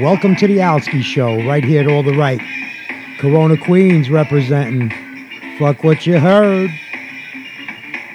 Welcome 0.00 0.36
to 0.36 0.46
the 0.46 0.58
Alski 0.58 1.02
Show, 1.02 1.36
right 1.46 1.64
here 1.64 1.80
at 1.82 1.88
All 1.90 2.02
the 2.02 2.16
Right. 2.16 2.40
Corona 3.18 3.56
Queens 3.56 4.10
representing. 4.10 4.90
Fuck 5.58 5.84
what 5.84 6.06
you 6.06 6.18
heard. 6.18 6.70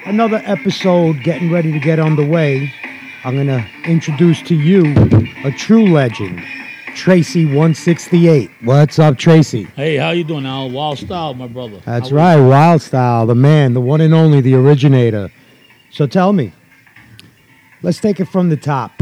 Another 0.06 0.40
episode 0.44 1.22
getting 1.24 1.50
ready 1.50 1.72
to 1.72 1.80
get 1.80 1.98
underway. 1.98 2.72
I'm 3.24 3.34
going 3.34 3.48
to 3.48 3.66
introduce 3.84 4.42
to 4.42 4.54
you 4.54 4.84
a 5.44 5.50
true 5.50 5.86
legend, 5.92 6.38
Tracy168. 6.94 8.50
What's 8.64 8.98
up, 9.00 9.18
Tracy? 9.18 9.64
Hey, 9.74 9.96
how 9.96 10.10
you 10.10 10.22
doing, 10.22 10.46
Al? 10.46 10.70
Wild 10.70 10.98
style, 10.98 11.34
my 11.34 11.48
brother. 11.48 11.80
That's 11.84 12.10
How- 12.10 12.16
right, 12.16 12.36
Wild 12.36 12.82
Style, 12.82 13.26
the 13.26 13.34
man, 13.34 13.74
the 13.74 13.80
one 13.80 14.00
and 14.00 14.14
only, 14.14 14.40
the 14.40 14.54
originator. 14.54 15.30
So 15.90 16.06
tell 16.06 16.32
me, 16.32 16.52
let's 17.82 17.98
take 17.98 18.20
it 18.20 18.26
from 18.26 18.50
the 18.50 18.56
top. 18.56 18.92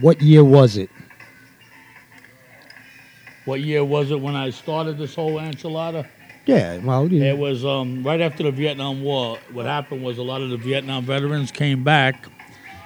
What 0.00 0.20
year 0.20 0.42
was 0.42 0.76
it? 0.76 0.90
What 3.44 3.60
year 3.60 3.84
was 3.84 4.10
it 4.10 4.20
when 4.20 4.36
I 4.36 4.50
started 4.50 4.98
this 4.98 5.14
whole 5.14 5.34
enchilada? 5.34 6.06
Yeah, 6.46 6.78
well, 6.78 7.06
you- 7.12 7.22
It 7.22 7.38
was 7.38 7.64
um, 7.64 8.02
right 8.04 8.20
after 8.20 8.42
the 8.44 8.50
Vietnam 8.52 9.02
War. 9.02 9.38
What 9.52 9.66
happened 9.66 10.02
was 10.02 10.18
a 10.18 10.22
lot 10.22 10.40
of 10.42 10.50
the 10.50 10.56
Vietnam 10.56 11.04
veterans 11.04 11.50
came 11.52 11.82
back, 11.84 12.26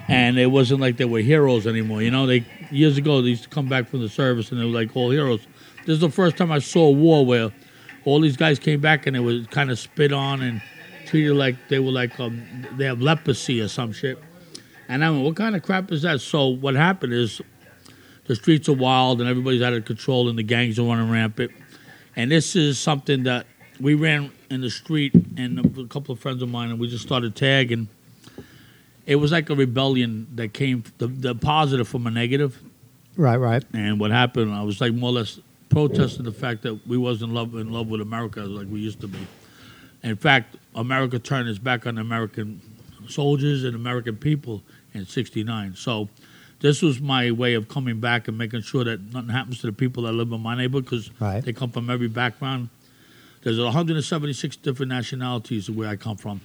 and 0.08 0.38
it 0.38 0.46
wasn't 0.50 0.80
like 0.80 0.96
they 0.96 1.04
were 1.04 1.20
heroes 1.20 1.66
anymore. 1.66 2.02
You 2.02 2.10
know, 2.10 2.26
they 2.26 2.44
years 2.70 2.96
ago 2.98 3.22
they 3.22 3.30
used 3.30 3.44
to 3.44 3.48
come 3.48 3.68
back 3.68 3.88
from 3.88 4.00
the 4.00 4.08
service 4.08 4.50
and 4.50 4.60
they 4.60 4.64
were 4.64 4.70
like 4.70 4.94
all 4.96 5.10
heroes. 5.10 5.46
This 5.80 5.94
is 5.94 6.00
the 6.00 6.10
first 6.10 6.36
time 6.36 6.50
I 6.50 6.58
saw 6.58 6.86
a 6.86 6.90
war 6.90 7.24
where 7.24 7.52
all 8.04 8.20
these 8.20 8.36
guys 8.36 8.58
came 8.58 8.80
back 8.80 9.06
and 9.06 9.14
they 9.14 9.20
were 9.20 9.44
kind 9.50 9.70
of 9.70 9.78
spit 9.78 10.12
on 10.12 10.42
and 10.42 10.60
treated 11.06 11.34
like 11.34 11.56
they 11.68 11.78
were 11.78 11.92
like 11.92 12.18
um, 12.18 12.42
they 12.76 12.84
have 12.86 13.00
leprosy 13.00 13.60
or 13.60 13.68
some 13.68 13.92
shit. 13.92 14.18
And 14.88 15.04
I 15.04 15.10
went, 15.10 15.24
what 15.24 15.36
kind 15.36 15.54
of 15.56 15.62
crap 15.62 15.90
is 15.92 16.02
that? 16.02 16.20
So 16.20 16.46
what 16.48 16.74
happened 16.74 17.12
is 17.12 17.40
the 18.26 18.34
streets 18.34 18.68
are 18.68 18.74
wild 18.74 19.20
and 19.20 19.28
everybody's 19.28 19.62
out 19.62 19.72
of 19.72 19.84
control 19.84 20.28
and 20.28 20.38
the 20.38 20.42
gangs 20.42 20.78
are 20.78 20.82
running 20.82 21.10
rampant. 21.10 21.52
And 22.14 22.30
this 22.30 22.56
is 22.56 22.78
something 22.78 23.24
that 23.24 23.46
we 23.80 23.94
ran 23.94 24.32
in 24.50 24.60
the 24.60 24.70
street 24.70 25.14
and 25.36 25.78
a 25.78 25.86
couple 25.86 26.12
of 26.12 26.20
friends 26.20 26.42
of 26.42 26.48
mine 26.48 26.70
and 26.70 26.78
we 26.78 26.88
just 26.88 27.04
started 27.04 27.36
tagging. 27.36 27.88
It 29.06 29.16
was 29.16 29.32
like 29.32 29.50
a 29.50 29.54
rebellion 29.54 30.26
that 30.34 30.52
came 30.52 30.82
the, 30.98 31.06
the 31.06 31.34
positive 31.34 31.86
from 31.86 32.06
a 32.06 32.10
negative. 32.10 32.60
right, 33.16 33.36
right. 33.36 33.64
And 33.72 34.00
what 34.00 34.10
happened, 34.10 34.52
I 34.52 34.62
was 34.62 34.80
like 34.80 34.92
more 34.92 35.10
or 35.10 35.14
less 35.14 35.38
protesting 35.68 36.24
the 36.24 36.32
fact 36.32 36.62
that 36.62 36.86
we 36.86 36.96
wasn't 36.96 37.32
love 37.32 37.54
in 37.54 37.70
love 37.70 37.88
with 37.88 38.00
America 38.00 38.40
like 38.40 38.66
we 38.68 38.80
used 38.80 39.00
to 39.02 39.08
be. 39.08 39.18
In 40.02 40.16
fact, 40.16 40.56
America 40.74 41.18
turned 41.18 41.48
its 41.48 41.58
back 41.58 41.86
on 41.86 41.98
American 41.98 42.60
soldiers 43.08 43.64
and 43.64 43.74
American 43.74 44.16
people 44.16 44.62
in 44.94 45.04
'69. 45.06 45.74
So, 45.74 46.08
this 46.60 46.82
was 46.82 47.00
my 47.00 47.30
way 47.30 47.54
of 47.54 47.68
coming 47.68 48.00
back 48.00 48.28
and 48.28 48.38
making 48.38 48.62
sure 48.62 48.84
that 48.84 49.12
nothing 49.12 49.30
happens 49.30 49.60
to 49.60 49.66
the 49.66 49.72
people 49.72 50.04
that 50.04 50.12
live 50.12 50.32
in 50.32 50.40
my 50.40 50.56
neighborhood 50.56 50.84
because 50.84 51.10
Right. 51.20 51.44
they 51.44 51.52
come 51.52 51.70
from 51.70 51.90
every 51.90 52.08
background. 52.08 52.70
There's 53.42 53.58
176 53.58 54.56
different 54.56 54.90
nationalities 54.90 55.70
where 55.70 55.88
I 55.88 55.96
come 55.96 56.16
from. 56.16 56.40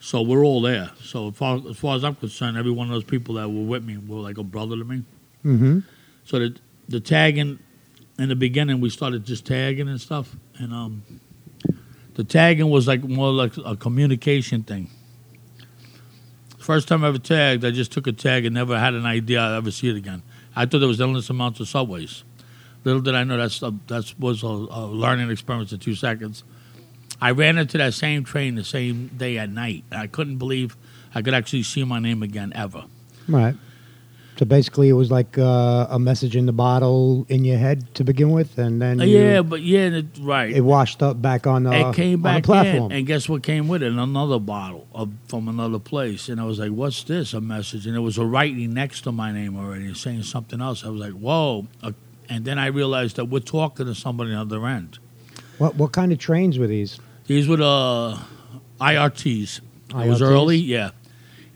So 0.00 0.20
we're 0.20 0.44
all 0.44 0.60
there. 0.60 0.90
So 1.00 1.28
as 1.28 1.36
far, 1.36 1.60
as 1.70 1.76
far 1.78 1.96
as 1.96 2.04
I'm 2.04 2.16
concerned, 2.16 2.56
every 2.56 2.72
one 2.72 2.88
of 2.88 2.92
those 2.92 3.04
people 3.04 3.36
that 3.36 3.48
were 3.48 3.62
with 3.62 3.84
me 3.84 3.96
were 3.98 4.20
like 4.20 4.36
a 4.36 4.42
brother 4.42 4.76
to 4.76 4.84
me. 4.84 5.04
Mm-hmm. 5.44 5.78
So 6.24 6.38
the 6.38 6.56
the 6.88 7.00
tagging 7.00 7.58
in 8.18 8.28
the 8.28 8.36
beginning, 8.36 8.80
we 8.80 8.90
started 8.90 9.24
just 9.24 9.46
tagging 9.46 9.88
and 9.88 10.00
stuff, 10.00 10.34
and 10.58 10.72
um, 10.72 11.02
the 12.14 12.24
tagging 12.24 12.68
was 12.68 12.86
like 12.86 13.02
more 13.04 13.30
like 13.30 13.56
a 13.64 13.76
communication 13.76 14.62
thing. 14.64 14.90
First 16.62 16.86
time 16.86 17.02
I 17.02 17.08
ever 17.08 17.18
tagged, 17.18 17.64
I 17.64 17.72
just 17.72 17.90
took 17.90 18.06
a 18.06 18.12
tag 18.12 18.44
and 18.44 18.54
never 18.54 18.78
had 18.78 18.94
an 18.94 19.04
idea 19.04 19.40
I'd 19.40 19.56
ever 19.56 19.72
see 19.72 19.90
it 19.90 19.96
again. 19.96 20.22
I 20.54 20.64
thought 20.64 20.78
there 20.78 20.86
was 20.86 21.00
endless 21.00 21.28
amounts 21.28 21.58
of 21.58 21.66
subways. 21.66 22.22
Little 22.84 23.02
did 23.02 23.16
I 23.16 23.24
know 23.24 23.36
that's 23.36 23.58
that 23.58 24.14
was 24.16 24.44
a, 24.44 24.46
a 24.46 24.86
learning 24.86 25.28
experience 25.28 25.72
in 25.72 25.80
two 25.80 25.96
seconds. 25.96 26.44
I 27.20 27.32
ran 27.32 27.58
into 27.58 27.78
that 27.78 27.94
same 27.94 28.22
train 28.22 28.54
the 28.54 28.62
same 28.62 29.08
day 29.08 29.38
at 29.38 29.50
night. 29.50 29.82
I 29.90 30.06
couldn't 30.06 30.38
believe 30.38 30.76
I 31.12 31.22
could 31.22 31.34
actually 31.34 31.64
see 31.64 31.82
my 31.82 31.98
name 31.98 32.22
again 32.22 32.52
ever. 32.54 32.84
Right. 33.26 33.56
So 34.42 34.46
basically, 34.46 34.88
it 34.88 34.94
was 34.94 35.08
like 35.08 35.38
uh, 35.38 35.86
a 35.88 36.00
message 36.00 36.34
in 36.34 36.46
the 36.46 36.52
bottle 36.52 37.24
in 37.28 37.44
your 37.44 37.58
head 37.58 37.94
to 37.94 38.02
begin 38.02 38.32
with, 38.32 38.58
and 38.58 38.82
then 38.82 38.98
you- 38.98 39.06
yeah, 39.16 39.40
but 39.40 39.62
yeah, 39.62 39.82
it, 39.98 40.06
right. 40.20 40.50
it 40.52 40.62
washed 40.62 41.00
up 41.00 41.22
back 41.22 41.46
on 41.46 41.62
the, 41.62 41.70
it 41.70 41.94
came 41.94 42.18
on 42.18 42.22
back 42.22 42.42
the 42.42 42.46
platform. 42.48 42.90
in, 42.90 42.98
and 42.98 43.06
guess 43.06 43.28
what 43.28 43.44
came 43.44 43.68
with 43.68 43.84
it? 43.84 43.92
Another 43.92 44.40
bottle 44.40 44.88
of, 44.92 45.10
from 45.28 45.46
another 45.46 45.78
place, 45.78 46.28
and 46.28 46.40
I 46.40 46.44
was 46.44 46.58
like, 46.58 46.72
"What's 46.72 47.04
this?" 47.04 47.34
A 47.34 47.40
message, 47.40 47.86
and 47.86 47.94
it 47.94 48.00
was 48.00 48.18
a 48.18 48.24
writing 48.26 48.74
next 48.74 49.02
to 49.02 49.12
my 49.12 49.30
name 49.30 49.56
already, 49.56 49.94
saying 49.94 50.24
something 50.24 50.60
else. 50.60 50.84
I 50.84 50.88
was 50.88 51.00
like, 51.00 51.12
"Whoa!" 51.12 51.68
Uh, 51.80 51.92
and 52.28 52.44
then 52.44 52.58
I 52.58 52.66
realized 52.66 53.14
that 53.16 53.26
we're 53.26 53.38
talking 53.38 53.86
to 53.86 53.94
somebody 53.94 54.32
on 54.34 54.48
the 54.48 54.56
other 54.56 54.66
end. 54.66 54.98
what 55.58 55.76
what 55.76 55.92
kind 55.92 56.10
of 56.10 56.18
trains 56.18 56.58
were 56.58 56.66
these? 56.66 56.98
These 57.28 57.46
were 57.46 57.58
the 57.58 58.18
IRTs. 58.80 59.60
It 59.90 60.08
was 60.08 60.20
early, 60.20 60.56
yeah, 60.56 60.90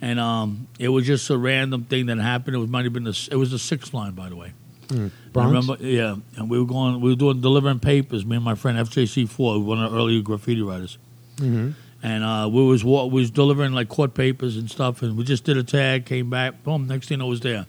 and 0.00 0.20
um, 0.20 0.68
it 0.78 0.88
was 0.88 1.06
just 1.06 1.28
a 1.30 1.38
random 1.38 1.84
thing 1.84 2.06
that 2.06 2.18
happened. 2.18 2.56
It 2.56 2.58
was 2.58 2.68
might 2.68 2.84
have 2.84 2.92
been 2.92 3.04
the, 3.04 3.28
it 3.30 3.36
was 3.36 3.50
the 3.50 3.58
sixth 3.58 3.92
line, 3.94 4.12
by 4.12 4.28
the 4.28 4.36
way. 4.36 4.52
I 4.90 5.10
Bronx? 5.32 5.66
remember, 5.68 5.76
yeah, 5.84 6.14
and 6.36 6.48
we 6.48 6.60
were 6.60 6.64
going, 6.66 7.00
we 7.00 7.10
were 7.10 7.16
doing 7.16 7.40
delivering 7.40 7.80
papers. 7.80 8.24
Me 8.24 8.36
and 8.36 8.44
my 8.44 8.54
friend 8.54 8.78
FJC 8.78 9.28
Four, 9.28 9.58
one 9.60 9.82
of 9.82 9.90
the 9.90 9.96
early 9.98 10.22
graffiti 10.22 10.62
writers, 10.62 10.96
Mhm. 11.38 11.74
and 12.04 12.22
uh, 12.24 12.48
we 12.52 12.62
was 12.64 12.84
we 12.84 13.08
was 13.08 13.30
delivering 13.32 13.72
like 13.72 13.88
court 13.88 14.14
papers 14.14 14.56
and 14.56 14.70
stuff, 14.70 15.02
and 15.02 15.16
we 15.16 15.24
just 15.24 15.42
did 15.44 15.56
a 15.56 15.64
tag, 15.64 16.06
came 16.06 16.30
back, 16.30 16.62
boom. 16.62 16.86
Next 16.86 17.08
thing 17.08 17.20
I 17.20 17.24
was 17.24 17.40
there. 17.40 17.66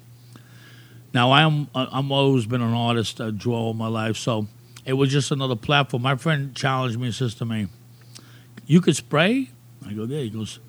Now 1.13 1.31
I'm 1.31 1.67
I'm 1.73 2.11
always 2.11 2.45
been 2.45 2.61
an 2.61 2.73
artist. 2.73 3.19
I 3.19 3.31
draw 3.31 3.55
all 3.55 3.73
my 3.73 3.88
life, 3.88 4.17
so 4.17 4.47
it 4.85 4.94
was 4.94 5.11
just 5.11 5.31
another 5.31 5.55
platform. 5.55 6.03
My 6.03 6.15
friend 6.17 6.53
challenged 6.55 6.99
me 6.99 7.07
and 7.07 7.15
says 7.15 7.33
to 7.35 7.45
me, 7.45 7.67
"You 8.67 8.79
could 8.81 8.95
spray." 8.95 9.49
I 9.88 9.94
go, 9.94 10.03
"Yeah." 10.03 10.19
He 10.19 10.29
goes, 10.29 10.59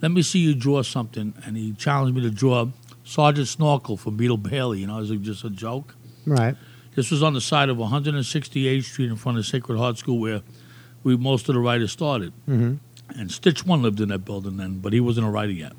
"Let 0.00 0.10
me 0.10 0.22
see 0.22 0.38
you 0.40 0.54
draw 0.54 0.82
something," 0.82 1.34
and 1.44 1.56
he 1.56 1.72
challenged 1.72 2.16
me 2.16 2.22
to 2.22 2.30
draw 2.30 2.68
Sergeant 3.04 3.48
Snorkel 3.48 3.96
from 3.96 4.16
Beetle 4.16 4.36
Bailey. 4.36 4.80
You 4.80 4.86
know, 4.86 4.98
it 4.98 5.08
was 5.10 5.18
just 5.20 5.44
a 5.44 5.50
joke. 5.50 5.94
Right. 6.26 6.56
This 6.94 7.10
was 7.10 7.22
on 7.22 7.32
the 7.34 7.40
side 7.40 7.68
of 7.68 7.76
168th 7.78 8.84
Street 8.84 9.08
in 9.08 9.16
front 9.16 9.38
of 9.38 9.46
Sacred 9.46 9.78
Heart 9.78 9.98
School, 9.98 10.18
where 10.18 10.42
we 11.04 11.16
most 11.16 11.48
of 11.48 11.54
the 11.54 11.60
writers 11.60 11.92
started. 11.92 12.32
Mm-hmm. 12.48 12.74
And 13.18 13.30
Stitch 13.32 13.64
One 13.64 13.82
lived 13.82 14.00
in 14.00 14.08
that 14.08 14.24
building 14.24 14.56
then, 14.56 14.80
but 14.80 14.92
he 14.92 15.00
wasn't 15.00 15.26
a 15.26 15.30
writer 15.30 15.52
yet. 15.52 15.72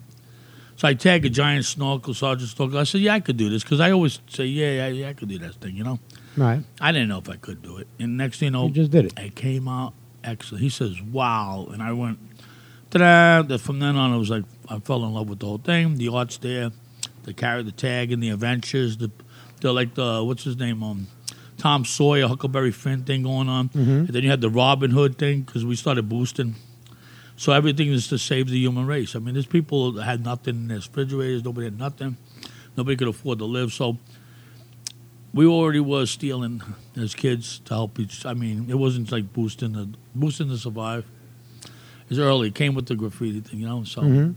So 0.77 0.87
I 0.87 0.93
tagged 0.93 1.25
a 1.25 1.29
giant 1.29 1.65
snorkel, 1.65 2.13
Sergeant 2.13 2.49
Snorkel. 2.49 2.79
I 2.79 2.83
said, 2.85 3.01
"Yeah, 3.01 3.13
I 3.15 3.19
could 3.19 3.35
do 3.37 3.49
this," 3.49 3.63
because 3.63 3.81
I 3.81 3.91
always 3.91 4.19
say, 4.29 4.45
"Yeah, 4.45 4.71
yeah, 4.71 4.87
yeah, 4.87 5.09
I 5.09 5.13
could 5.13 5.27
do 5.27 5.37
that 5.39 5.55
thing," 5.55 5.75
you 5.75 5.83
know. 5.83 5.99
Right. 6.37 6.63
I 6.79 6.91
didn't 6.93 7.09
know 7.09 7.17
if 7.19 7.29
I 7.29 7.35
could 7.35 7.61
do 7.61 7.77
it. 7.77 7.87
And 7.99 8.15
next 8.15 8.39
thing 8.39 8.47
you 8.47 8.51
know, 8.51 8.67
You 8.67 8.73
just 8.73 8.91
did 8.91 9.05
it. 9.05 9.13
it 9.19 9.35
came 9.35 9.67
out 9.67 9.93
excellent. 10.23 10.63
He 10.63 10.69
says, 10.69 11.01
"Wow!" 11.01 11.67
And 11.71 11.83
I 11.83 11.91
went, 11.91 12.19
"Ta-da!" 12.91 13.57
From 13.57 13.79
then 13.79 13.95
on, 13.95 14.13
it 14.13 14.17
was 14.17 14.29
like 14.29 14.43
I 14.67 14.79
fell 14.79 15.03
in 15.05 15.13
love 15.13 15.29
with 15.29 15.39
the 15.39 15.45
whole 15.45 15.57
thing. 15.57 15.95
The 15.97 16.09
art's 16.09 16.37
there, 16.37 16.71
the 17.23 17.33
carry 17.33 17.63
the 17.63 17.71
tag 17.71 18.11
and 18.11 18.21
the 18.21 18.29
adventures. 18.29 18.97
The 18.97 19.11
they're 19.61 19.71
like 19.71 19.95
the 19.95 20.23
what's 20.23 20.43
his 20.43 20.57
name 20.57 20.81
um 20.83 21.07
Tom 21.57 21.83
Sawyer 21.85 22.27
Huckleberry 22.27 22.71
Finn 22.71 23.03
thing 23.03 23.23
going 23.23 23.49
on, 23.49 23.69
and 23.73 24.07
then 24.07 24.23
you 24.23 24.29
had 24.29 24.41
the 24.41 24.49
Robin 24.49 24.91
Hood 24.91 25.17
thing 25.17 25.41
because 25.41 25.65
we 25.65 25.75
started 25.75 26.07
boosting. 26.07 26.55
So 27.35 27.53
everything 27.53 27.87
is 27.89 28.07
to 28.09 28.17
save 28.17 28.49
the 28.49 28.57
human 28.57 28.85
race. 28.85 29.15
I 29.15 29.19
mean, 29.19 29.33
there's 29.33 29.45
people 29.45 29.93
that 29.93 30.03
had 30.03 30.23
nothing 30.25 30.55
in 30.55 30.67
their 30.67 30.77
refrigerators. 30.77 31.43
Nobody 31.43 31.65
had 31.65 31.79
nothing. 31.79 32.17
Nobody 32.75 32.97
could 32.97 33.07
afford 33.07 33.39
to 33.39 33.45
live. 33.45 33.71
So 33.71 33.97
we 35.33 35.45
already 35.45 35.79
was 35.79 36.11
stealing 36.11 36.61
as 36.97 37.15
kids 37.15 37.59
to 37.65 37.73
help 37.73 37.99
each. 37.99 38.25
I 38.25 38.33
mean, 38.33 38.69
it 38.69 38.77
wasn't 38.77 39.11
like 39.11 39.31
boosting 39.31 39.73
the 39.73 39.89
boosting 40.15 40.49
to 40.49 40.57
survive. 40.57 41.05
It's 42.09 42.19
early. 42.19 42.47
It 42.49 42.55
came 42.55 42.73
with 42.75 42.87
the 42.87 42.95
graffiti 42.95 43.39
thing, 43.41 43.59
you 43.59 43.67
know. 43.67 43.83
So 43.83 44.01
Mhm. 44.01 44.35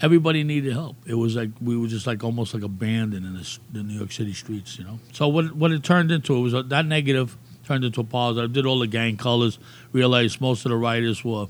everybody 0.00 0.44
needed 0.44 0.72
help. 0.72 0.96
It 1.06 1.14
was 1.14 1.36
like 1.36 1.50
we 1.60 1.76
were 1.76 1.86
just 1.86 2.06
like 2.06 2.22
almost 2.24 2.54
like 2.54 2.62
abandoned 2.62 3.24
in 3.24 3.34
the, 3.34 3.58
the 3.72 3.82
New 3.82 3.94
York 3.98 4.12
City 4.12 4.32
streets, 4.32 4.78
you 4.78 4.84
know. 4.84 4.98
So 5.12 5.28
what 5.28 5.54
what 5.54 5.72
it 5.72 5.82
turned 5.82 6.10
into 6.10 6.36
it 6.36 6.40
was 6.40 6.54
uh, 6.54 6.62
that 6.62 6.86
negative 6.86 7.36
turned 7.64 7.84
into 7.84 8.00
a 8.00 8.04
positive. 8.04 8.50
I 8.50 8.52
did 8.52 8.66
all 8.66 8.78
the 8.78 8.86
gang 8.86 9.16
colors. 9.16 9.58
Realized 9.92 10.40
most 10.40 10.64
of 10.66 10.70
the 10.70 10.76
writers 10.76 11.24
were 11.24 11.46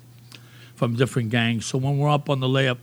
from 0.76 0.96
different 0.96 1.31
gangs. 1.31 1.66
So 1.66 1.78
when 1.78 1.98
we're 1.98 2.10
up 2.10 2.28
on 2.28 2.40
the 2.40 2.46
layup, 2.48 2.78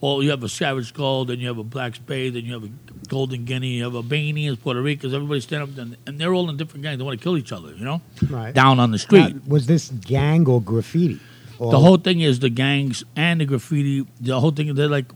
well, 0.00 0.22
you 0.22 0.30
have 0.30 0.42
a 0.42 0.48
Savage 0.48 0.92
Gold, 0.94 1.28
then 1.28 1.40
you 1.40 1.48
have 1.48 1.58
a 1.58 1.64
Black 1.64 1.94
Spade, 1.96 2.34
then 2.34 2.44
you 2.44 2.52
have 2.54 2.64
a 2.64 2.68
Golden 3.08 3.44
Guinea, 3.44 3.68
you 3.78 3.84
have 3.84 3.94
a 3.94 4.02
Beanie, 4.02 4.58
Puerto 4.60 4.80
Ricans. 4.82 5.14
Everybody 5.14 5.40
stand 5.40 5.62
up, 5.62 5.78
and, 5.78 5.96
and 6.06 6.18
they're 6.18 6.32
all 6.34 6.48
in 6.50 6.56
different 6.56 6.82
gangs. 6.82 6.98
They 6.98 7.04
want 7.04 7.18
to 7.18 7.22
kill 7.22 7.36
each 7.36 7.52
other, 7.52 7.72
you 7.74 7.84
know, 7.84 8.00
Right. 8.28 8.54
down 8.54 8.80
on 8.80 8.90
the 8.90 8.98
street. 8.98 9.34
Now, 9.34 9.40
was 9.46 9.66
this 9.66 9.90
gang 9.90 10.46
or 10.46 10.60
graffiti? 10.60 11.20
The 11.58 11.78
whole 11.78 11.96
thing 11.98 12.20
is 12.20 12.40
the 12.40 12.50
gangs 12.50 13.04
and 13.16 13.40
the 13.40 13.44
graffiti. 13.44 14.06
The 14.20 14.38
whole 14.40 14.50
thing, 14.50 14.74
they're 14.74 14.88
like 14.88 15.06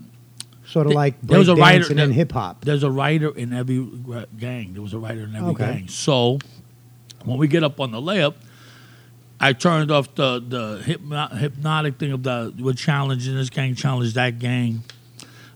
sort 0.67 0.87
of 0.87 0.93
like 0.93 1.20
there 1.23 1.38
was 1.38 1.49
a 1.49 1.56
writer- 1.56 1.93
in 1.99 2.12
hip 2.12 2.32
hop. 2.32 2.64
there's 2.64 2.82
a 2.82 2.90
writer 2.90 3.31
in 3.37 3.52
every 3.52 3.87
gang. 4.38 4.73
There 4.75 4.82
was 4.82 4.93
a 4.93 4.99
writer 4.99 5.23
in 5.25 5.35
every 5.35 5.50
Okay. 5.50 5.64
gang. 5.64 5.88
So 5.88 6.38
when 7.25 7.38
we 7.38 7.49
get 7.49 7.64
up 7.64 7.81
on 7.81 7.90
the 7.90 8.00
layup, 8.00 8.35
I 9.40 9.52
turned 9.52 9.90
off 9.90 10.14
the 10.14 10.43
the 10.46 10.82
hypno- 10.85 11.29
hypnotic 11.37 11.99
thing 11.99 12.12
of 12.12 12.23
the 12.23 12.52
we're 12.58 12.73
challenging 12.73 13.35
this 13.37 13.50
gang, 13.50 13.75
challenge 13.75 14.14
that 14.14 14.38
gang. 14.38 14.82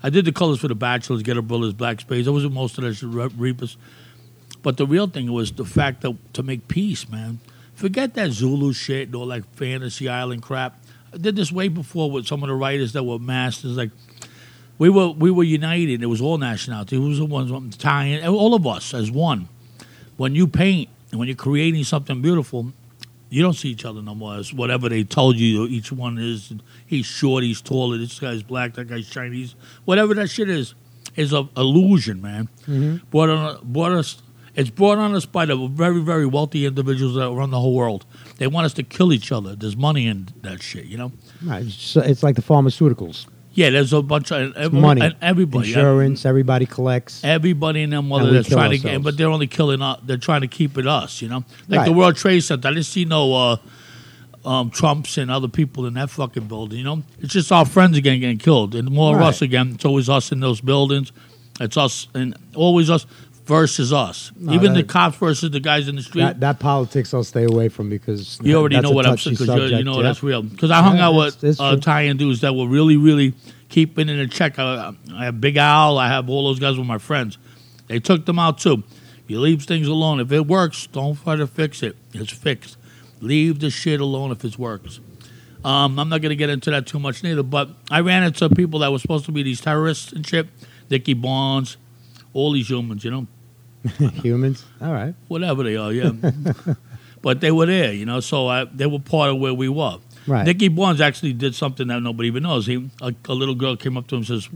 I 0.04 0.10
did 0.10 0.24
the 0.24 0.32
colors 0.32 0.58
for 0.58 0.66
the 0.68 0.74
Bachelors, 0.74 1.22
Ghetto 1.22 1.42
Brothers, 1.42 1.74
Black 1.74 2.00
Spades. 2.00 2.26
I 2.26 2.32
was 2.32 2.44
in 2.44 2.52
most 2.52 2.76
of 2.76 2.82
the 2.82 3.06
Re- 3.06 3.28
Reapers. 3.36 3.76
But 4.62 4.76
the 4.76 4.86
real 4.86 5.06
thing 5.06 5.30
was 5.32 5.52
the 5.52 5.64
fact 5.64 6.00
that 6.02 6.16
to 6.34 6.42
make 6.42 6.66
peace, 6.68 7.08
man. 7.08 7.38
Forget 7.74 8.14
that 8.14 8.30
Zulu 8.30 8.72
shit 8.72 9.08
and 9.08 9.16
all 9.16 9.26
like 9.26 9.44
fantasy 9.56 10.08
island 10.08 10.42
crap. 10.42 10.78
I 11.12 11.18
did 11.18 11.36
this 11.36 11.52
way 11.52 11.68
before 11.68 12.10
with 12.10 12.26
some 12.26 12.42
of 12.42 12.48
the 12.48 12.54
writers 12.54 12.92
that 12.92 13.02
were 13.02 13.18
masters. 13.18 13.76
Like 13.76 13.90
we 14.78 14.88
were 14.88 15.10
we 15.10 15.30
were 15.30 15.44
united. 15.44 16.02
It 16.02 16.06
was 16.06 16.20
all 16.20 16.38
nationality. 16.38 16.96
It 16.96 17.00
was 17.00 17.18
the 17.18 17.24
ones 17.24 17.50
Italian, 17.74 18.26
all 18.26 18.54
of 18.54 18.66
us 18.66 18.94
as 18.94 19.10
one. 19.10 19.48
When 20.16 20.34
you 20.34 20.46
paint 20.46 20.88
and 21.10 21.18
when 21.18 21.28
you're 21.28 21.36
creating 21.36 21.84
something 21.84 22.22
beautiful, 22.22 22.72
you 23.28 23.42
don't 23.42 23.54
see 23.54 23.70
each 23.70 23.84
other 23.84 24.02
no 24.02 24.14
more 24.14 24.36
as 24.36 24.52
whatever 24.52 24.88
they 24.88 25.04
told 25.04 25.36
you 25.36 25.66
each 25.66 25.90
one 25.90 26.18
is. 26.18 26.52
He's 26.86 27.06
short, 27.06 27.44
he's 27.44 27.62
taller, 27.62 27.96
this 27.96 28.18
guy's 28.20 28.42
black, 28.42 28.74
that 28.74 28.88
guy's 28.88 29.08
Chinese. 29.08 29.54
Whatever 29.86 30.14
that 30.14 30.28
shit 30.28 30.50
is, 30.50 30.74
is 31.16 31.32
a 31.32 31.48
illusion, 31.56 32.20
man. 32.20 32.48
Mm-hmm. 32.66 33.06
Brought 33.10 33.30
on, 33.30 33.60
brought 33.62 33.92
us. 33.92 34.22
It's 34.54 34.68
brought 34.70 34.98
on 34.98 35.14
us 35.14 35.24
by 35.24 35.46
the 35.46 35.56
very, 35.68 36.00
very 36.02 36.26
wealthy 36.26 36.66
individuals 36.66 37.14
that 37.14 37.30
run 37.30 37.50
the 37.50 37.58
whole 37.60 37.74
world. 37.74 38.04
They 38.38 38.46
want 38.46 38.66
us 38.66 38.74
to 38.74 38.82
kill 38.82 39.12
each 39.12 39.32
other. 39.32 39.56
There's 39.56 39.76
money 39.76 40.06
in 40.06 40.28
that 40.42 40.62
shit, 40.62 40.84
you 40.84 40.98
know. 40.98 41.12
Right. 41.42 41.64
It's, 41.64 41.96
it's 41.96 42.22
like 42.22 42.36
the 42.36 42.42
pharmaceuticals. 42.42 43.26
Yeah, 43.54 43.68
there's 43.70 43.92
a 43.92 44.00
bunch 44.02 44.30
of 44.30 44.56
every, 44.56 44.80
Money, 44.80 45.02
and 45.02 45.16
everybody, 45.20 45.68
insurance. 45.68 46.24
Everybody 46.24 46.64
collects. 46.64 47.22
everybody 47.22 47.82
in 47.82 47.90
them 47.90 48.00
And 48.00 48.08
mother 48.08 48.32
that's 48.32 48.48
trying 48.48 48.70
to 48.70 48.78
get, 48.78 48.86
ourselves. 48.86 49.04
but 49.04 49.16
they're 49.18 49.28
only 49.28 49.46
killing 49.46 49.82
us. 49.82 50.00
They're 50.04 50.16
trying 50.16 50.40
to 50.40 50.48
keep 50.48 50.78
it 50.78 50.86
us, 50.86 51.20
you 51.20 51.28
know. 51.28 51.44
Like 51.68 51.78
Right. 51.80 51.84
the 51.86 51.92
World 51.92 52.16
Trade 52.16 52.40
Center, 52.40 52.68
I 52.68 52.72
didn't 52.72 52.86
see 52.86 53.04
no 53.04 53.34
uh, 53.34 53.56
um, 54.48 54.70
Trumps 54.70 55.18
and 55.18 55.30
other 55.30 55.48
people 55.48 55.84
in 55.86 55.94
that 55.94 56.08
fucking 56.10 56.46
building. 56.48 56.78
You 56.78 56.84
know, 56.84 57.02
it's 57.20 57.32
just 57.34 57.52
our 57.52 57.66
friends 57.66 57.96
again 57.98 58.20
getting 58.20 58.38
killed, 58.38 58.74
and 58.74 58.90
more 58.90 59.16
of 59.16 59.22
us 59.22 59.42
again. 59.42 59.72
It's 59.74 59.84
always 59.84 60.08
us 60.08 60.32
in 60.32 60.40
those 60.40 60.60
buildings. 60.62 61.12
It's 61.60 61.76
us 61.76 62.08
and 62.14 62.34
always 62.54 62.88
us 62.88 63.06
versus 63.44 63.92
us. 63.92 64.32
No, 64.36 64.52
Even 64.52 64.74
the 64.74 64.82
cops 64.84 65.16
versus 65.16 65.50
the 65.50 65.60
guys 65.60 65.88
in 65.88 65.96
the 65.96 66.02
street. 66.02 66.22
That, 66.22 66.40
that 66.40 66.58
politics 66.60 67.12
I'll 67.12 67.24
stay 67.24 67.44
away 67.44 67.68
from 67.68 67.88
because 67.88 68.38
You 68.42 68.56
already 68.56 68.80
know 68.80 68.90
a 68.90 68.94
what 68.94 69.06
I'm 69.06 69.18
saying 69.18 69.36
because 69.38 69.70
you 69.70 69.84
know 69.84 69.96
yeah. 69.96 70.02
that's 70.02 70.22
real. 70.22 70.42
Because 70.42 70.70
I 70.70 70.80
hung 70.82 70.96
Yeah, 70.96 71.08
out 71.08 71.14
with 71.14 71.40
that's 71.40 71.60
uh, 71.60 71.70
true. 71.70 71.78
Italian 71.78 72.16
dudes 72.16 72.40
that 72.42 72.54
were 72.54 72.68
really, 72.68 72.96
really 72.96 73.34
keeping 73.68 74.08
it 74.08 74.18
in 74.18 74.28
check. 74.30 74.58
I, 74.58 74.92
I 75.14 75.24
have 75.24 75.40
Big 75.40 75.56
Al. 75.56 75.98
I 75.98 76.08
have 76.08 76.28
all 76.28 76.44
those 76.44 76.60
guys 76.60 76.78
with 76.78 76.86
my 76.86 76.98
friends. 76.98 77.38
They 77.88 77.98
took 77.98 78.26
them 78.26 78.38
out 78.38 78.58
too. 78.58 78.82
You 79.26 79.40
leave 79.40 79.62
things 79.62 79.88
alone. 79.88 80.20
If 80.20 80.30
it 80.32 80.46
works, 80.46 80.86
don't 80.86 81.20
try 81.20 81.36
to 81.36 81.46
fix 81.46 81.82
it. 81.82 81.96
It's 82.12 82.32
fixed. 82.32 82.76
Leave 83.20 83.60
the 83.60 83.70
shit 83.70 84.00
alone 84.00 84.30
if 84.30 84.44
it 84.44 84.58
works. 84.58 85.00
Um, 85.64 85.98
I'm 85.98 86.08
not 86.08 86.20
going 86.20 86.30
to 86.30 86.36
get 86.36 86.50
into 86.50 86.70
that 86.72 86.86
too 86.86 86.98
much 86.98 87.22
neither, 87.22 87.42
but 87.44 87.70
I 87.90 88.00
ran 88.00 88.24
into 88.24 88.48
people 88.50 88.80
that 88.80 88.90
were 88.90 88.98
supposed 88.98 89.24
to 89.26 89.32
be 89.32 89.42
these 89.44 89.60
terrorists 89.60 90.12
and 90.12 90.26
shit. 90.26 90.48
Dickie 90.88 91.14
Bonds, 91.14 91.76
all 92.32 92.52
these 92.52 92.68
humans, 92.68 93.04
you 93.04 93.10
know 93.10 93.26
Humans. 94.22 94.64
All 94.80 94.92
right. 94.92 95.14
whatever 95.28 95.62
they 95.64 95.76
are, 95.76 95.92
yeah. 95.92 96.12
but 97.22 97.40
they 97.40 97.50
were 97.50 97.66
there, 97.66 97.92
you 97.92 98.06
know. 98.06 98.20
So 98.20 98.46
I, 98.48 98.64
they 98.64 98.86
were 98.86 99.00
part 99.00 99.30
of 99.30 99.38
where 99.38 99.54
we 99.54 99.68
were. 99.68 99.98
Right. 100.26 100.46
Nicky 100.46 100.68
Barnes 100.68 101.00
actually 101.00 101.32
did 101.32 101.54
something 101.54 101.88
that 101.88 102.00
nobody 102.00 102.28
even 102.28 102.44
knows. 102.44 102.66
He, 102.66 102.90
a, 103.00 103.14
a 103.28 103.34
little 103.34 103.54
girl 103.56 103.76
came 103.76 103.96
up 103.96 104.06
to 104.08 104.14
him 104.14 104.20
and 104.20 104.26
says, 104.28 104.48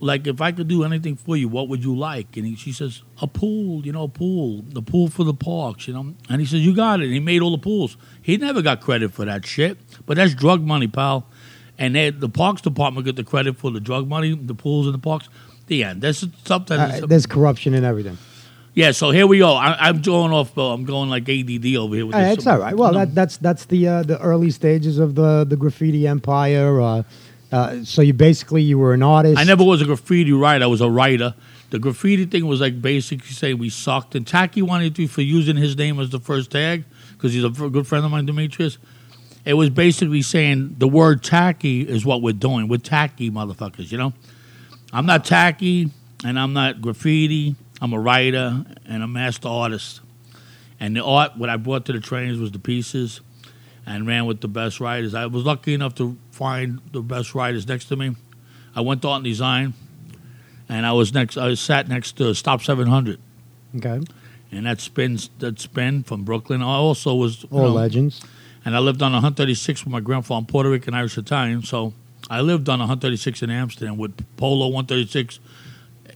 "Like, 0.00 0.26
if 0.26 0.40
I 0.40 0.50
could 0.50 0.66
do 0.66 0.82
anything 0.82 1.14
for 1.14 1.36
you, 1.36 1.48
what 1.48 1.68
would 1.68 1.84
you 1.84 1.96
like?" 1.96 2.36
And 2.36 2.44
he, 2.44 2.56
she 2.56 2.72
says, 2.72 3.02
"A 3.22 3.28
pool, 3.28 3.86
you 3.86 3.92
know, 3.92 4.04
a 4.04 4.08
pool, 4.08 4.64
the 4.68 4.82
pool 4.82 5.08
for 5.08 5.22
the 5.22 5.34
parks, 5.34 5.86
you 5.86 5.94
know." 5.94 6.14
And 6.28 6.40
he 6.40 6.46
says, 6.46 6.60
"You 6.66 6.74
got 6.74 7.00
it." 7.00 7.04
And 7.04 7.12
he 7.12 7.20
made 7.20 7.40
all 7.40 7.52
the 7.52 7.58
pools. 7.58 7.96
He 8.20 8.36
never 8.36 8.62
got 8.62 8.80
credit 8.80 9.12
for 9.12 9.24
that 9.24 9.46
shit, 9.46 9.78
but 10.06 10.16
that's 10.16 10.34
drug 10.34 10.62
money, 10.62 10.88
pal. 10.88 11.26
And 11.80 11.94
they, 11.94 12.10
the 12.10 12.28
parks 12.28 12.60
department 12.62 13.06
got 13.06 13.14
the 13.14 13.22
credit 13.22 13.56
for 13.56 13.70
the 13.70 13.78
drug 13.78 14.08
money, 14.08 14.34
the 14.34 14.54
pools 14.54 14.86
and 14.86 14.94
the 14.94 14.98
parks. 14.98 15.28
The 15.68 15.84
end. 15.84 16.02
There's 16.02 16.26
something. 16.44 16.78
Uh, 16.78 17.00
there's 17.06 17.26
corruption 17.26 17.74
in 17.74 17.84
everything. 17.84 18.18
Yeah, 18.74 18.92
so 18.92 19.10
here 19.10 19.26
we 19.26 19.38
go. 19.38 19.54
I, 19.54 19.88
I'm 19.88 20.02
going 20.02 20.32
off. 20.32 20.56
Uh, 20.56 20.72
I'm 20.72 20.84
going 20.84 21.10
like 21.10 21.28
ADD 21.28 21.76
over 21.76 21.94
here. 21.96 22.06
With 22.06 22.14
Uh, 22.14 22.20
this. 22.20 22.38
it's 22.38 22.46
all 22.46 22.58
right. 22.58 22.76
Well, 22.76 22.92
No. 22.92 22.98
that, 23.00 23.14
that's 23.14 23.36
that's 23.38 23.64
the 23.66 23.88
uh, 23.88 24.02
the 24.02 24.20
early 24.20 24.50
stages 24.50 24.98
of 24.98 25.14
the 25.14 25.44
the 25.44 25.56
graffiti 25.56 26.06
empire. 26.06 26.80
Uh, 26.80 27.02
uh, 27.50 27.82
so 27.84 28.02
you 28.02 28.12
basically 28.12 28.62
you 28.62 28.78
were 28.78 28.92
an 28.94 29.02
artist. 29.02 29.38
I 29.38 29.44
never 29.44 29.64
was 29.64 29.80
a 29.82 29.84
graffiti 29.84 30.32
writer. 30.32 30.64
I 30.64 30.68
was 30.68 30.80
a 30.80 30.90
writer. 30.90 31.34
The 31.70 31.78
graffiti 31.78 32.24
thing 32.24 32.46
was 32.46 32.60
like 32.60 32.80
basically 32.80 33.28
saying 33.28 33.58
we 33.58 33.68
sucked. 33.68 34.14
And 34.14 34.26
Taki 34.26 34.62
wanted 34.62 34.94
to 34.96 35.06
for 35.08 35.22
using 35.22 35.56
his 35.56 35.76
name 35.76 35.98
as 36.00 36.10
the 36.10 36.20
first 36.20 36.50
tag 36.50 36.84
because 37.12 37.32
he's 37.34 37.44
a 37.44 37.50
good 37.50 37.86
friend 37.86 38.04
of 38.06 38.10
mine, 38.10 38.24
Demetrius. 38.26 38.78
It 39.44 39.54
was 39.54 39.70
basically 39.70 40.22
saying 40.22 40.76
the 40.78 40.88
word 40.88 41.22
tacky 41.22 41.82
is 41.82 42.04
what 42.06 42.22
we're 42.22 42.32
doing. 42.32 42.68
We're 42.68 42.78
tacky 42.78 43.30
motherfuckers, 43.30 43.90
you 43.92 43.98
know. 43.98 44.12
I'm 44.92 45.06
not 45.06 45.24
tacky, 45.24 45.90
and 46.24 46.38
I'm 46.38 46.52
not 46.52 46.80
graffiti. 46.80 47.54
I'm 47.80 47.92
a 47.92 48.00
writer 48.00 48.64
and 48.86 49.02
a 49.02 49.06
master 49.08 49.48
artist. 49.48 50.00
And 50.80 50.96
the 50.96 51.04
art, 51.04 51.36
what 51.36 51.48
I 51.50 51.56
brought 51.56 51.84
to 51.86 51.92
the 51.92 52.00
trains 52.00 52.38
was 52.38 52.50
the 52.52 52.58
pieces, 52.58 53.20
and 53.86 54.06
ran 54.06 54.26
with 54.26 54.40
the 54.40 54.48
best 54.48 54.80
writers. 54.80 55.14
I 55.14 55.26
was 55.26 55.44
lucky 55.44 55.74
enough 55.74 55.94
to 55.96 56.16
find 56.30 56.80
the 56.92 57.00
best 57.02 57.34
writers 57.34 57.66
next 57.66 57.86
to 57.86 57.96
me. 57.96 58.16
I 58.74 58.80
went 58.80 59.02
to 59.02 59.08
art 59.08 59.16
and 59.18 59.24
design, 59.24 59.74
and 60.68 60.86
I 60.86 60.92
was 60.92 61.12
next. 61.12 61.36
I 61.36 61.54
sat 61.54 61.88
next 61.88 62.16
to 62.18 62.34
Stop 62.34 62.62
700, 62.62 63.18
Okay. 63.76 64.00
and 64.52 64.66
that 64.66 64.80
spin 64.80 65.18
that 65.38 65.58
spin 65.60 66.02
from 66.02 66.24
Brooklyn. 66.24 66.62
I 66.62 66.66
also 66.66 67.14
was 67.14 67.44
All 67.50 67.62
know, 67.62 67.68
legends. 67.72 68.20
and 68.64 68.76
I 68.76 68.78
lived 68.78 69.02
on 69.02 69.12
136 69.12 69.84
with 69.84 69.92
my 69.92 70.00
grandfather. 70.00 70.38
I'm 70.38 70.46
Puerto 70.46 70.70
Rican, 70.70 70.94
Irish, 70.94 71.16
Italian. 71.18 71.62
So 71.62 71.92
I 72.30 72.40
lived 72.40 72.68
on 72.68 72.78
136 72.80 73.42
in 73.42 73.50
Amsterdam 73.50 73.96
with 73.96 74.14
Polo 74.36 74.66
136, 74.68 75.40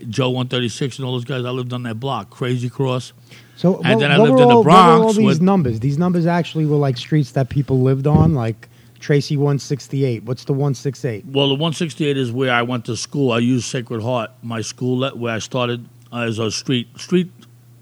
Joe 0.09 0.31
136, 0.31 0.99
and 0.99 1.07
all 1.07 1.13
those 1.13 1.25
guys. 1.25 1.45
I 1.45 1.51
lived 1.51 1.73
on 1.73 1.83
that 1.85 2.01
block, 2.01 2.31
Crazy 2.31 2.69
Cross. 2.69 3.13
So 3.57 3.77
And 3.77 3.95
what, 3.95 4.01
then 4.01 4.11
I 4.11 4.17
lived 4.19 4.31
in 4.41 4.49
the 4.49 4.55
all, 4.55 4.65
what 4.65 4.67
were 4.67 5.05
all 5.05 5.13
these 5.13 5.25
with- 5.27 5.41
numbers? 5.43 5.81
These 5.81 5.99
numbers 5.99 6.27
actually 6.27 6.67
were 6.67 6.77
like 6.77 6.97
streets 6.97 7.33
that 7.33 7.49
people 7.49 7.81
lived 7.83 8.07
on, 8.07 8.35
like 8.35 8.69
Tracy 8.99 9.37
168. 9.37 10.25
What's 10.25 10.45
the 10.45 10.53
168? 10.53 11.27
Well, 11.27 11.49
the 11.49 11.55
168 11.55 12.17
is 12.17 12.31
where 12.33 12.53
I 12.53 12.63
went 12.63 12.85
to 12.87 12.97
school. 12.97 13.33
I 13.33 13.39
used 13.39 13.65
Sacred 13.67 14.03
Heart, 14.03 14.31
my 14.43 14.61
school, 14.61 15.09
where 15.11 15.35
I 15.35 15.39
started 15.39 15.87
as 16.13 16.39
a 16.39 16.51
street 16.51 16.89
street. 16.99 17.31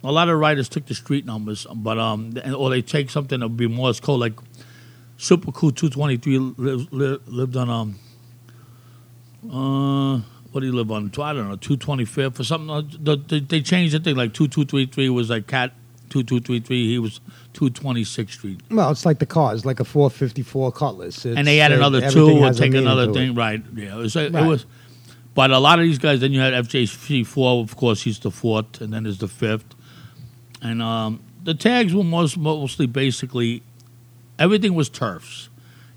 A 0.05 0.13
lot 0.13 0.29
of 0.31 0.39
writers 0.39 0.69
took 0.69 0.87
the 0.87 0.95
street 0.95 1.27
numbers, 1.27 1.67
but 1.75 1.99
um, 1.99 2.33
or 2.57 2.71
they 2.71 2.81
take 2.81 3.11
something 3.11 3.41
that 3.41 3.49
would 3.49 3.57
be 3.57 3.67
Morse 3.67 4.01
code, 4.01 4.21
like 4.21 4.33
Super 5.19 5.53
Cool 5.53 5.73
223 5.73 6.39
lived, 6.39 6.93
lived, 6.93 7.29
lived 7.29 7.57
on 7.57 7.69
um, 7.69 7.99
uh, 9.49 10.21
what 10.53 10.61
do 10.61 10.67
you 10.67 10.73
live 10.73 10.91
on? 10.91 11.07
I 11.19 11.33
don't 11.33 11.49
know, 11.49 11.57
225th 11.57 12.41
or 12.41 12.45
something. 12.45 12.71
Uh, 12.71 13.17
They, 13.29 13.41
they 13.41 13.61
changed 13.63 13.95
the 13.95 14.01
thing, 14.01 14.17
like 14.17 14.35
2233 14.35 15.09
was 15.11 15.31
like 15.31 15.47
Cat 15.47 15.73
2233. 16.11 16.89
He 16.89 16.99
was 16.99 17.21
226th 17.55 18.31
Street. 18.31 18.61
Well, 18.71 18.91
it's 18.91 19.07
like 19.07 19.19
the 19.21 19.27
cars, 19.27 19.65
like 19.65 19.81
a 19.81 19.85
454 19.85 20.73
Cutlass. 20.73 21.25
and 21.25 21.47
they 21.47 21.61
add 21.61 21.73
uh, 21.73 21.77
another 21.77 21.99
everything 21.99 22.39
two 22.39 22.45
or 22.45 22.53
take 22.53 22.75
another 22.75 23.05
to 23.07 23.11
it. 23.11 23.15
thing, 23.15 23.35
right? 23.35 23.63
Yeah, 23.75 23.95
it 23.95 23.99
was, 23.99 24.17
it 24.17 24.33
was. 24.33 24.67
But 25.35 25.53
a 25.53 25.59
lot 25.59 25.79
of 25.79 25.85
these 25.85 25.99
guys, 25.99 26.21
then 26.21 26.33
you 26.33 26.41
had 26.41 26.53
FJC 26.53 27.25
four, 27.27 27.63
of 27.63 27.77
course, 27.77 28.03
he's 28.03 28.19
the 28.19 28.33
fourth, 28.33 28.81
and 28.81 28.93
then 28.93 29.05
there's 29.05 29.19
the 29.19 29.29
fifth, 29.29 29.65
and 30.61 30.83
um, 30.83 31.23
the 31.45 31.55
tags 31.55 31.95
were 31.95 32.03
most 32.05 32.37
mostly 32.37 32.87
basically 32.87 33.63
everything 34.39 34.75
was 34.75 34.89
turfs. 34.89 35.49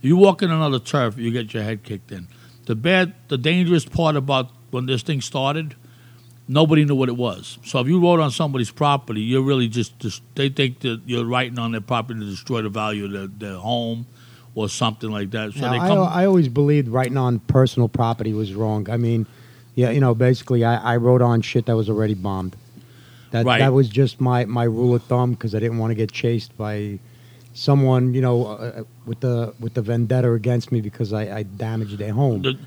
You 0.02 0.18
walk 0.18 0.44
in 0.44 0.52
another 0.52 0.78
turf, 0.80 1.18
you 1.18 1.32
get 1.32 1.54
your 1.54 1.64
head 1.64 1.82
kicked 1.84 2.12
in. 2.12 2.28
The 2.66 2.76
bad, 2.76 3.14
the 3.28 3.38
dangerous 3.38 3.86
part 3.86 4.16
about 4.16 4.50
when 4.72 4.86
this 4.86 5.02
thing 5.04 5.22
started, 5.22 5.76
nobody 6.48 6.86
knew 6.86 6.96
what 6.96 7.10
it 7.10 7.18
was. 7.18 7.58
So 7.66 7.80
if 7.80 7.88
you 7.88 8.00
wrote 8.02 8.20
on 8.20 8.32
somebody's 8.32 8.72
property, 8.72 9.22
you're 9.22 9.42
really 9.42 9.68
just, 9.68 10.00
just 10.00 10.22
they 10.36 10.50
think 10.50 10.80
that 10.82 11.02
you're 11.06 11.26
writing 11.26 11.60
on 11.60 11.72
their 11.72 11.82
property 11.82 12.20
to 12.20 12.26
destroy 12.26 12.62
the 12.62 12.70
value 12.70 13.06
of 13.06 13.12
their, 13.12 13.28
their 13.28 13.58
home 13.58 14.06
or 14.56 14.70
something 14.70 15.10
like 15.10 15.32
that. 15.32 15.54
So 15.54 15.62
Now, 15.62 15.72
they 15.72 15.80
I. 15.80 16.22
I 16.22 16.26
always 16.26 16.48
believed 16.48 16.88
writing 16.88 17.18
on 17.18 17.40
personal 17.40 17.90
property 17.90 18.34
was 18.34 18.54
wrong. 18.54 18.90
I 18.90 18.98
mean, 18.98 19.26
yeah, 19.76 19.90
you 19.90 20.00
know, 20.00 20.14
basically, 20.14 20.64
I, 20.64 20.94
I 20.94 20.98
wrote 20.98 21.22
on 21.22 21.42
shit 21.42 21.66
that 21.66 21.76
was 21.76 21.90
already 21.90 22.14
bombed. 22.14 22.56
That 23.32 23.46
Right. 23.46 23.60
that 23.60 23.74
was 23.74 23.90
just 23.90 24.22
my, 24.22 24.46
my 24.46 24.66
rule 24.66 24.94
of 24.96 25.04
thumb 25.04 25.32
because 25.32 25.56
I 25.56 25.60
didn't 25.60 25.80
want 25.80 25.92
to 25.92 25.96
get 25.96 26.12
chased 26.12 26.56
by 26.56 27.00
someone, 27.54 28.14
you 28.14 28.22
know, 28.22 28.46
uh, 28.48 28.84
with 29.06 29.20
the 29.22 29.54
with 29.60 29.74
the 29.76 29.82
vendetta 29.82 30.32
against 30.34 30.72
me 30.72 30.82
because 30.82 31.14
I, 31.14 31.38
I 31.38 31.44
damaged 31.44 31.98
their 31.98 32.14
home. 32.14 32.58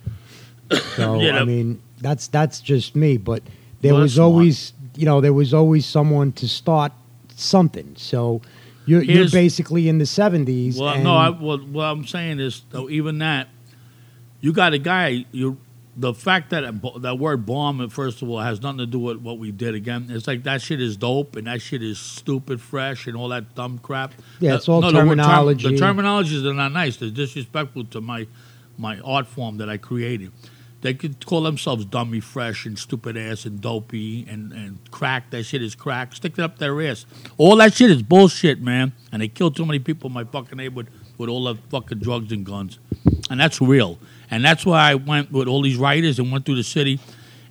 So 0.97 1.21
Yeah, 1.21 1.41
I 1.41 1.45
mean, 1.45 1.83
that's 2.01 2.27
that's 2.29 2.61
just 2.61 2.97
me. 2.97 3.17
But 3.17 3.43
there 3.81 3.93
Well, 3.93 4.03
was 4.03 4.19
always, 4.19 4.73
you 4.97 5.05
know, 5.05 5.21
there 5.21 5.33
was 5.33 5.53
always 5.53 5.87
someone 5.87 6.33
to 6.33 6.49
start 6.49 6.93
something. 7.37 7.95
So 7.97 8.43
you're, 8.87 9.03
you're 9.03 9.29
basically 9.31 9.89
in 9.89 9.99
the 9.99 10.07
seventies. 10.07 10.79
Well, 10.79 10.99
no, 11.03 11.17
I, 11.17 11.29
well, 11.31 11.59
what 11.59 11.85
I'm 11.85 12.07
saying 12.07 12.41
is, 12.41 12.63
though, 12.71 12.89
even 12.89 13.19
that, 13.19 13.49
you 14.41 14.53
got 14.53 14.73
a 14.73 14.79
guy. 14.79 15.27
You, 15.33 15.59
the 15.99 16.13
fact 16.13 16.51
that 16.51 16.63
that 17.01 17.19
word 17.19 17.47
bomb, 17.47 17.89
first 17.89 18.21
of 18.21 18.29
all, 18.29 18.39
has 18.41 18.61
nothing 18.61 18.79
to 18.79 18.87
do 18.87 18.99
with 18.99 19.17
what 19.19 19.39
we 19.39 19.51
did. 19.51 19.75
Again, 19.75 20.07
it's 20.11 20.27
like 20.27 20.43
that 20.43 20.61
shit 20.61 20.81
is 20.81 20.97
dope 20.97 21.37
and 21.37 21.47
that 21.47 21.63
shit 21.63 21.83
is 21.83 21.99
stupid, 21.99 22.61
fresh, 22.61 23.07
and 23.07 23.17
all 23.17 23.29
that 23.31 23.55
dumb 23.55 23.79
crap. 23.79 24.13
Yeah, 24.39 24.53
Uh, 24.53 24.57
it's 24.57 24.69
all 24.69 24.83
no, 24.83 24.89
the 24.89 24.93
term- 24.99 25.07
terminology. 25.09 25.69
The, 25.77 25.83
terminologies 25.83 26.45
are 26.45 26.53
not 26.55 26.73
nice. 26.73 26.99
They're 26.99 27.11
disrespectful 27.11 27.85
to 27.87 28.01
my 28.01 28.27
my 28.79 28.99
art 29.01 29.27
form 29.27 29.57
that 29.57 29.71
I 29.71 29.79
created. 29.79 30.33
They 30.83 30.93
could 30.93 31.25
call 31.25 31.41
themselves 31.43 31.87
dummy 31.87 32.21
fresh 32.21 32.67
and 32.67 32.79
stupid 32.79 33.17
ass 33.17 33.47
and 33.47 33.61
dopey 33.63 34.27
and, 34.29 34.53
and 34.53 34.79
crack. 34.91 35.31
That 35.31 35.45
shit 35.45 35.63
is 35.63 35.75
crack. 35.75 36.15
Stick 36.15 36.35
it 36.39 36.41
up 36.43 36.59
their 36.59 36.81
ass. 36.83 37.07
All 37.39 37.57
that 37.57 37.73
shit 37.73 37.91
is 37.91 38.03
bullshit, 38.03 38.61
man. 38.61 38.93
And 39.11 39.23
they 39.23 39.29
killed 39.29 39.57
too 39.57 39.65
many 39.65 39.79
people 39.79 40.09
in 40.09 40.15
my 40.15 40.25
fucking 40.25 40.59
neighborhood 40.59 40.93
with 41.17 41.31
all 41.31 41.45
the 41.45 41.55
fucking 41.71 42.01
drugs 42.01 42.31
and 42.31 42.45
guns. 42.45 42.79
And 43.31 43.41
that's 43.41 43.61
real. 43.63 43.99
And 44.31 44.45
that's 44.45 44.67
why 44.67 44.91
I 44.91 44.95
went 44.95 45.31
with 45.31 45.49
all 45.49 45.63
these 45.63 45.77
writers 45.77 46.19
and 46.19 46.33
went 46.33 46.45
through 46.45 46.57
the 46.57 46.65
city. 46.65 47.01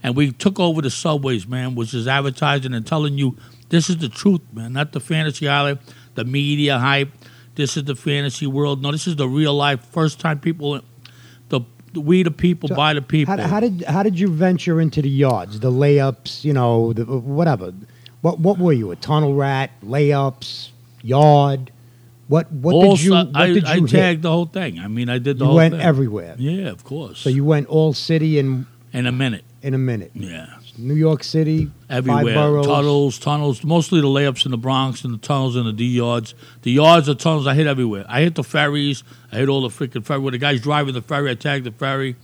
And 0.04 0.16
we 0.16 0.32
took 0.32 0.60
over 0.60 0.82
the 0.82 0.90
subways, 0.90 1.48
man, 1.48 1.76
which 1.76 1.94
is 1.94 2.08
advertising 2.08 2.74
and 2.74 2.86
telling 2.86 3.18
you 3.18 3.38
this 3.70 3.90
is 3.90 3.98
the 3.98 4.10
truth, 4.10 4.42
man, 4.54 4.74
not 4.74 4.92
the 4.92 5.00
fantasy 5.00 5.48
island, 5.48 5.80
the 6.14 6.24
media 6.26 6.78
hype. 6.78 7.10
This 7.56 7.78
is 7.78 7.86
the 7.86 7.96
fantasy 7.96 8.46
world. 8.46 8.82
No, 8.82 8.92
this 8.92 9.08
is 9.08 9.16
the 9.16 9.28
real 9.28 9.54
life. 9.54 9.84
First 9.86 10.20
time 10.20 10.40
people, 10.40 10.82
the, 11.50 11.62
the 11.94 12.02
we 12.02 12.22
the 12.24 12.32
people 12.32 12.70
So, 12.70 12.76
by 12.76 12.94
the 12.94 13.02
people. 13.02 13.36
How, 13.36 13.48
how 13.48 13.60
did 13.60 13.84
how 13.84 14.04
did 14.04 14.20
you 14.20 14.28
venture 14.28 14.82
into 14.82 15.02
the 15.02 15.10
yards, 15.10 15.60
the 15.62 15.72
layups, 15.72 16.44
you 16.44 16.54
know, 16.54 16.94
the, 16.94 17.06
whatever? 17.06 17.74
What 18.22 18.40
what 18.40 18.60
were 18.60 18.74
you? 18.74 18.92
A 18.92 18.96
tunnel 18.96 19.34
rat, 19.34 19.72
layups, 19.84 20.70
yard? 21.02 21.72
What 22.28 22.52
what 22.52 22.74
all 22.74 22.96
did 22.96 23.04
you 23.06 23.12
what 23.12 23.30
I, 23.36 23.48
did 23.54 23.66
I 23.66 23.76
you 23.76 23.82
hit? 23.86 23.92
tagged 23.92 24.22
the 24.24 24.32
whole 24.32 24.46
thing. 24.48 24.80
I 24.80 24.88
mean, 24.88 25.10
I 25.10 25.20
did 25.20 25.38
the 25.38 25.46
You 25.46 25.48
whole 25.48 25.56
went 25.58 25.74
thing. 25.76 25.82
everywhere. 25.84 26.36
Yeah, 26.40 26.70
of 26.70 26.84
course. 26.84 27.20
So 27.20 27.30
you 27.30 27.46
went 27.46 27.68
all 27.68 27.94
city 27.94 28.40
in 28.40 28.66
in 28.94 29.06
a 29.06 29.12
minute. 29.12 29.44
in 29.62 29.74
a 29.74 29.78
minute. 29.78 30.12
Yeah. 30.14 30.48
New 30.78 30.96
York 30.96 31.24
City, 31.24 31.72
everywhere. 31.90 32.24
five 32.26 32.34
boroughs. 32.36 32.66
Tunnels, 32.68 33.20
tunnels. 33.20 33.64
Mostly 33.64 34.02
the 34.02 34.08
layups 34.08 34.44
in 34.46 34.52
the 34.52 34.58
Bronx 34.58 35.06
and 35.06 35.14
the 35.14 35.18
tunnels 35.20 35.56
in 35.56 35.64
the 35.66 35.72
D 35.72 35.86
yards. 35.86 36.34
The 36.64 36.72
yards, 36.72 37.06
the 37.08 37.16
tunnels. 37.16 37.48
I 37.48 37.54
hit 37.54 37.66
everywhere. 37.68 38.06
I 38.10 38.22
hit 38.22 38.36
the 38.36 38.44
ferries. 38.44 39.04
I 39.32 39.38
hit 39.38 39.48
all 39.48 39.62
the 39.62 39.70
freaking 39.70 40.04
ferry. 40.04 40.20
When 40.20 40.34
the 40.34 40.38
guy's 40.38 40.60
driving 40.62 40.94
the 40.94 41.02
ferry, 41.02 41.32
I 41.32 41.36
tagged 41.36 41.66
the 41.66 41.72
ferry. 41.72 42.16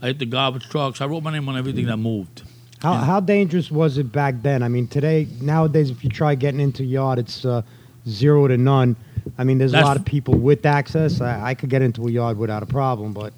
I 0.00 0.06
hit 0.08 0.18
the 0.18 0.26
garbage 0.26 0.68
trucks. 0.68 1.00
I 1.00 1.06
wrote 1.06 1.22
my 1.22 1.30
name 1.30 1.48
on 1.48 1.56
everything 1.56 1.86
that 1.86 1.98
moved. 1.98 2.42
How 2.80 2.94
how 2.94 3.20
dangerous 3.20 3.70
was 3.70 3.98
it 3.98 4.10
back 4.10 4.42
then? 4.42 4.64
I 4.64 4.68
mean, 4.68 4.88
today 4.88 5.28
nowadays, 5.40 5.90
if 5.90 6.02
you 6.02 6.10
try 6.10 6.34
getting 6.34 6.58
into 6.60 6.82
yard, 6.82 7.20
it's 7.20 7.44
uh, 7.44 7.62
zero 8.08 8.48
to 8.48 8.56
none. 8.56 8.96
I 9.38 9.44
mean, 9.44 9.58
there's 9.58 9.72
That's- 9.72 9.84
a 9.84 9.88
lot 9.88 9.96
of 9.96 10.04
people 10.04 10.34
with 10.34 10.66
access. 10.66 11.20
I, 11.20 11.50
I 11.50 11.54
could 11.54 11.70
get 11.70 11.82
into 11.82 12.06
a 12.06 12.10
yard 12.10 12.38
without 12.38 12.62
a 12.62 12.66
problem, 12.66 13.12
but 13.12 13.32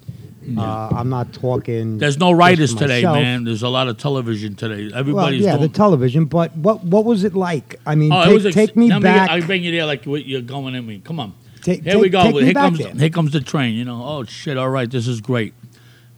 uh, 0.59 0.89
I'm 0.93 1.09
not 1.09 1.33
talking. 1.33 1.99
There's 1.99 2.19
no 2.19 2.31
just 2.33 2.39
writers 2.39 2.73
for 2.73 2.81
today, 2.81 2.97
myself. 3.03 3.17
man. 3.17 3.45
There's 3.45 3.63
a 3.63 3.69
lot 3.69 3.89
of 3.89 3.97
television 3.99 4.55
today. 4.55 4.89
Well, 4.89 4.99
Everybody's 4.99 5.43
yeah, 5.43 5.57
doing. 5.57 5.63
the 5.71 5.75
television. 5.75 6.27
But 6.27 6.55
what 6.57 6.85
what 6.85 7.05
was 7.05 7.25
it 7.25 7.35
like? 7.35 7.81
I 7.87 7.95
mean, 7.95 8.13
oh, 8.13 8.25
take, 8.25 8.45
ex- 8.47 8.55
take 8.55 8.77
me 8.77 8.89
let 8.91 9.03
back. 9.03 9.31
I 9.31 9.41
bring 9.41 9.63
you 9.65 9.71
there 9.73 9.87
like 9.87 10.05
what 10.05 10.27
you're 10.27 10.43
going 10.43 10.75
at 10.75 10.85
me. 10.85 11.01
Come 11.05 11.19
on. 11.21 11.33
take, 11.63 11.83
Here 11.83 11.95
take- 11.95 12.03
we 12.03 12.09
go. 12.11 12.23
Take 12.25 12.35
me 12.35 12.45
Here 12.45 12.55
back 12.55 12.65
comes 12.65 12.79
there. 12.79 12.93
here 12.95 13.09
comes 13.11 13.33
the 13.33 13.41
train. 13.41 13.75
You 13.75 13.85
know. 13.87 14.03
Oh 14.05 14.25
shit! 14.25 14.59
All 14.59 14.69
right, 14.71 14.91
this 14.91 15.09
is 15.09 15.21
great. 15.23 15.55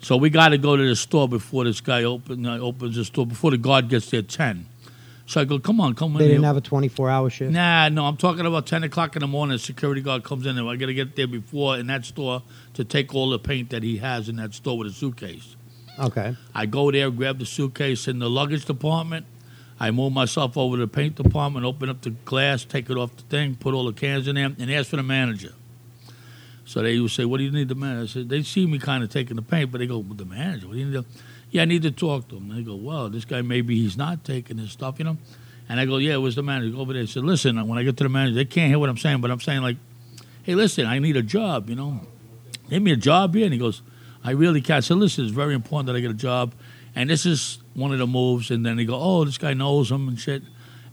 So 0.00 0.16
we 0.16 0.28
got 0.30 0.48
to 0.50 0.58
go 0.58 0.76
to 0.76 0.86
the 0.88 0.96
store 0.96 1.28
before 1.28 1.64
this 1.64 1.80
guy 1.80 2.02
open, 2.04 2.44
uh, 2.46 2.58
opens 2.58 2.96
the 2.96 3.04
store 3.04 3.26
before 3.26 3.50
the 3.52 3.58
guard 3.58 3.88
gets 3.88 4.10
there 4.10 4.22
ten. 4.22 4.66
So 5.28 5.40
I 5.40 5.44
go, 5.44 5.58
come 5.58 5.80
on, 5.80 5.94
come 5.94 6.12
on. 6.12 6.18
They 6.18 6.26
in. 6.26 6.30
didn't 6.30 6.42
here. 6.44 6.46
have 6.48 6.56
a 6.56 6.60
24 6.60 7.10
hour 7.10 7.28
shift. 7.30 7.52
Nah, 7.52 7.88
no, 7.88 8.06
I'm 8.06 8.16
talking 8.16 8.46
about 8.46 8.66
ten 8.66 8.84
o'clock 8.84 9.16
in 9.16 9.20
the 9.20 9.26
morning. 9.26 9.58
Security 9.58 10.00
guard 10.00 10.22
comes 10.22 10.46
in, 10.46 10.56
and 10.56 10.68
I 10.68 10.76
got 10.76 10.86
to 10.86 10.94
get 10.94 11.16
there 11.16 11.26
before 11.26 11.76
in 11.78 11.88
that 11.88 12.04
store 12.04 12.42
to 12.74 12.84
take 12.84 13.12
all 13.14 13.30
the 13.30 13.38
paint 13.38 13.70
that 13.70 13.82
he 13.82 13.96
has 13.98 14.28
in 14.28 14.36
that 14.36 14.54
store 14.54 14.78
with 14.78 14.86
a 14.86 14.92
suitcase. 14.92 15.56
Okay. 15.98 16.36
I 16.54 16.66
go 16.66 16.90
there, 16.92 17.10
grab 17.10 17.38
the 17.40 17.46
suitcase 17.46 18.06
in 18.06 18.18
the 18.20 18.30
luggage 18.30 18.66
department. 18.66 19.26
I 19.80 19.90
move 19.90 20.12
myself 20.12 20.56
over 20.56 20.76
to 20.76 20.80
the 20.82 20.88
paint 20.88 21.16
department, 21.16 21.66
open 21.66 21.88
up 21.88 22.02
the 22.02 22.10
glass, 22.10 22.64
take 22.64 22.88
it 22.88 22.96
off 22.96 23.14
the 23.16 23.22
thing, 23.24 23.56
put 23.56 23.74
all 23.74 23.84
the 23.86 23.92
cans 23.92 24.28
in 24.28 24.36
there, 24.36 24.46
and 24.58 24.72
ask 24.72 24.90
for 24.90 24.96
the 24.96 25.02
manager. 25.02 25.52
So 26.64 26.82
they 26.82 26.98
would 26.98 27.10
say, 27.10 27.24
"What 27.24 27.38
do 27.38 27.44
you 27.44 27.50
need 27.50 27.68
the 27.68 27.74
manager?" 27.74 28.02
I 28.02 28.06
said, 28.22 28.28
"They 28.28 28.42
see 28.42 28.66
me 28.66 28.78
kind 28.78 29.02
of 29.04 29.10
taking 29.10 29.36
the 29.36 29.42
paint, 29.42 29.70
but 29.72 29.78
they 29.78 29.86
go, 29.86 29.98
well, 29.98 30.14
the 30.14 30.24
manager, 30.24 30.66
what 30.68 30.74
do 30.74 30.78
you 30.80 30.86
need?" 30.86 30.92
To? 30.94 31.04
Yeah, 31.56 31.62
I 31.62 31.64
need 31.64 31.82
to 31.82 31.90
talk 31.90 32.28
to 32.28 32.36
him. 32.36 32.54
They 32.54 32.62
go, 32.62 32.76
"Well, 32.76 33.08
this 33.08 33.24
guy 33.24 33.42
maybe 33.42 33.80
he's 33.80 33.96
not 33.96 34.24
taking 34.24 34.58
his 34.58 34.70
stuff, 34.70 34.98
you 34.98 35.04
know." 35.04 35.16
And 35.68 35.80
I 35.80 35.86
go, 35.86 35.96
"Yeah, 35.96 36.14
it 36.14 36.18
was 36.18 36.36
the 36.36 36.42
manager." 36.42 36.74
Go 36.76 36.82
over 36.82 36.92
there. 36.92 37.02
He 37.02 37.08
said, 37.08 37.24
"Listen, 37.24 37.66
when 37.66 37.78
I 37.78 37.82
get 37.82 37.96
to 37.96 38.04
the 38.04 38.10
manager, 38.10 38.34
they 38.34 38.44
can't 38.44 38.68
hear 38.68 38.78
what 38.78 38.88
I'm 38.88 38.98
saying, 38.98 39.20
but 39.20 39.30
I'm 39.30 39.40
saying 39.40 39.62
like, 39.62 39.78
hey, 40.42 40.54
listen, 40.54 40.86
I 40.86 40.98
need 40.98 41.16
a 41.16 41.22
job, 41.22 41.68
you 41.68 41.74
know, 41.74 42.00
give 42.70 42.82
me 42.82 42.92
a 42.92 42.96
job 42.96 43.34
here." 43.34 43.44
And 43.44 43.52
he 43.52 43.58
goes, 43.58 43.82
"I 44.22 44.30
really 44.32 44.60
can't." 44.60 44.78
I 44.78 44.80
said, 44.80 44.98
"Listen, 44.98 45.24
it's 45.24 45.34
very 45.34 45.54
important 45.54 45.86
that 45.86 45.96
I 45.96 46.00
get 46.00 46.10
a 46.10 46.14
job." 46.14 46.54
And 46.96 47.10
this 47.10 47.26
is 47.26 47.58
one 47.74 47.92
of 47.92 47.98
the 47.98 48.06
moves. 48.06 48.50
And 48.50 48.64
then 48.64 48.76
they 48.76 48.86
go, 48.86 48.98
oh, 48.98 49.24
this 49.24 49.38
guy 49.38 49.52
knows 49.52 49.90
him 49.90 50.08
and 50.08 50.18
shit. 50.18 50.42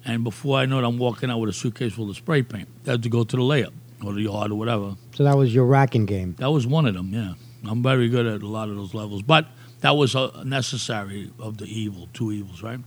And 0.06 0.24
before 0.24 0.60
I 0.60 0.66
know 0.66 0.80
it, 0.80 0.84
I'm 0.84 0.98
walking 0.98 1.32
out 1.32 1.40
with 1.40 1.50
a 1.50 1.54
suitcase 1.54 1.94
full 1.94 2.10
of 2.10 2.18
spray 2.18 2.44
paint. 2.44 2.68
Had 2.86 3.04
to 3.04 3.10
go 3.10 3.24
to 3.24 3.36
the 3.38 3.42
layup 3.42 3.72
or 4.04 4.14
the 4.14 4.24
yard 4.24 4.52
or 4.52 4.56
whatever. 4.56 4.96
So 5.16 5.24
that 5.24 5.38
was 5.38 5.56
your 5.56 5.66
racking 5.66 6.06
game. 6.06 6.36
That 6.40 6.52
was 6.52 6.68
one 6.68 6.86
of 6.86 6.94
them, 6.94 7.14
yeah. 7.14 7.34
I'm 7.66 7.82
very 7.82 8.10
good 8.10 8.26
at 8.26 8.42
a 8.42 8.48
lot 8.48 8.68
of 8.68 8.76
those 8.76 8.94
levels. 8.94 9.22
But 9.22 9.48
that 9.84 9.96
was 9.96 10.16
uh, 10.16 10.44
necessary 10.46 11.30
of 11.40 11.58
the 11.58 11.66
evil, 11.66 12.08
two 12.14 12.32
evils, 12.32 12.64
right? 12.64 12.80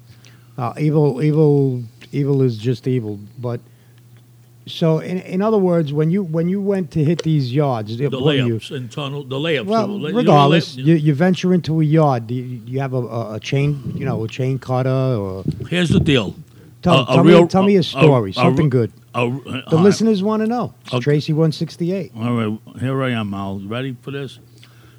Uh, 0.58 0.72
evil, 0.78 1.22
evil, 1.22 1.82
evil 2.12 2.42
is 2.42 2.56
just 2.56 2.86
evil. 2.88 3.18
But 3.38 3.60
so, 4.66 4.98
in, 4.98 5.18
in 5.18 5.42
other 5.42 5.58
words, 5.58 5.92
when 5.92 6.10
you 6.10 6.22
when 6.24 6.48
you 6.48 6.60
went 6.60 6.90
to 6.92 7.04
hit 7.04 7.22
these 7.22 7.52
yards, 7.52 7.96
The 7.98 8.08
were 8.08 8.32
you? 8.34 8.56
layups 8.56 8.74
and 8.74 8.90
tunnel, 8.90 9.22
the 9.24 9.36
layups. 9.36 9.66
Well, 9.66 9.86
the 9.86 9.92
lay- 9.92 10.08
you 10.08 10.12
know, 10.14 10.18
regardless, 10.18 10.76
lay- 10.76 10.82
you, 10.84 10.94
you 10.96 11.14
venture 11.14 11.54
into 11.54 11.80
a 11.80 11.84
yard. 11.84 12.26
Do 12.26 12.34
you, 12.34 12.60
you 12.66 12.80
have 12.80 12.92
a, 12.94 13.02
a, 13.20 13.34
a 13.34 13.40
chain, 13.40 13.92
you 13.94 14.04
know, 14.04 14.24
a 14.24 14.28
chain 14.28 14.58
cutter, 14.58 14.88
or 14.88 15.44
Here's 15.68 15.90
the 15.90 16.00
deal. 16.00 16.34
tell, 16.82 17.00
A- 17.00 17.02
a 17.02 17.06
tell 17.16 17.24
real- 17.24 17.42
me, 17.42 17.48
tell 17.48 17.62
me 17.62 17.76
a- 17.76 17.82
story, 17.82 18.32
something 18.32 18.68
good. 18.70 18.90
The 19.14 19.78
listeners 19.88 20.22
want 20.22 20.42
to 20.42 20.46
know. 20.48 20.74
Tracy 21.00 21.32
one 21.32 21.52
sixty 21.52 21.92
eight. 21.92 22.12
All 22.16 22.32
right, 22.34 22.58
here 22.80 23.02
I 23.02 23.10
am, 23.10 23.32
Al. 23.34 23.60
Ready 23.60 23.94
for 24.02 24.10
this? 24.10 24.38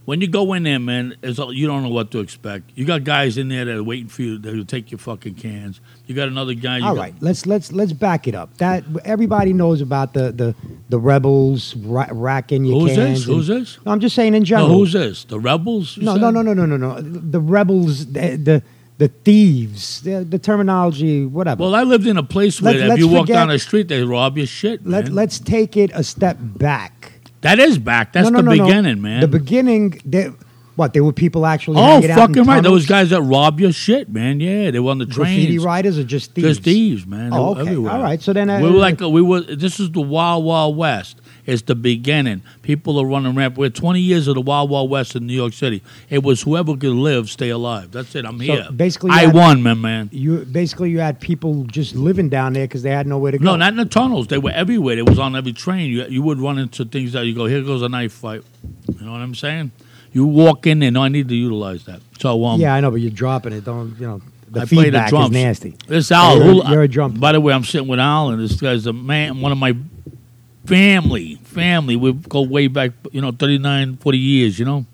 When 0.08 0.22
you 0.22 0.28
go 0.30 0.54
in 0.54 0.64
there, 0.64 0.80
man, 0.80 1.18
it's, 1.22 1.38
all- 1.38 1.52
you 1.52 1.68
don't 1.68 1.84
know 1.84 1.90
what 1.90 2.12
to 2.12 2.20
expect. 2.20 2.72
You 2.76 2.86
got 2.86 3.04
guys 3.04 3.38
in 3.38 3.50
there 3.50 3.66
that 3.66 3.76
are 3.76 3.84
waiting 3.84 4.08
for 4.08 4.22
you. 4.22 4.38
They'll 4.38 4.64
take 4.64 4.90
your 4.90 5.00
fucking 5.00 5.36
cans. 5.36 5.82
You 6.06 6.16
got 6.16 6.30
another 6.30 6.54
guy. 6.54 6.78
You 6.78 6.86
All 6.86 6.96
got, 6.96 7.02
right, 7.02 7.16
let's 7.20 7.46
let's 7.46 7.74
let's 7.74 7.92
back 7.92 8.26
it 8.26 8.34
up. 8.34 8.58
That 8.60 8.86
everybody 9.04 9.52
knows 9.52 9.82
about 9.82 10.14
the 10.14 10.32
the 10.32 10.56
the 10.88 10.98
rebels 10.98 11.76
ra- 11.76 12.08
racking 12.10 12.64
your 12.64 12.80
Who's 12.80 12.96
cans. 12.96 13.20
this? 13.20 13.26
Who's 13.26 13.50
and- 13.50 13.62
this? 13.64 13.78
No, 13.86 13.92
I'm 13.92 14.00
just 14.00 14.16
saying 14.16 14.34
in 14.34 14.44
No, 14.44 14.46
general. 14.46 14.70
who's 14.70 14.94
this? 14.94 15.26
The 15.26 15.42
rebels? 15.42 15.98
No, 15.98 16.14
said? 16.14 16.22
no, 16.22 16.30
no, 16.32 16.42
no, 16.42 16.54
no, 16.54 16.66
no, 16.66 16.78
no. 16.78 17.02
The 17.02 17.42
rebels, 17.42 18.06
the 18.06 18.38
the, 18.38 18.64
the 19.00 19.10
thieves, 19.10 20.02
the, 20.04 20.24
the 20.24 20.40
terminology, 20.40 21.26
whatever. 21.26 21.64
Well, 21.64 21.76
I 21.76 21.84
lived 21.84 22.08
in 22.08 22.16
a 22.16 22.24
place 22.24 22.62
where 22.62 22.74
Let- 22.76 22.92
if 22.92 23.00
you 23.00 23.10
walk 23.10 23.24
forget- 23.24 23.36
down 23.36 23.50
the 23.50 23.60
street, 23.60 23.90
they 23.90 24.02
rob 24.04 24.38
your 24.38 24.48
shit. 24.48 24.88
Let 24.88 25.06
man. 25.08 25.16
let's 25.16 25.38
take 25.38 25.76
it 25.76 25.92
a 25.94 26.04
step 26.04 26.38
back. 26.40 27.12
That 27.48 27.60
is 27.60 27.78
back. 27.78 28.14
That's 28.14 28.30
no, 28.30 28.42
no, 28.42 28.50
the 28.50 28.58
no, 28.58 28.66
beginning, 28.66 29.02
man. 29.02 29.22
The 29.22 29.28
beginning. 29.28 30.02
They, 30.04 30.32
what? 30.76 30.94
There 30.94 31.04
were 31.04 31.14
people 31.14 31.46
actually. 31.46 31.78
oh, 31.78 31.82
hanging 31.82 32.12
out 32.12 32.30
in 32.30 32.36
fucking 32.36 32.44
right. 32.44 32.62
Those 32.62 32.86
guys 32.86 33.10
that 33.10 33.22
rob 33.22 33.60
your 33.60 33.72
shit, 33.72 34.10
man. 34.10 34.40
Yeah, 34.40 34.70
they 34.72 34.80
were 34.80 34.92
on 34.92 35.00
the 35.00 35.06
graffiti 35.06 35.48
trains. 35.48 35.64
riders, 35.64 35.98
are 35.98 36.04
just 36.04 36.34
thieves? 36.34 36.48
Just 36.48 36.64
thieves, 36.64 37.08
man. 37.08 37.34
Oh, 37.34 37.52
okay. 37.52 37.62
everywhere. 37.62 37.94
All 37.94 38.02
right. 38.02 38.22
So 38.22 38.34
then, 38.34 38.50
uh, 38.50 38.60
we 38.60 38.70
were 38.70 38.78
like 38.78 39.00
we 39.00 39.22
were. 39.22 39.42
This 39.42 39.80
is 39.80 39.92
the 39.92 40.02
Wild 40.02 40.46
Wild 40.46 40.78
West. 40.78 41.20
It's 41.48 41.62
the 41.64 41.76
beginning. 41.76 42.42
People 42.62 43.00
are 43.00 43.06
running 43.06 43.34
rampant. 43.34 43.58
We're 43.58 43.70
20 43.70 44.02
years 44.02 44.28
of 44.28 44.36
the 44.36 44.42
Wild 44.42 44.70
Wild 44.70 44.90
West 44.90 45.16
in 45.16 45.26
New 45.26 45.34
York 45.34 45.54
City. 45.54 45.82
It 46.10 46.22
was 46.22 46.42
whoever 46.42 46.74
could 46.76 46.92
live, 46.92 47.30
stay 47.30 47.50
alive. 47.50 47.90
That's 47.92 48.14
it. 48.16 48.26
I'm 48.26 48.38
So 48.38 48.44
here. 48.44 48.68
basically, 48.76 49.12
I 49.12 49.22
had- 49.28 49.34
won, 49.34 49.64
man, 49.64 49.80
man. 49.82 50.10
you 50.12 50.40
basically 50.46 50.90
you 50.92 51.00
had 51.00 51.22
people 51.22 51.64
just 51.64 51.96
living 51.96 52.28
down 52.28 52.52
there 52.52 52.66
because 52.68 52.84
they 52.84 52.92
had 52.92 53.08
nowhere 53.08 53.32
to 53.32 53.38
go. 53.38 53.46
No, 53.46 53.56
not 53.56 53.72
in 53.72 53.78
the 53.78 53.86
tunnels. 53.86 54.28
They 54.28 54.38
were 54.38 54.52
everywhere. 54.52 54.98
It 54.98 55.08
was 55.10 55.18
on 55.20 55.38
every 55.38 55.54
train. 55.54 55.90
You, 55.90 56.04
you 56.10 56.22
would 56.22 56.40
run 56.40 56.58
into 56.60 56.84
things 56.84 57.14
that 57.14 57.26
you 57.26 57.34
go, 57.34 57.46
here 57.46 57.64
goes 57.64 57.82
a 57.82 57.88
knife 57.90 58.12
fight. 58.12 58.44
You 59.00 59.06
know 59.06 59.14
what 59.14 59.22
I'm 59.22 59.34
saying? 59.34 59.72
You 60.12 60.26
walk 60.26 60.68
in 60.68 60.80
there. 60.80 60.92
No, 60.92 61.04
I 61.04 61.08
need 61.08 61.30
to 61.30 61.36
utilize 61.36 61.86
that. 61.86 62.02
So, 62.20 62.44
um, 62.44 62.60
yeah, 62.60 62.74
I 62.76 62.82
know, 62.82 62.92
but 62.92 63.00
you're 63.00 63.10
dropping 63.12 63.54
it. 63.54 63.64
Don't 63.64 63.96
you 63.98 64.06
know? 64.08 64.22
The 64.52 64.62
I 64.62 64.66
play 64.66 64.78
the 64.78 64.84
feedback 64.86 65.06
is 65.08 65.10
drums. 65.12 65.32
nasty. 65.32 65.76
This 65.88 66.12
Al, 66.12 66.38
You're- 66.38 66.48
who, 66.62 66.70
you're 66.72 66.82
a 66.84 66.88
drum- 66.90 67.14
By 67.14 67.32
the 67.34 67.40
way, 67.42 67.54
I'm 67.54 67.64
sitting 67.64 67.88
with 67.88 68.00
Al, 68.00 68.30
and 68.32 68.42
this 68.42 68.60
guy's 68.60 68.86
a 68.86 68.92
man, 68.94 69.40
one 69.42 69.52
of 69.54 69.58
my 69.58 69.76
family. 70.68 71.36
Family. 71.44 71.96
We 71.96 72.14
go 72.14 72.42
way 72.42 72.68
back, 72.68 72.92
you 73.12 73.22
know, 73.22 73.32
39, 73.32 73.98
40 73.98 74.18
years. 74.18 74.60
You 74.60 74.66
know. 74.66 74.86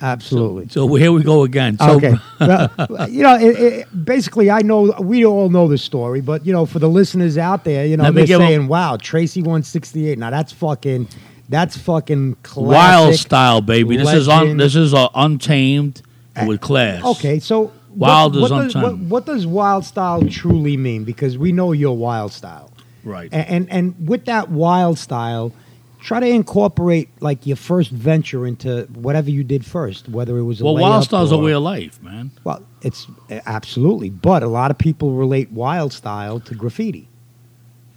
Absolutely. 0.00 0.68
So 0.68 0.94
here 0.94 1.10
we 1.10 1.24
go 1.24 1.42
again. 1.42 1.76
So, 1.78 1.96
okay. 1.96 2.14
well, 2.40 3.08
you 3.08 3.22
know, 3.24 3.36
it, 3.36 3.58
it, 3.58 4.04
basically, 4.04 4.48
I 4.50 4.60
know 4.60 4.94
we 5.00 5.26
all 5.26 5.48
know 5.50 5.66
the 5.66 5.78
story, 5.78 6.20
but 6.20 6.46
you 6.46 6.52
know, 6.52 6.66
for 6.66 6.78
the 6.78 6.88
listeners 6.88 7.36
out 7.36 7.64
there, 7.64 7.84
you 7.84 7.96
know, 7.96 8.10
they're 8.12 8.26
saying, 8.26 8.68
"Wow, 8.68 8.96
Tracy 8.96 9.42
one 9.42 9.64
sixty 9.64 10.08
eight. 10.08 10.18
Now 10.18 10.30
that's 10.30 10.52
fucking, 10.52 11.08
that's 11.48 11.76
fucking 11.76 12.36
classic. 12.44 12.68
wild 12.68 13.14
style, 13.16 13.60
baby. 13.60 13.96
This 13.96 14.12
is 14.12 14.28
un, 14.28 14.56
this 14.56 14.76
is 14.76 14.94
uh, 14.94 15.08
untamed 15.14 16.02
with 16.46 16.60
class. 16.60 17.04
Okay, 17.04 17.40
so 17.40 17.72
Wild 17.98 18.36
what, 18.36 18.44
is 18.44 18.50
what 18.50 18.62
does, 18.62 18.74
what, 18.74 18.84
untamed. 18.84 19.10
what 19.10 19.26
does 19.26 19.46
wild 19.46 19.84
style 19.84 20.22
truly 20.28 20.76
mean? 20.76 21.02
Because 21.04 21.36
we 21.36 21.50
know 21.50 21.72
your 21.72 21.96
wild 21.96 22.32
style, 22.32 22.67
Right. 23.08 23.28
and, 23.32 23.48
and 23.48 23.72
and 23.98 24.08
with 24.08 24.24
that 24.26 24.50
wild 24.50 24.98
style, 24.98 25.52
try 26.00 26.20
to 26.20 26.26
incorporate 26.28 27.08
like 27.20 27.46
your 27.46 27.56
first 27.56 27.90
venture 27.90 28.46
into 28.46 28.82
whatever 28.94 29.30
you 29.30 29.42
did 29.44 29.64
first, 29.64 30.08
whether 30.08 30.36
it 30.38 30.44
was 30.44 30.60
a 30.60 30.64
well, 30.64 30.76
wild 30.76 31.04
style's 31.04 31.32
a 31.32 31.36
or- 31.36 31.42
way 31.42 31.52
of 31.52 31.62
life, 31.62 32.02
man. 32.02 32.30
Well, 32.44 32.62
it's 32.82 33.06
absolutely, 33.46 34.10
but 34.10 34.42
a 34.42 34.48
lot 34.48 34.70
of 34.70 34.78
people 34.78 35.12
relate 35.12 35.50
wild 35.50 35.92
style 35.92 36.38
to 36.40 36.54
graffiti. 36.54 37.08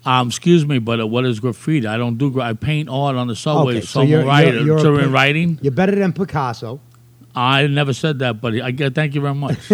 Um, 0.03 0.29
excuse 0.29 0.65
me, 0.65 0.79
but 0.79 0.99
uh, 0.99 1.05
what 1.05 1.25
is 1.25 1.39
graffiti? 1.39 1.85
I 1.85 1.95
don't 1.97 2.17
do. 2.17 2.31
Gra- 2.31 2.45
I 2.45 2.53
paint 2.53 2.89
art 2.89 3.15
on 3.15 3.27
the 3.27 3.35
subway. 3.35 3.77
Okay, 3.77 3.85
so 3.85 4.01
you're- 4.01 4.23
writer. 4.25 4.59
you're- 4.61 4.81
you're 4.81 4.99
a 5.01 5.07
writing. 5.07 5.59
You're 5.61 5.71
better 5.73 5.93
than 5.93 6.11
Picasso. 6.13 6.79
I 7.35 7.67
never 7.67 7.93
said 7.93 8.19
that, 8.19 8.41
but 8.41 8.59
I 8.59 8.71
get. 8.71 8.93
Thank 8.95 9.13
you 9.15 9.21
very 9.21 9.35
much. 9.35 9.57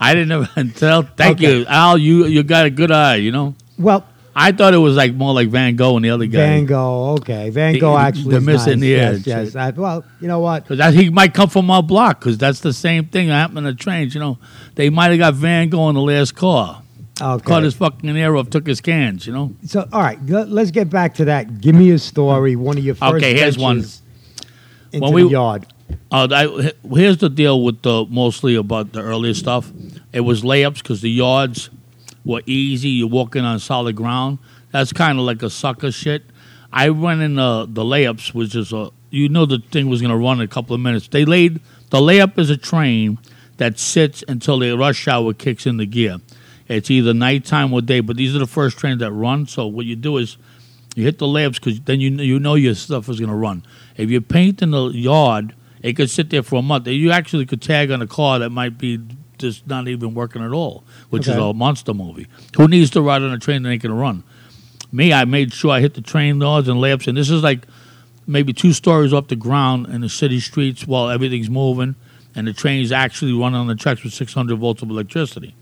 I 0.00 0.14
didn't 0.14 0.32
ever 0.32 0.48
tell. 0.74 1.02
Thank 1.02 1.38
Okay. 1.38 1.58
you, 1.60 1.66
Al. 1.66 1.96
You 1.98 2.26
you 2.26 2.42
got 2.42 2.66
a 2.66 2.70
good 2.70 2.90
eye. 2.90 3.16
You 3.16 3.30
know. 3.30 3.54
Well, 3.78 4.06
I 4.36 4.52
thought 4.52 4.74
it 4.74 4.78
was 4.78 4.96
like 4.96 5.14
more 5.14 5.32
like 5.32 5.48
Van 5.48 5.76
Gogh 5.76 5.96
and 5.96 6.04
the 6.04 6.10
other 6.10 6.26
guy. 6.26 6.38
Van 6.38 6.66
Gogh. 6.66 7.12
Okay, 7.20 7.50
Van 7.50 7.78
Gogh 7.78 7.96
actually. 7.96 8.30
the 8.32 8.36
is 8.38 8.44
missing 8.44 8.72
nice. 8.72 8.80
the 8.80 8.88
Yes, 8.88 9.14
edge. 9.14 9.26
yes. 9.26 9.56
I, 9.56 9.70
well, 9.70 10.04
you 10.20 10.26
know 10.28 10.40
what? 10.40 10.66
Because 10.66 10.94
he 10.94 11.08
might 11.10 11.34
come 11.34 11.48
from 11.48 11.70
our 11.70 11.82
block. 11.82 12.18
Because 12.20 12.36
that's 12.38 12.60
the 12.60 12.72
same 12.72 13.06
thing 13.06 13.28
that 13.28 13.34
happened 13.34 13.66
to 13.66 13.74
trains. 13.74 14.14
You 14.14 14.20
know, 14.20 14.38
they 14.74 14.90
might 14.90 15.10
have 15.10 15.18
got 15.18 15.34
Van 15.34 15.68
Gogh 15.68 15.88
in 15.90 15.94
the 15.94 16.00
last 16.00 16.34
car. 16.34 16.82
Okay. 17.20 17.44
Cut 17.46 17.62
his 17.62 17.74
fucking 17.74 18.16
air 18.16 18.36
off, 18.36 18.50
took 18.50 18.66
his 18.66 18.80
cans. 18.80 19.24
You 19.24 19.32
know. 19.34 19.54
So, 19.66 19.88
all 19.92 20.02
right, 20.02 20.18
let, 20.26 20.48
us 20.48 20.72
get 20.72 20.90
back 20.90 21.14
to 21.16 21.26
that. 21.26 21.60
Give 21.60 21.74
me 21.76 21.90
a 21.92 21.98
story. 21.98 22.56
One 22.56 22.76
of 22.76 22.84
your 22.84 22.96
first 22.96 23.14
Okay, 23.14 23.34
here's 23.34 23.56
one. 23.56 23.84
Into 24.92 25.10
When 25.12 25.24
the 25.26 25.30
yard. 25.30 25.66
Uh, 26.10 26.28
I, 26.30 26.72
here's 26.96 27.18
the 27.18 27.28
deal 27.28 27.62
with 27.62 27.82
the 27.82 28.06
mostly 28.08 28.56
about 28.56 28.92
the 28.92 29.00
earlier 29.00 29.34
stuff. 29.34 29.70
It 30.12 30.20
was 30.20 30.42
layups 30.42 30.78
because 30.78 31.02
the 31.02 31.10
yards 31.10 31.70
were 32.24 32.42
easy. 32.46 32.88
You're 32.90 33.08
walking 33.08 33.44
on 33.44 33.58
solid 33.58 33.96
ground. 33.96 34.38
That's 34.70 34.92
kind 34.92 35.18
of 35.18 35.24
like 35.24 35.42
a 35.42 35.50
sucker 35.50 35.92
shit. 35.92 36.24
I 36.72 36.90
went 36.90 37.20
in 37.20 37.36
the 37.36 37.66
the 37.68 37.82
layups, 37.82 38.34
which 38.34 38.54
is 38.54 38.72
a 38.72 38.90
you 39.10 39.28
know 39.28 39.46
the 39.46 39.58
thing 39.70 39.88
was 39.88 40.00
going 40.00 40.10
to 40.10 40.16
run 40.16 40.40
in 40.40 40.44
a 40.44 40.48
couple 40.48 40.74
of 40.74 40.80
minutes. 40.80 41.08
They 41.08 41.24
laid 41.24 41.60
the 41.90 41.98
layup 41.98 42.38
is 42.38 42.50
a 42.50 42.56
train 42.56 43.18
that 43.58 43.78
sits 43.78 44.24
until 44.26 44.58
the 44.58 44.76
rush 44.76 45.06
hour 45.06 45.32
kicks 45.32 45.66
in 45.66 45.76
the 45.76 45.86
gear. 45.86 46.18
It's 46.66 46.90
either 46.90 47.14
nighttime 47.14 47.72
or 47.72 47.82
day, 47.82 48.00
but 48.00 48.16
these 48.16 48.34
are 48.34 48.38
the 48.38 48.46
first 48.46 48.78
trains 48.78 49.00
that 49.00 49.12
run. 49.12 49.46
So 49.46 49.66
what 49.66 49.86
you 49.86 49.96
do 49.96 50.16
is 50.16 50.36
you 50.96 51.04
hit 51.04 51.18
the 51.18 51.26
layups 51.26 51.54
because 51.54 51.80
then 51.82 52.00
you 52.00 52.10
you 52.10 52.40
know 52.40 52.54
your 52.54 52.74
stuff 52.74 53.08
is 53.08 53.20
going 53.20 53.30
to 53.30 53.36
run. 53.36 53.64
If 53.96 54.10
you 54.10 54.20
paint 54.20 54.62
in 54.62 54.70
the 54.70 54.86
yard, 54.86 55.54
it 55.82 55.92
could 55.94 56.10
sit 56.10 56.30
there 56.30 56.42
for 56.42 56.56
a 56.56 56.62
month. 56.62 56.88
You 56.88 57.10
actually 57.12 57.46
could 57.46 57.60
tag 57.62 57.90
on 57.90 58.00
a 58.00 58.06
car 58.06 58.38
that 58.38 58.50
might 58.50 58.78
be 58.78 58.98
just 59.38 59.66
not 59.66 59.88
even 59.88 60.14
working 60.14 60.42
at 60.42 60.52
all, 60.52 60.84
which 61.10 61.28
is 61.28 61.36
a 61.36 61.52
monster 61.52 61.94
movie. 61.94 62.26
Who 62.56 62.68
needs 62.68 62.90
to 62.90 63.02
ride 63.02 63.22
on 63.22 63.32
a 63.32 63.38
train 63.38 63.62
that 63.62 63.70
ain't 63.70 63.82
to 63.82 63.92
run? 63.92 64.24
Me, 64.92 65.12
I 65.12 65.24
made 65.24 65.52
sure 65.52 65.72
I 65.72 65.80
hit 65.80 65.94
the 65.94 66.00
train 66.00 66.40
yards 66.40 66.68
and 66.68 66.78
layups, 66.78 67.08
and 67.08 67.16
this 67.16 67.30
is 67.30 67.42
like 67.42 67.66
maybe 68.26 68.52
two 68.52 68.72
stories 68.72 69.12
off 69.12 69.28
the 69.28 69.36
ground 69.36 69.86
in 69.88 70.00
the 70.00 70.08
city 70.08 70.40
streets 70.40 70.86
while 70.86 71.10
everything's 71.10 71.50
moving, 71.50 71.96
and 72.34 72.46
the 72.46 72.52
trains 72.52 72.92
actually 72.92 73.32
running 73.32 73.58
on 73.58 73.66
the 73.66 73.74
tracks 73.74 74.02
with 74.04 74.12
600 74.12 74.56
volts 74.56 74.82
of 74.82 74.90
electricity. 74.90 75.54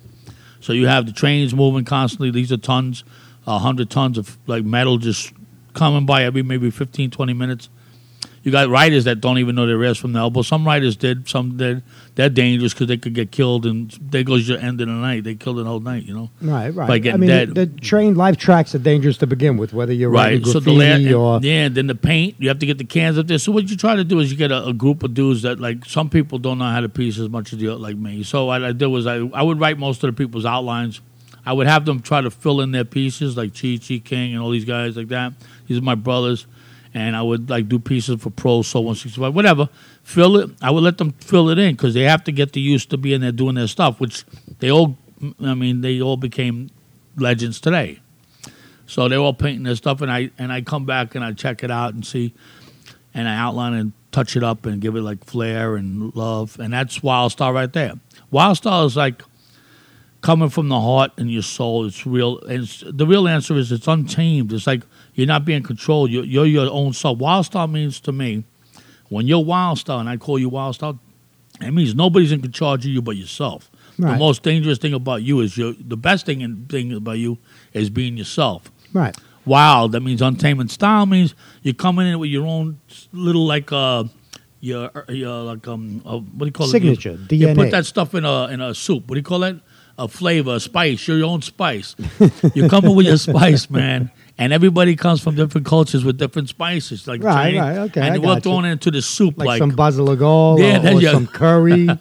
So 0.61 0.73
you 0.73 0.87
have 0.87 1.07
the 1.07 1.13
trains 1.13 1.55
moving 1.55 1.85
constantly. 1.85 2.31
These 2.31 2.53
are 2.53 2.57
tons, 2.57 3.05
a 3.47 3.59
hundred 3.59 3.91
tons 3.91 4.17
of 4.17 4.39
like 4.47 4.65
metal 4.65 4.99
just 4.99 5.33
coming 5.75 6.07
by 6.07 6.25
every 6.25 6.43
maybe 6.43 6.71
15, 6.71 7.11
20 7.11 7.33
minutes. 7.33 7.69
You 8.43 8.51
got 8.51 8.69
riders 8.69 9.05
that 9.05 9.21
don't 9.21 9.39
even 9.39 9.55
know 9.55 9.67
their 9.67 9.85
ass 9.85 9.99
from 9.99 10.13
the 10.13 10.19
elbow. 10.19 10.43
Some 10.43 10.67
riders 10.67 10.97
did. 10.97 11.29
Some 11.29 11.57
did. 11.57 11.83
They're 12.17 12.29
dangerous 12.29 12.75
because 12.75 12.89
they 12.89 12.97
could 12.97 13.15
get 13.15 13.31
killed, 13.31 13.67
and 13.67 13.91
there 14.01 14.25
goes 14.25 14.49
your 14.49 14.59
end 14.59 14.81
of 14.81 14.89
the 14.89 14.93
night. 14.93 15.23
They 15.25 15.37
killed 15.37 15.59
the 15.59 15.65
whole 15.65 15.79
night, 15.81 16.03
you 16.05 16.15
know. 16.15 16.31
Right, 16.41 16.71
right. 16.71 16.89
By 16.89 17.11
I 17.11 17.17
mean, 17.17 17.29
dead. 17.29 17.49
The, 17.55 17.67
the 17.67 17.81
train 17.81 18.17
life 18.17 18.37
tracks 18.37 18.75
are 18.75 18.81
dangerous 18.81 19.17
to 19.19 19.27
begin 19.29 19.57
with, 19.57 19.73
whether 19.73 19.93
you're 19.93 20.11
Right. 20.11 20.45
So 20.45 20.59
the 20.59 20.73
la- 20.73 21.17
or 21.17 21.37
and- 21.37 21.45
yeah, 21.45 21.69
then 21.69 21.87
the 21.87 21.95
paint. 21.95 22.35
You 22.39 22.49
have 22.49 22.59
to 22.59 22.67
get 22.67 22.79
the 22.79 22.85
cans 22.85 23.17
up 23.17 23.29
there. 23.29 23.39
So 23.39 23.53
what 23.53 23.69
you 23.69 23.77
try 23.77 23.95
to 23.95 24.05
do 24.05 24.19
is 24.19 24.33
you 24.33 24.37
get 24.37 24.51
a, 24.51 24.67
a 24.67 24.73
group 24.73 25.05
of 25.05 25.15
dudes 25.15 25.43
that 25.43 25.61
like 25.61 25.85
some 25.85 26.11
people 26.11 26.39
don't 26.39 26.59
know 26.59 26.71
how 26.71 26.81
to 26.81 26.89
piece 26.89 27.19
as 27.19 27.29
much 27.29 27.53
as 27.53 27.63
you 27.63 27.73
like 27.77 27.97
me. 27.97 28.25
So 28.25 28.47
what 28.47 28.65
I 28.65 28.73
did 28.73 28.87
was 28.87 29.07
I 29.07 29.19
I 29.19 29.43
would 29.43 29.61
write 29.61 29.79
most 29.79 30.03
of 30.03 30.15
the 30.15 30.21
people's 30.21 30.45
outlines. 30.45 31.01
I 31.47 31.53
would 31.53 31.67
have 31.67 31.85
them 31.85 32.01
try 32.03 32.21
to 32.21 32.31
fill 32.31 32.61
in 32.61 32.73
their 32.73 32.85
pieces 32.85 33.37
like 33.37 33.55
Chi 33.55 33.79
Chi 33.79 33.99
King 33.99 34.35
and 34.35 34.43
all 34.43 34.51
these 34.51 34.65
guys 34.65 34.97
like 34.97 35.09
that. 35.09 35.33
These 35.67 35.79
are 35.79 35.83
my 35.83 35.95
brothers. 35.95 36.47
And 36.95 37.17
I 37.17 37.23
would 37.23 37.49
like 37.49 37.69
do 37.69 37.79
pieces 37.79 38.21
for 38.21 38.31
Pro 38.31 38.63
Soul 38.63 38.85
165, 38.85 39.35
whatever. 39.35 39.69
Fill 40.03 40.37
it. 40.37 40.51
I 40.61 40.71
would 40.71 40.83
let 40.83 40.99
them 40.99 41.13
fill 41.13 41.49
it 41.49 41.59
in 41.59 41.75
because 41.75 41.95
they 41.95 42.03
have 42.03 42.23
to 42.25 42.33
get 42.33 42.53
the 42.53 42.61
used 42.61 42.91
to 42.91 42.99
being 42.99 43.23
there 43.23 43.33
doing 43.33 43.55
their 43.55 43.67
stuff, 43.67 43.99
which 43.99 44.25
they 44.59 44.71
all. 44.71 44.97
I 45.41 45.55
mean, 45.55 45.81
they 45.81 46.03
all 46.03 46.17
became 46.17 46.71
legends 47.17 47.61
today. 47.61 48.01
So 48.87 49.09
they're 49.09 49.19
all 49.19 49.33
painting 49.33 49.63
their 49.63 49.77
stuff, 49.77 50.03
and 50.03 50.13
I 50.13 50.31
and 50.39 50.53
I 50.53 50.61
come 50.61 50.85
back 50.85 51.15
and 51.15 51.25
I 51.25 51.33
check 51.33 51.65
it 51.65 51.71
out 51.71 51.95
and 51.95 52.05
see, 52.05 52.35
and 53.15 53.27
I 53.27 53.37
outline 53.37 53.73
and 53.75 53.93
touch 54.11 54.37
it 54.37 54.45
up 54.45 54.67
and 54.67 54.81
give 54.81 54.95
it 54.95 55.01
like 55.01 55.25
flair 55.25 55.77
and 55.77 56.15
love, 56.15 56.59
and 56.61 56.73
that's 56.75 57.03
Wild 57.03 57.33
Style 57.33 57.53
right 57.53 57.73
there. 57.73 57.95
Wild 58.31 58.59
Style 58.59 58.85
is 58.85 58.97
like 58.97 59.23
coming 60.21 60.51
from 60.51 60.69
the 60.69 60.81
heart 60.81 61.13
and 61.17 61.31
your 61.31 61.43
soul. 61.43 61.87
It's 61.87 62.07
real, 62.07 62.39
and 62.41 62.65
it's, 62.65 62.85
the 62.87 63.07
real 63.07 63.27
answer 63.27 63.57
is 63.57 63.73
it's 63.73 63.89
untamed. 63.89 64.53
It's 64.53 64.67
like 64.67 64.83
you're 65.15 65.27
not 65.27 65.45
being 65.45 65.63
controlled. 65.63 66.11
You're, 66.11 66.25
you're 66.25 66.47
your 66.47 66.71
own 66.71 66.93
soul. 66.93 67.17
Wild 67.17 67.47
Style 67.47 67.69
means 67.69 68.01
to 68.01 68.13
me, 68.13 68.45
when 69.09 69.27
you're 69.27 69.45
Wild 69.45 69.79
Style, 69.79 70.01
and 70.01 70.09
I 70.09 70.17
call 70.17 70.39
you 70.39 70.49
Wild 70.49 70.75
Style, 70.75 70.99
it 71.61 71.71
means 71.71 71.95
nobody's 71.95 72.33
in 72.33 72.51
charge 72.51 72.87
of 72.87 72.93
you 72.93 73.03
but 73.03 73.17
yourself. 73.17 73.71
The 73.99 74.17
most 74.17 74.43
dangerous 74.43 74.79
thing 74.79 74.95
about 74.95 75.23
you 75.23 75.41
is 75.41 75.57
you. 75.57 75.75
The 75.75 75.97
best 75.97 76.27
thing 76.27 76.41
in, 76.41 76.67
thing 76.67 76.93
about 76.93 77.19
you 77.19 77.39
is 77.73 77.91
being 77.91 78.17
yourself 78.17 78.71
right. 78.93 79.17
wild. 79.45 79.93
That 79.93 80.01
means 80.01 80.23
untamed. 80.23 80.61
And 80.61 80.71
style 80.71 81.07
means 81.07 81.35
you're 81.63 81.75
coming 81.75 82.09
in 82.09 82.19
with 82.19 82.31
your 82.31 82.47
own 82.47 82.81
little 83.13 83.47
like 83.47 83.71
uh 83.71 84.05
your 84.61 84.91
your 85.09 85.43
like 85.43 85.67
um 85.69 86.03
uh, 86.05 86.19
what 86.19 86.39
do 86.39 86.47
you 86.47 86.53
call 86.53 86.67
Signature, 86.67 87.19
it? 87.29 87.33
You, 87.33 87.49
you 87.49 87.55
put 87.55 87.71
that 87.71 87.87
stuff 87.87 88.15
in 88.15 88.25
a 88.25 88.49
in 88.49 88.61
a 88.61 88.75
soup. 88.75 89.09
What 89.09 89.15
do 89.15 89.19
you 89.19 89.25
call 89.25 89.41
that? 89.41 89.61
A 89.99 90.09
flavor, 90.09 90.55
a 90.55 90.61
spice. 90.61 91.07
You're 91.07 91.19
your 91.19 91.29
own 91.29 91.43
spice. 91.43 91.95
you're 92.55 92.69
coming 92.69 92.97
with 92.97 93.07
your 93.07 93.19
spice, 93.19 93.69
man. 93.69 94.11
And 94.39 94.53
everybody 94.53 94.97
comes 94.97 95.21
from 95.21 95.35
different 95.35 95.67
cultures 95.67 96.05
with 96.05 96.17
different 96.19 96.49
spices, 96.49 97.07
like 97.07 97.23
Right, 97.23 97.53
Chinese- 97.53 97.61
right, 97.61 97.77
okay, 97.79 98.01
And 98.01 98.23
we're 98.23 98.35
you. 98.35 98.41
throwing 98.41 98.65
it 98.65 98.73
into 98.73 98.91
the 98.91 99.03
soup, 99.03 99.37
Like, 99.39 99.47
like, 99.47 99.59
some 99.59 99.71
basil 99.71 100.07
Yeah, 100.59 100.93
or, 100.93 100.97
or 100.97 101.01
some 101.03 101.27
curry. 101.27 101.89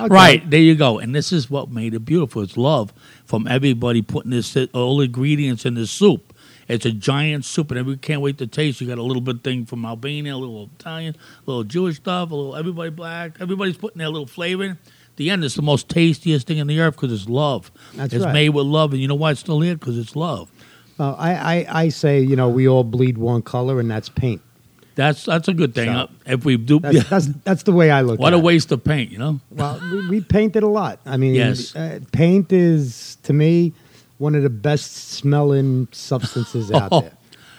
Okay. 0.00 0.08
Right 0.14 0.48
there, 0.50 0.60
you 0.60 0.74
go. 0.76 0.98
And 0.98 1.14
this 1.14 1.32
is 1.32 1.50
what 1.50 1.70
made 1.70 1.94
it 1.94 2.00
beautiful. 2.00 2.42
It's 2.42 2.56
love 2.56 2.92
from 3.24 3.48
everybody 3.48 4.02
putting 4.02 4.30
this 4.30 4.56
all 4.72 4.98
the 4.98 5.06
ingredients 5.06 5.64
in 5.64 5.74
this 5.74 5.90
soup. 5.90 6.32
It's 6.68 6.86
a 6.86 6.92
giant 6.92 7.44
soup, 7.44 7.72
and 7.72 7.84
we 7.84 7.96
can't 7.96 8.20
wait 8.20 8.38
to 8.38 8.46
taste. 8.46 8.80
You 8.80 8.86
got 8.86 8.98
a 8.98 9.02
little 9.02 9.22
bit 9.22 9.42
thing 9.42 9.66
from 9.66 9.84
Albania, 9.84 10.34
a 10.34 10.36
little 10.36 10.70
Italian, 10.78 11.16
a 11.16 11.50
little 11.50 11.64
Jewish 11.64 11.96
stuff, 11.96 12.30
a 12.30 12.34
little 12.34 12.54
everybody 12.54 12.90
black. 12.90 13.38
Everybody's 13.40 13.76
putting 13.78 13.98
their 13.98 14.08
little 14.10 14.28
flavor 14.28 14.62
in. 14.64 14.78
The 15.16 15.30
end 15.30 15.42
is 15.42 15.54
the 15.54 15.62
most 15.62 15.88
tastiest 15.88 16.46
thing 16.46 16.58
in 16.58 16.68
the 16.68 16.78
earth 16.78 16.94
because 16.94 17.12
it's 17.12 17.28
love. 17.28 17.72
That's 17.94 18.14
it's 18.14 18.24
right. 18.24 18.32
made 18.32 18.50
with 18.50 18.66
love, 18.66 18.92
and 18.92 19.02
you 19.02 19.08
know 19.08 19.16
why 19.16 19.32
it's 19.32 19.40
still 19.40 19.60
here? 19.60 19.74
Because 19.74 19.98
it's 19.98 20.14
love. 20.14 20.48
Well, 21.00 21.16
I, 21.18 21.32
I, 21.34 21.66
I 21.84 21.88
say, 21.88 22.20
you 22.20 22.36
know, 22.36 22.50
we 22.50 22.68
all 22.68 22.84
bleed 22.84 23.16
one 23.16 23.40
color, 23.40 23.80
and 23.80 23.90
that's 23.90 24.10
paint. 24.10 24.42
That's 24.96 25.24
that's 25.24 25.48
a 25.48 25.54
good 25.54 25.74
thing. 25.74 25.86
So, 25.88 25.98
Uh, 25.98 26.06
if 26.26 26.44
we 26.44 26.58
do, 26.58 26.78
That's, 26.78 27.08
that's, 27.08 27.26
that's 27.42 27.62
the 27.62 27.72
way 27.72 27.90
I 27.90 28.02
look 28.02 28.20
what 28.20 28.34
at 28.34 28.36
a 28.36 28.38
it. 28.38 28.44
waste 28.44 28.70
of 28.70 28.84
paint, 28.84 29.10
you 29.10 29.16
know. 29.16 29.40
Well, 29.50 29.80
we, 29.90 30.08
we 30.10 30.20
painted 30.20 30.62
a 30.62 30.68
lot. 30.68 31.00
I 31.06 31.16
mean, 31.16 31.34
Yes. 31.34 31.74
uh, 31.74 32.00
paint 32.12 32.52
is, 32.52 33.16
to 33.22 33.32
me, 33.32 33.72
one 34.18 34.34
of 34.34 34.42
the 34.42 34.50
best 34.50 35.08
smelling 35.12 35.88
substances 35.90 36.70
out 36.80 36.90
Oh. 36.92 37.00
there. 37.00 37.12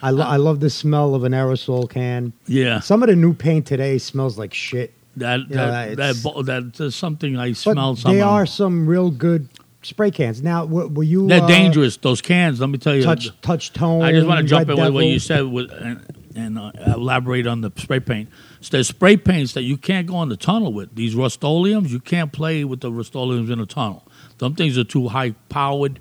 I, 0.03 0.11
lo- 0.11 0.25
I 0.25 0.37
love 0.37 0.59
the 0.59 0.69
smell 0.69 1.15
of 1.15 1.23
an 1.23 1.31
aerosol 1.31 1.89
can. 1.89 2.33
Yeah, 2.47 2.79
Some 2.79 3.01
of 3.01 3.09
the 3.09 3.15
new 3.15 3.33
paint 3.33 3.65
today 3.65 3.97
smells 3.97 4.37
like 4.37 4.53
shit. 4.53 4.93
that 5.17 5.49
that 5.49 5.97
that, 5.97 6.09
it's- 6.11 6.21
bo- 6.23 6.43
that's 6.43 6.95
something 6.95 7.37
I 7.37 7.53
smell. 7.53 7.95
some 7.95 8.13
they 8.13 8.21
are 8.21 8.45
some 8.45 8.85
real 8.87 9.09
good 9.09 9.47
spray 9.83 10.11
cans. 10.11 10.41
Now, 10.41 10.65
w- 10.65 10.87
were 10.87 11.03
you 11.03 11.27
They're 11.27 11.43
uh, 11.43 11.47
dangerous. 11.47 11.97
Those 11.97 12.21
cans. 12.21 12.59
Let 12.59 12.69
me 12.69 12.77
tell 12.77 12.95
you. 12.95 13.03
Touch, 13.03 13.29
touch 13.41 13.73
tone. 13.73 14.01
I 14.01 14.11
just 14.11 14.27
want 14.27 14.39
to 14.39 14.45
jump 14.45 14.69
in 14.69 14.77
with 14.77 14.93
what 14.93 15.05
you 15.05 15.19
said 15.19 15.45
with, 15.45 15.71
and, 15.71 16.05
and 16.35 16.59
uh, 16.59 16.71
elaborate 16.87 17.47
on 17.47 17.61
the 17.61 17.71
spray 17.77 17.99
paint. 17.99 18.29
So 18.61 18.69
there's 18.71 18.87
spray 18.87 19.17
paints 19.17 19.53
that 19.53 19.63
you 19.63 19.77
can't 19.77 20.07
go 20.07 20.21
in 20.23 20.29
the 20.29 20.37
tunnel 20.37 20.73
with. 20.73 20.95
These 20.95 21.15
Rust-Oleums, 21.15 21.89
you 21.89 21.99
can't 21.99 22.31
play 22.31 22.63
with 22.63 22.81
the 22.81 22.91
Rust-Oleums 22.91 23.49
in 23.49 23.59
a 23.59 23.65
tunnel. 23.65 24.07
Some 24.39 24.55
things 24.55 24.77
are 24.77 24.83
too 24.83 25.09
high 25.09 25.31
powered. 25.49 25.99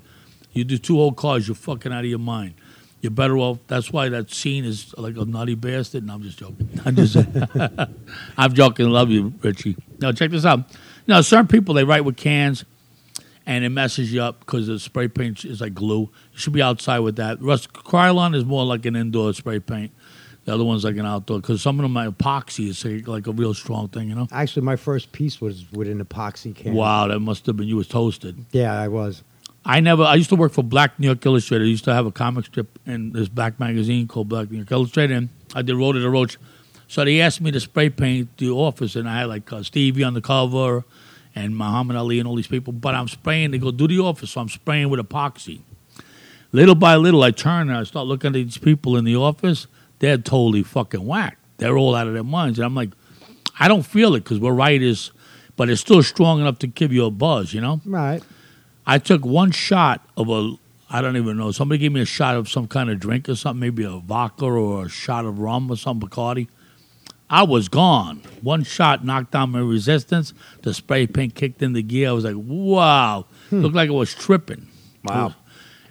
You 0.53 0.63
do 0.63 0.77
two 0.77 0.99
old 0.99 1.15
cars, 1.15 1.47
you're 1.47 1.55
fucking 1.55 1.93
out 1.93 2.03
of 2.03 2.09
your 2.09 2.19
mind. 2.19 2.55
You're 2.99 3.11
better 3.11 3.37
off. 3.37 3.57
That's 3.67 3.91
why 3.91 4.09
that 4.09 4.29
scene 4.29 4.63
is 4.63 4.93
like 4.95 5.17
a 5.17 5.25
nutty 5.25 5.55
bastard. 5.55 6.05
No, 6.05 6.13
I'm 6.13 6.21
just 6.21 6.37
joking. 6.37 6.69
I'm 6.85 6.95
just, 6.95 7.17
I'm 8.37 8.53
joking. 8.53 8.89
Love 8.89 9.09
you, 9.09 9.33
Richie. 9.41 9.75
Now 9.99 10.11
check 10.11 10.29
this 10.29 10.45
out. 10.45 10.59
Now 11.07 11.21
certain 11.21 11.47
people 11.47 11.73
they 11.73 11.83
write 11.83 12.05
with 12.05 12.15
cans 12.15 12.63
and 13.55 13.65
it 13.65 13.69
messes 13.69 14.13
you 14.13 14.21
up 14.21 14.39
because 14.39 14.67
the 14.67 14.79
spray 14.79 15.09
paint 15.09 15.43
is 15.43 15.59
like 15.59 15.73
glue. 15.73 16.09
You 16.31 16.39
should 16.39 16.53
be 16.53 16.61
outside 16.61 16.99
with 16.99 17.17
that. 17.17 17.41
Rust 17.41 17.73
Krylon 17.73 18.33
is 18.33 18.45
more 18.45 18.65
like 18.65 18.85
an 18.85 18.95
indoor 18.95 19.33
spray 19.33 19.59
paint. 19.59 19.91
The 20.45 20.53
other 20.53 20.63
one's 20.63 20.85
like 20.85 20.95
an 20.95 21.05
outdoor 21.05 21.41
because 21.41 21.61
some 21.61 21.77
of 21.79 21.83
them 21.83 21.97
are 21.97 22.09
epoxy. 22.09 22.69
It's 22.69 22.83
like, 22.85 23.07
like 23.07 23.27
a 23.27 23.31
real 23.31 23.53
strong 23.53 23.89
thing, 23.89 24.07
you 24.09 24.15
know. 24.15 24.27
Actually, 24.31 24.63
my 24.63 24.77
first 24.77 25.11
piece 25.11 25.41
was 25.41 25.69
with 25.71 25.89
an 25.89 26.03
epoxy 26.03 26.55
can. 26.55 26.73
Wow, 26.73 27.07
that 27.07 27.19
must 27.19 27.45
have 27.45 27.57
been 27.57 27.67
you 27.67 27.75
was 27.75 27.87
toasted. 27.87 28.45
Yeah, 28.51 28.73
I 28.73 28.87
was. 28.87 29.21
I 29.65 29.81
never. 29.81 30.03
I 30.03 30.15
used 30.15 30.29
to 30.29 30.35
work 30.37 30.53
for 30.53 30.63
Black 30.63 30.97
New 30.97 31.07
York 31.07 31.23
Illustrated. 31.25 31.65
I 31.65 31.67
used 31.67 31.83
to 31.83 31.93
have 31.93 32.05
a 32.05 32.11
comic 32.11 32.45
strip 32.45 32.79
in 32.87 33.11
this 33.11 33.27
black 33.27 33.59
magazine 33.59 34.07
called 34.07 34.29
Black 34.29 34.49
New 34.49 34.57
York 34.57 34.71
Illustrated, 34.71 35.17
and 35.17 35.29
I 35.53 35.61
did 35.61 35.75
Road 35.75 35.93
to 35.93 35.99
the 35.99 36.09
Roach. 36.09 36.37
So 36.87 37.05
they 37.05 37.21
asked 37.21 37.41
me 37.41 37.51
to 37.51 37.59
spray 37.59 37.89
paint 37.89 38.35
the 38.37 38.49
office, 38.49 38.95
and 38.95 39.07
I 39.07 39.19
had 39.19 39.25
like 39.25 39.51
uh, 39.51 39.61
Stevie 39.61 40.03
on 40.03 40.13
the 40.13 40.21
cover, 40.21 40.83
and 41.35 41.55
Muhammad 41.55 41.95
Ali 41.95 42.19
and 42.19 42.27
all 42.27 42.35
these 42.35 42.47
people. 42.47 42.73
But 42.73 42.95
I'm 42.95 43.07
spraying. 43.07 43.51
They 43.51 43.57
go 43.57 43.71
do 43.71 43.87
the 43.87 43.99
office, 43.99 44.31
so 44.31 44.41
I'm 44.41 44.49
spraying 44.49 44.89
with 44.89 44.99
epoxy. 44.99 45.61
Little 46.51 46.75
by 46.75 46.95
little, 46.95 47.23
I 47.23 47.31
turn 47.31 47.69
and 47.69 47.77
I 47.77 47.83
start 47.83 48.07
looking 48.07 48.29
at 48.29 48.33
these 48.33 48.57
people 48.57 48.97
in 48.97 49.05
the 49.05 49.15
office. 49.15 49.67
They're 49.99 50.17
totally 50.17 50.63
fucking 50.63 51.05
whack. 51.05 51.37
They're 51.57 51.77
all 51.77 51.95
out 51.95 52.07
of 52.07 52.13
their 52.13 52.23
minds, 52.23 52.59
and 52.59 52.65
I'm 52.65 52.75
like, 52.75 52.89
I 53.59 53.67
don't 53.67 53.83
feel 53.83 54.15
it 54.15 54.23
because 54.23 54.39
we're 54.39 54.53
writers, 54.53 55.11
but 55.55 55.69
it's 55.69 55.79
still 55.79 56.01
strong 56.03 56.41
enough 56.41 56.59
to 56.59 56.67
give 56.67 56.91
you 56.91 57.05
a 57.05 57.11
buzz. 57.11 57.53
You 57.53 57.61
know. 57.61 57.81
Right. 57.85 58.21
I 58.85 58.97
took 58.97 59.23
one 59.25 59.51
shot 59.51 60.05
of 60.17 60.29
a 60.29 60.55
I 60.93 61.01
don't 61.01 61.15
even 61.15 61.37
know. 61.37 61.51
Somebody 61.51 61.79
gave 61.79 61.93
me 61.93 62.01
a 62.01 62.05
shot 62.05 62.35
of 62.35 62.49
some 62.49 62.67
kind 62.67 62.89
of 62.89 62.99
drink 62.99 63.29
or 63.29 63.35
something, 63.35 63.61
maybe 63.61 63.83
a 63.83 63.91
vodka 63.91 64.43
or 64.43 64.85
a 64.85 64.89
shot 64.89 65.23
of 65.23 65.39
rum 65.39 65.71
or 65.71 65.77
some 65.77 66.01
Bacardi. 66.01 66.49
I 67.31 67.43
was 67.43 67.69
gone. 67.69 68.21
One 68.41 68.63
shot 68.63 69.05
knocked 69.05 69.31
down 69.31 69.51
my 69.51 69.59
resistance. 69.59 70.33
The 70.63 70.73
spray 70.73 71.07
paint 71.07 71.33
kicked 71.33 71.61
in 71.61 71.71
the 71.71 71.81
gear. 71.81 72.09
I 72.09 72.11
was 72.11 72.25
like, 72.25 72.35
wow. 72.37 73.25
Looked 73.51 73.75
like 73.75 73.89
I 73.89 73.93
was 73.93 74.13
tripping. 74.13 74.67
Wow. 75.05 75.33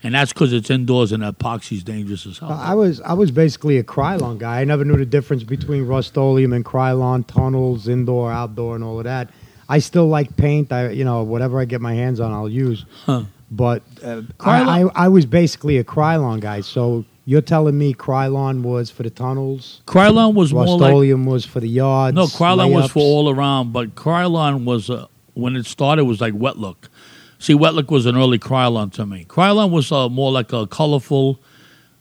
And 0.03 0.15
that's 0.15 0.33
because 0.33 0.53
it's 0.53 0.71
indoors 0.71 1.13
and 1.13 1.23
epoxy's 1.23 1.83
dangerous 1.83 2.27
as 2.27 2.39
hell. 2.39 2.53
I 2.53 2.75
was 2.75 3.01
I 3.03 3.15
was 3.15 3.31
basically 3.31 3.79
a 3.79 3.83
Krylon 3.83 4.39
guy. 4.39 4.61
I 4.61 4.65
never 4.65 4.85
knew 4.85 4.97
the 4.97 5.05
difference 5.05 5.43
between 5.43 5.87
Rust-Oleum 5.87 6.53
and 6.53 6.65
Krylon 6.65 7.27
tunnels, 7.27 7.89
indoor, 7.89 8.33
outdoor, 8.33 8.75
and 8.75 8.85
all 8.85 8.99
of 8.99 9.05
that. 9.05 9.31
I 9.69 9.79
still 9.79 10.09
like 10.09 10.37
paint. 10.37 10.73
I 10.73 10.91
you 10.91 11.05
know 11.05 11.23
whatever 11.23 11.61
I 11.61 11.67
get 11.67 11.81
my 11.81 11.95
hands 11.95 12.19
on, 12.19 12.33
I'll 12.33 12.49
use. 12.49 12.87
Huh. 13.05 13.25
But 13.51 13.83
uh, 14.03 14.23
I, 14.41 14.83
I 14.83 14.91
I 14.95 15.09
was 15.09 15.27
basically 15.27 15.77
a 15.77 15.85
Krylon 15.85 16.41
guy. 16.41 16.63
So 16.63 17.05
you're 17.31 17.41
telling 17.41 17.79
me 17.79 17.95
Krylon 17.95 18.63
was 18.63 18.91
for 18.91 19.05
the 19.05 19.11
tunnels, 19.11 19.83
Krylon 19.87 20.35
was 20.35 20.53
more 20.53 20.67
like 20.67 20.81
Rust-Oleum 20.81 21.27
was 21.27 21.45
for 21.45 21.61
the 21.61 21.69
yards. 21.69 22.13
no. 22.13 22.25
Krylon 22.27 22.75
was 22.75 22.87
layups? 22.87 22.91
for 22.91 22.99
all 22.99 23.31
around, 23.31 23.73
but 23.73 23.95
Krylon 23.95 24.65
was 24.65 24.91
uh, 24.91 25.07
when 25.35 25.55
it 25.55 25.65
started 25.65 26.07
was 26.07 26.21
like 26.21 26.35
Wet 26.35 26.59
Look. 26.59 26.91
See, 27.39 27.55
Wet 27.55 27.75
Look 27.75 27.89
was 27.89 28.07
an 28.07 28.17
early 28.17 28.41
Krylon 28.41 28.93
to 28.95 29.07
me. 29.07 29.27
Krylon 29.27 29.71
was 29.71 29.93
uh, 29.93 30.09
more 30.09 30.33
like 30.33 30.53
a 30.53 30.67
colorful, 30.67 31.39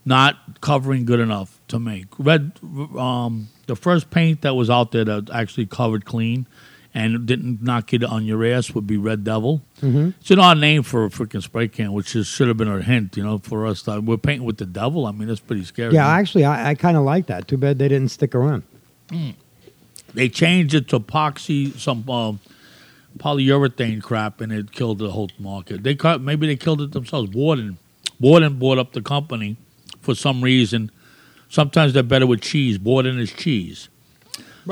not 0.04 0.62
covering 0.62 1.06
good 1.06 1.20
enough 1.20 1.62
to 1.68 1.78
me. 1.78 2.06
Red, 2.18 2.54
um, 2.98 3.50
the 3.68 3.76
first 3.76 4.10
paint 4.10 4.42
that 4.42 4.56
was 4.56 4.72
out 4.72 4.92
there 4.92 5.06
that 5.06 5.30
actually 5.30 5.68
covered 5.68 6.06
clean 6.06 6.48
and 6.94 7.26
didn't 7.28 7.62
knock 7.62 7.94
it 7.94 8.04
on 8.04 8.26
your 8.26 8.44
ass 8.46 8.72
would 8.72 8.88
be 8.88 8.98
Red 8.98 9.24
Devil. 9.24 9.62
Mhm. 9.82 10.14
It's 10.22 10.32
an 10.32 10.40
odd 10.40 10.58
name 10.58 10.82
for 10.84 11.06
a 11.06 11.10
freaking 11.10 11.44
spray 11.44 11.68
can, 11.68 11.94
which 11.94 12.16
is, 12.16 12.26
should 12.28 12.48
have 12.48 12.58
been 12.58 12.68
a 12.68 12.82
hint, 12.82 13.16
you 13.16 13.24
know, 13.24 13.38
for 13.38 13.68
us. 13.68 13.84
That 13.84 14.04
we're 14.04 14.18
painting 14.18 14.46
with 14.46 14.58
the 14.58 14.66
devil. 14.66 15.06
I 15.06 15.12
mean, 15.12 15.28
that's 15.28 15.40
pretty 15.40 15.64
scary. 15.66 15.94
Yeah, 15.94 16.08
actually, 16.08 16.46
I, 16.46 16.72
I 16.72 16.76
kind 16.76 16.98
of 16.98 17.04
like 17.04 17.28
that. 17.28 17.48
Too 17.48 17.58
bad 17.58 17.78
they 17.80 17.88
didn't 17.88 18.10
stick 18.10 18.34
around. 18.34 18.64
they 20.14 20.30
changed 20.30 20.74
it 20.74 20.88
to 20.90 21.00
epoxy, 21.00 21.78
some 21.78 22.10
um, 22.10 22.40
polyurethane 23.18 24.02
crap, 24.02 24.42
and 24.42 24.52
it 24.52 24.72
killed 24.72 25.00
the 25.00 25.12
whole 25.12 25.30
market. 25.40 25.84
They 25.84 25.96
cut, 25.96 26.22
maybe 26.22 26.48
they 26.48 26.56
killed 26.56 26.82
it 26.82 26.92
themselves. 26.92 27.30
Borden, 27.32 27.78
Borden 28.20 28.58
bought 28.58 28.78
up 28.80 28.94
the 28.94 29.02
company 29.02 29.58
for 30.02 30.16
some 30.16 30.44
reason. 30.44 30.92
Sometimes 31.50 31.94
they're 31.94 32.04
better 32.04 32.28
with 32.28 32.42
cheese. 32.42 32.78
Borden 32.78 33.20
is 33.20 33.32
cheese, 33.32 33.90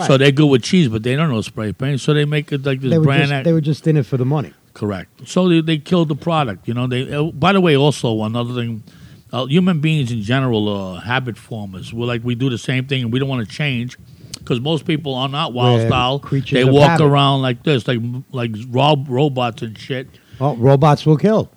so 0.05 0.17
they're 0.17 0.31
good 0.31 0.47
with 0.47 0.63
cheese, 0.63 0.87
but 0.87 1.03
they 1.03 1.15
don't 1.15 1.29
know 1.29 1.41
spray 1.41 1.73
paint, 1.73 1.99
so 2.01 2.13
they 2.13 2.25
make 2.25 2.51
it 2.51 2.65
like 2.65 2.81
this 2.81 2.91
they 2.91 2.97
brand. 2.97 3.29
just 3.29 3.43
they 3.45 3.53
were 3.53 3.61
just 3.61 3.87
in 3.87 3.97
it 3.97 4.05
for 4.05 4.17
the 4.17 4.25
money. 4.25 4.53
Correct. 4.73 5.27
So 5.27 5.49
they, 5.49 5.61
they 5.61 5.77
killed 5.79 6.07
the 6.09 6.15
product. 6.15 6.67
You 6.67 6.73
know. 6.75 6.85
They. 6.87 7.11
Uh, 7.11 7.23
by 7.31 7.53
the 7.53 7.61
way, 7.61 7.75
also 7.75 8.23
another 8.23 8.53
thing, 8.53 8.83
uh, 9.31 9.45
human 9.45 9.79
beings 9.79 10.11
in 10.11 10.21
general 10.21 10.67
are 10.69 11.01
habit 11.01 11.37
formers. 11.37 11.91
We're 11.93 12.05
like 12.05 12.23
we 12.23 12.35
do 12.35 12.49
the 12.49 12.57
same 12.59 12.85
thing 12.85 13.01
and 13.03 13.11
we 13.11 13.17
don't 13.19 13.27
want 13.29 13.47
to 13.47 13.51
change 13.53 13.97
because 14.37 14.61
most 14.61 14.85
people 14.85 15.15
are 15.15 15.27
not 15.29 15.51
wild 15.53 15.79
We're 15.81 15.87
style. 15.87 16.19
creatures 16.19 16.51
They 16.53 16.63
walk 16.63 16.89
habit. 16.91 17.05
around 17.05 17.41
like 17.41 17.63
this, 17.63 17.87
like 17.87 17.99
like 18.31 18.51
rob 18.69 19.07
robots 19.09 19.61
and 19.63 19.77
shit. 19.77 20.07
Oh, 20.39 20.55
robots 20.57 21.05
will 21.05 21.17
kill. 21.17 21.49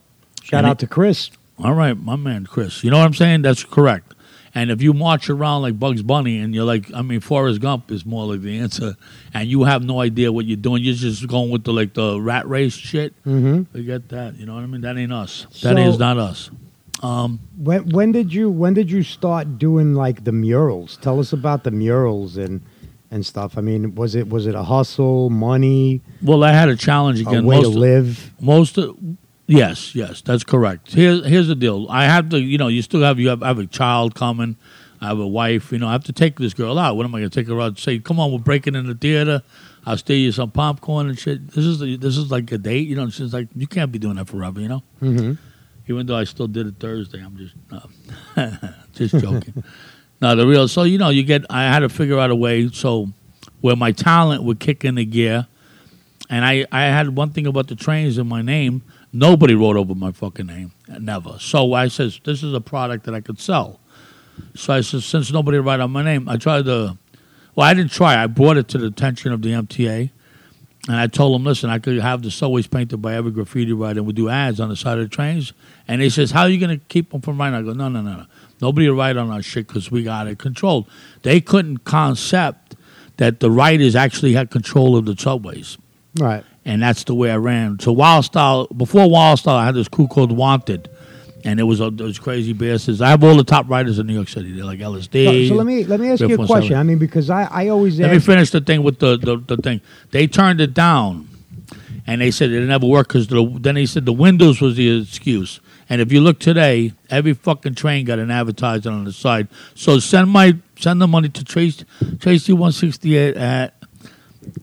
Shout 0.43 0.59
And 0.61 0.67
out 0.67 0.77
it- 0.79 0.79
to 0.81 0.87
Chris. 0.87 1.31
All 1.63 1.75
right, 1.75 1.93
my 1.95 2.17
man, 2.17 2.47
Chris. 2.47 2.83
You 2.83 2.91
know 2.91 2.97
what 2.97 3.05
I'm 3.05 3.13
saying? 3.13 3.43
That's 3.43 3.65
correct. 3.65 4.10
And 4.55 4.71
if 4.71 4.83
you 4.83 4.93
march 4.93 5.31
around 5.31 5.63
like 5.63 5.79
Bugs 5.79 6.03
Bunny 6.03 6.39
and 6.39 6.53
you're 6.55 6.65
like, 6.65 6.93
I 6.93 7.03
mean, 7.03 7.21
Forrest 7.21 7.61
Gump 7.61 7.91
is 7.93 8.05
more 8.05 8.27
like 8.27 8.41
the 8.43 8.59
answer, 8.59 8.97
and 9.33 9.49
you 9.49 9.63
have 9.65 9.85
no 9.85 10.01
idea 10.01 10.33
what 10.33 10.45
you're 10.47 10.57
doing, 10.57 10.83
you're 10.83 10.95
just 10.95 11.27
going 11.29 11.51
with 11.51 11.65
the 11.65 11.73
like 11.73 11.95
the 11.95 12.21
rat 12.21 12.49
race 12.49 12.75
shit. 12.75 13.15
Mm-hmm. 13.25 13.65
Forget 13.73 14.09
that. 14.09 14.37
You 14.37 14.47
know 14.47 14.55
what 14.57 14.65
I 14.65 14.67
mean? 14.67 14.81
That 14.81 14.97
ain't 14.99 15.13
us. 15.13 15.47
That 15.63 15.79
is 15.79 15.99
not 15.99 16.19
us. 16.19 16.51
Um, 17.03 17.41
When 17.57 17.89
when 17.91 18.13
did 18.13 18.33
you 18.33 18.51
when 18.51 18.75
did 18.75 18.91
you 18.91 19.03
start 19.03 19.57
doing 19.59 19.95
like 19.95 20.25
the 20.25 20.33
murals? 20.33 20.99
Tell 21.01 21.19
us 21.21 21.33
about 21.33 21.65
the 21.65 21.71
murals 21.71 22.37
and 22.37 22.61
and 23.13 23.25
stuff. 23.25 23.57
I 23.57 23.61
mean, 23.61 23.95
was 23.95 24.15
it 24.15 24.29
was 24.29 24.47
it 24.47 24.55
a 24.55 24.63
hustle, 24.65 25.31
money, 25.31 26.01
Well, 26.23 26.45
I 26.45 26.53
had 26.53 26.69
a 26.69 26.77
challenge 26.77 27.21
a 27.21 27.29
again. 27.29 27.45
way 27.47 27.57
to 27.57 27.69
Most, 27.69 27.77
live? 27.77 28.31
most, 28.41 28.79
of, 28.79 28.97
yes, 29.51 29.95
yes, 29.95 30.21
that's 30.23 30.45
correct. 30.45 30.93
Here's 30.93 31.27
here's 31.27 31.49
the 31.49 31.55
deal. 31.55 31.87
I 31.91 32.05
have 32.05 32.29
to, 32.31 32.39
you 32.39 32.59
know, 32.59 32.69
you 32.69 32.83
still 32.83 33.03
have 33.03 33.19
you 33.19 33.29
have, 33.29 33.43
I 33.43 33.49
have 33.49 33.59
a 33.59 33.67
child 33.67 34.15
coming. 34.15 34.57
I 35.01 35.07
have 35.07 35.19
a 35.19 35.27
wife. 35.27 35.73
You 35.73 35.79
know, 35.79 35.89
I 35.89 35.93
have 35.93 36.05
to 36.05 36.13
take 36.13 36.39
this 36.39 36.53
girl 36.53 36.79
out. 36.79 36.97
What 36.97 37.07
am 37.07 37.15
I 37.15 37.21
going 37.21 37.31
to 37.31 37.35
take 37.35 37.49
her 37.49 37.59
out? 37.61 37.69
and 37.69 37.79
Say, 37.79 37.99
come 37.99 38.21
on, 38.21 38.33
we're 38.33 38.39
breaking 38.39 38.75
in 38.75 38.87
the 38.87 38.95
theater. 38.95 39.43
I'll 39.87 39.97
steal 39.97 40.19
you 40.19 40.31
some 40.31 40.51
popcorn 40.51 41.09
and 41.09 41.19
shit. 41.19 41.49
This 41.53 41.65
is 41.65 41.79
the, 41.79 41.97
this 41.97 42.19
is 42.19 42.31
like 42.31 42.53
a 42.53 42.59
date. 42.59 42.87
You 42.87 42.97
know, 42.97 43.09
she's 43.09 43.33
like, 43.33 43.49
you 43.57 43.67
can't 43.67 43.91
be 43.91 43.99
doing 43.99 44.17
that 44.17 44.29
forever. 44.29 44.61
You 44.61 44.69
know. 44.69 44.83
Mm-hmm. 45.01 45.33
even 45.91 46.07
though 46.07 46.17
I 46.17 46.25
still 46.25 46.49
did 46.49 46.67
it 46.67 46.75
Thursday. 46.79 47.23
I'm 47.23 47.37
just 47.37 47.55
no, 47.71 48.59
just 48.95 49.19
joking. 49.19 49.65
no, 50.21 50.37
the 50.37 50.47
real. 50.47 50.69
So 50.69 50.83
you 50.83 50.99
know, 50.99 51.09
you 51.09 51.23
get. 51.23 51.47
I 51.49 51.63
had 51.63 51.79
to 51.79 51.89
figure 51.89 52.19
out 52.19 52.31
a 52.31 52.37
way 52.37 52.69
so 52.69 53.09
where 53.63 53.77
my 53.77 53.93
talent 53.93 54.43
would 54.43 54.61
kick 54.61 54.85
in 54.85 54.97
the 54.97 55.07
gear, 55.07 55.47
and 56.29 56.45
I 56.45 56.67
I 56.71 56.83
had 56.83 57.17
one 57.17 57.31
thing 57.31 57.47
about 57.47 57.69
the 57.69 57.75
trains 57.75 58.19
in 58.19 58.29
my 58.29 58.43
name. 58.43 58.83
Nobody 59.13 59.55
wrote 59.55 59.77
over 59.77 59.95
my 59.95 60.13
fucking 60.13 60.47
name, 60.47 60.73
never. 61.01 61.39
So 61.39 61.73
I 61.73 61.89
says 61.89 62.21
this 62.25 62.43
is 62.43 62.55
a 62.55 62.61
product 62.61 63.05
that 63.07 63.15
I 63.15 63.21
could 63.21 63.41
sell. 63.41 63.81
So 64.55 64.73
I 64.73 64.81
said 64.83 65.03
since 65.03 65.33
nobody 65.33 65.59
write 65.59 65.81
on 65.81 65.91
my 65.91 66.03
name, 66.03 66.29
I 66.29 66.37
tried 66.37 66.67
to. 66.67 66.97
Well, 67.57 67.67
I 67.67 67.75
didn't 67.75 67.91
try. 67.91 68.23
I 68.23 68.27
brought 68.27 68.57
it 68.57 68.69
to 68.69 68.79
the 68.79 68.87
attention 68.87 69.33
of 69.33 69.43
the 69.43 69.51
MTA. 69.51 70.11
And 70.89 70.97
I 70.97 71.09
told 71.09 71.35
them, 71.35 71.45
listen, 71.45 71.69
I 71.69 71.79
could 71.79 71.99
have 71.99 72.23
the 72.23 72.31
subways 72.31 72.67
painted 72.67 72.99
by 72.99 73.15
every 73.15 73.31
graffiti 73.31 73.73
writer 73.73 73.99
and 73.99 74.07
we 74.07 74.15
do 74.15 74.31
ads 74.31 74.61
on 74.61 74.71
the 74.71 74.77
side 74.77 74.99
of 74.99 75.05
the 75.05 75.15
trains. 75.15 75.53
And 75.87 76.01
he 76.01 76.09
says, 76.09 76.31
how 76.31 76.43
are 76.43 76.49
you 76.49 76.59
going 76.59 76.79
to 76.79 76.85
keep 76.87 77.11
them 77.11 77.21
from 77.21 77.39
writing? 77.39 77.59
I 77.59 77.63
go, 77.63 77.75
no, 77.75 77.89
no, 77.89 78.01
no, 78.01 78.17
no. 78.17 78.27
Nobody 78.63 78.89
will 78.89 78.97
write 78.97 79.17
on 79.17 79.31
our 79.31 79.43
shit 79.43 79.67
because 79.69 79.91
we 79.91 80.03
got 80.03 80.27
it 80.27 80.39
controlled. 80.39 80.89
They 81.23 81.41
couldn't 81.41 81.85
concept 81.85 82.77
that 83.19 83.41
the 83.41 83.51
writers 83.51 83.95
actually 83.95 84.33
had 84.33 84.51
control 84.51 84.97
of 84.97 85.05
the 85.05 85.15
subways. 85.17 85.77
Right. 86.19 86.45
And 86.65 86.83
that's 86.83 87.05
the 87.05 87.15
way 87.15 87.31
I 87.31 87.37
ran. 87.37 87.79
So 87.79 87.93
Wild 87.93 88.25
Style, 88.25 88.67
before 88.67 89.09
Wild 89.11 89.39
Style, 89.39 89.57
I 89.57 89.65
had 89.65 89.75
this 89.75 89.89
crew 89.89 90.09
called 90.09 90.33
Wanted. 90.33 90.91
And 91.43 91.59
it 91.59 91.63
was 91.63 91.81
uh, 91.81 91.89
those 91.91 92.19
crazy 92.19 92.53
bastards. 92.53 93.01
I 93.01 93.09
have 93.09 93.25
all 93.25 93.35
the 93.35 93.45
top 93.45 93.69
writers 93.71 93.99
in 93.99 94.07
New 94.07 94.13
York 94.13 94.29
City. 94.29 94.53
They're 94.53 94.65
like 94.65 94.79
LSD. 94.79 95.49
So, 95.49 95.55
so 95.55 95.55
let 95.55 95.67
me 95.67 95.85
let 95.85 95.99
me 95.99 96.11
ask 96.11 96.21
you 96.21 96.35
a 96.35 96.47
question. 96.47 96.77
I 96.77 96.83
mean, 96.83 96.99
because 96.99 97.31
I, 97.31 97.45
I 97.45 97.69
always 97.69 97.99
Let 97.99 98.11
me 98.11 98.19
finish 98.19 98.51
the 98.51 98.61
thing 98.61 98.83
with 98.83 98.99
the, 98.99 99.17
the, 99.17 99.39
the 99.39 99.57
thing. 99.57 99.81
They 100.11 100.27
turned 100.27 100.61
it 100.61 100.75
down, 100.75 101.31
and 102.07 102.21
they 102.21 102.31
said 102.31 102.51
it 102.51 102.61
never 102.67 102.87
worked 102.87 103.09
because 103.09 103.29
the, 103.29 103.43
then 103.59 103.77
they 103.77 103.87
said 103.87 104.05
the 104.05 104.13
windows 104.13 104.61
was 104.61 104.77
the 104.77 105.01
excuse. 105.01 105.61
And 105.89 106.01
if 106.01 106.13
you 106.13 106.21
look 106.21 106.39
today, 106.39 106.93
every 107.11 107.33
fucking 107.33 107.75
train 107.75 108.05
got 108.05 108.19
an 108.19 108.31
advertisement 108.31 108.97
on 108.97 109.05
the 109.05 109.13
side. 109.13 109.49
So 109.75 109.99
send 109.99 110.31
my 110.31 110.57
send 110.79 111.01
the 111.01 111.09
money 111.09 111.31
to 111.31 111.45
Tracy 111.45 111.85
Tracy 112.21 112.53
one 112.53 112.73
sixty 112.73 113.17
eight 113.17 113.37
at 113.37 113.75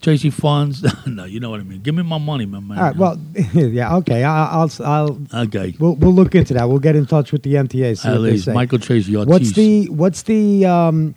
Tracy 0.02 0.30
Funds. 0.30 0.86
no, 1.08 1.26
you 1.26 1.40
know 1.40 1.50
what 1.50 1.60
I 1.60 1.63
mean. 1.63 1.82
Give 1.82 1.96
me 1.96 2.04
my 2.04 2.18
money, 2.18 2.46
my 2.46 2.60
man. 2.60 2.78
all 2.78 2.84
right. 2.84 2.96
Well, 2.96 3.20
yeah. 3.54 3.96
Okay. 3.98 4.24
I, 4.24 4.48
I'll 4.48 4.72
I'll 4.84 5.20
okay. 5.34 5.76
we'll, 5.80 5.96
we'll 5.96 6.13
look 6.13 6.36
into 6.36 6.54
that. 6.56 6.68
We'll 6.68 6.80
get 6.80 6.96
in 6.96 7.06
touch 7.06 7.32
with 7.32 7.44
the 7.44 7.56
MTA. 7.56 7.98
See 8.00 8.08
At 8.08 8.22
least. 8.22 8.48
Michael 8.48 8.80
Tracy 8.80 9.16
Ortiz. 9.16 9.30
What's 9.30 9.52
the 9.52 9.90
what's 9.90 10.22
the 10.24 10.66
um? 10.66 11.16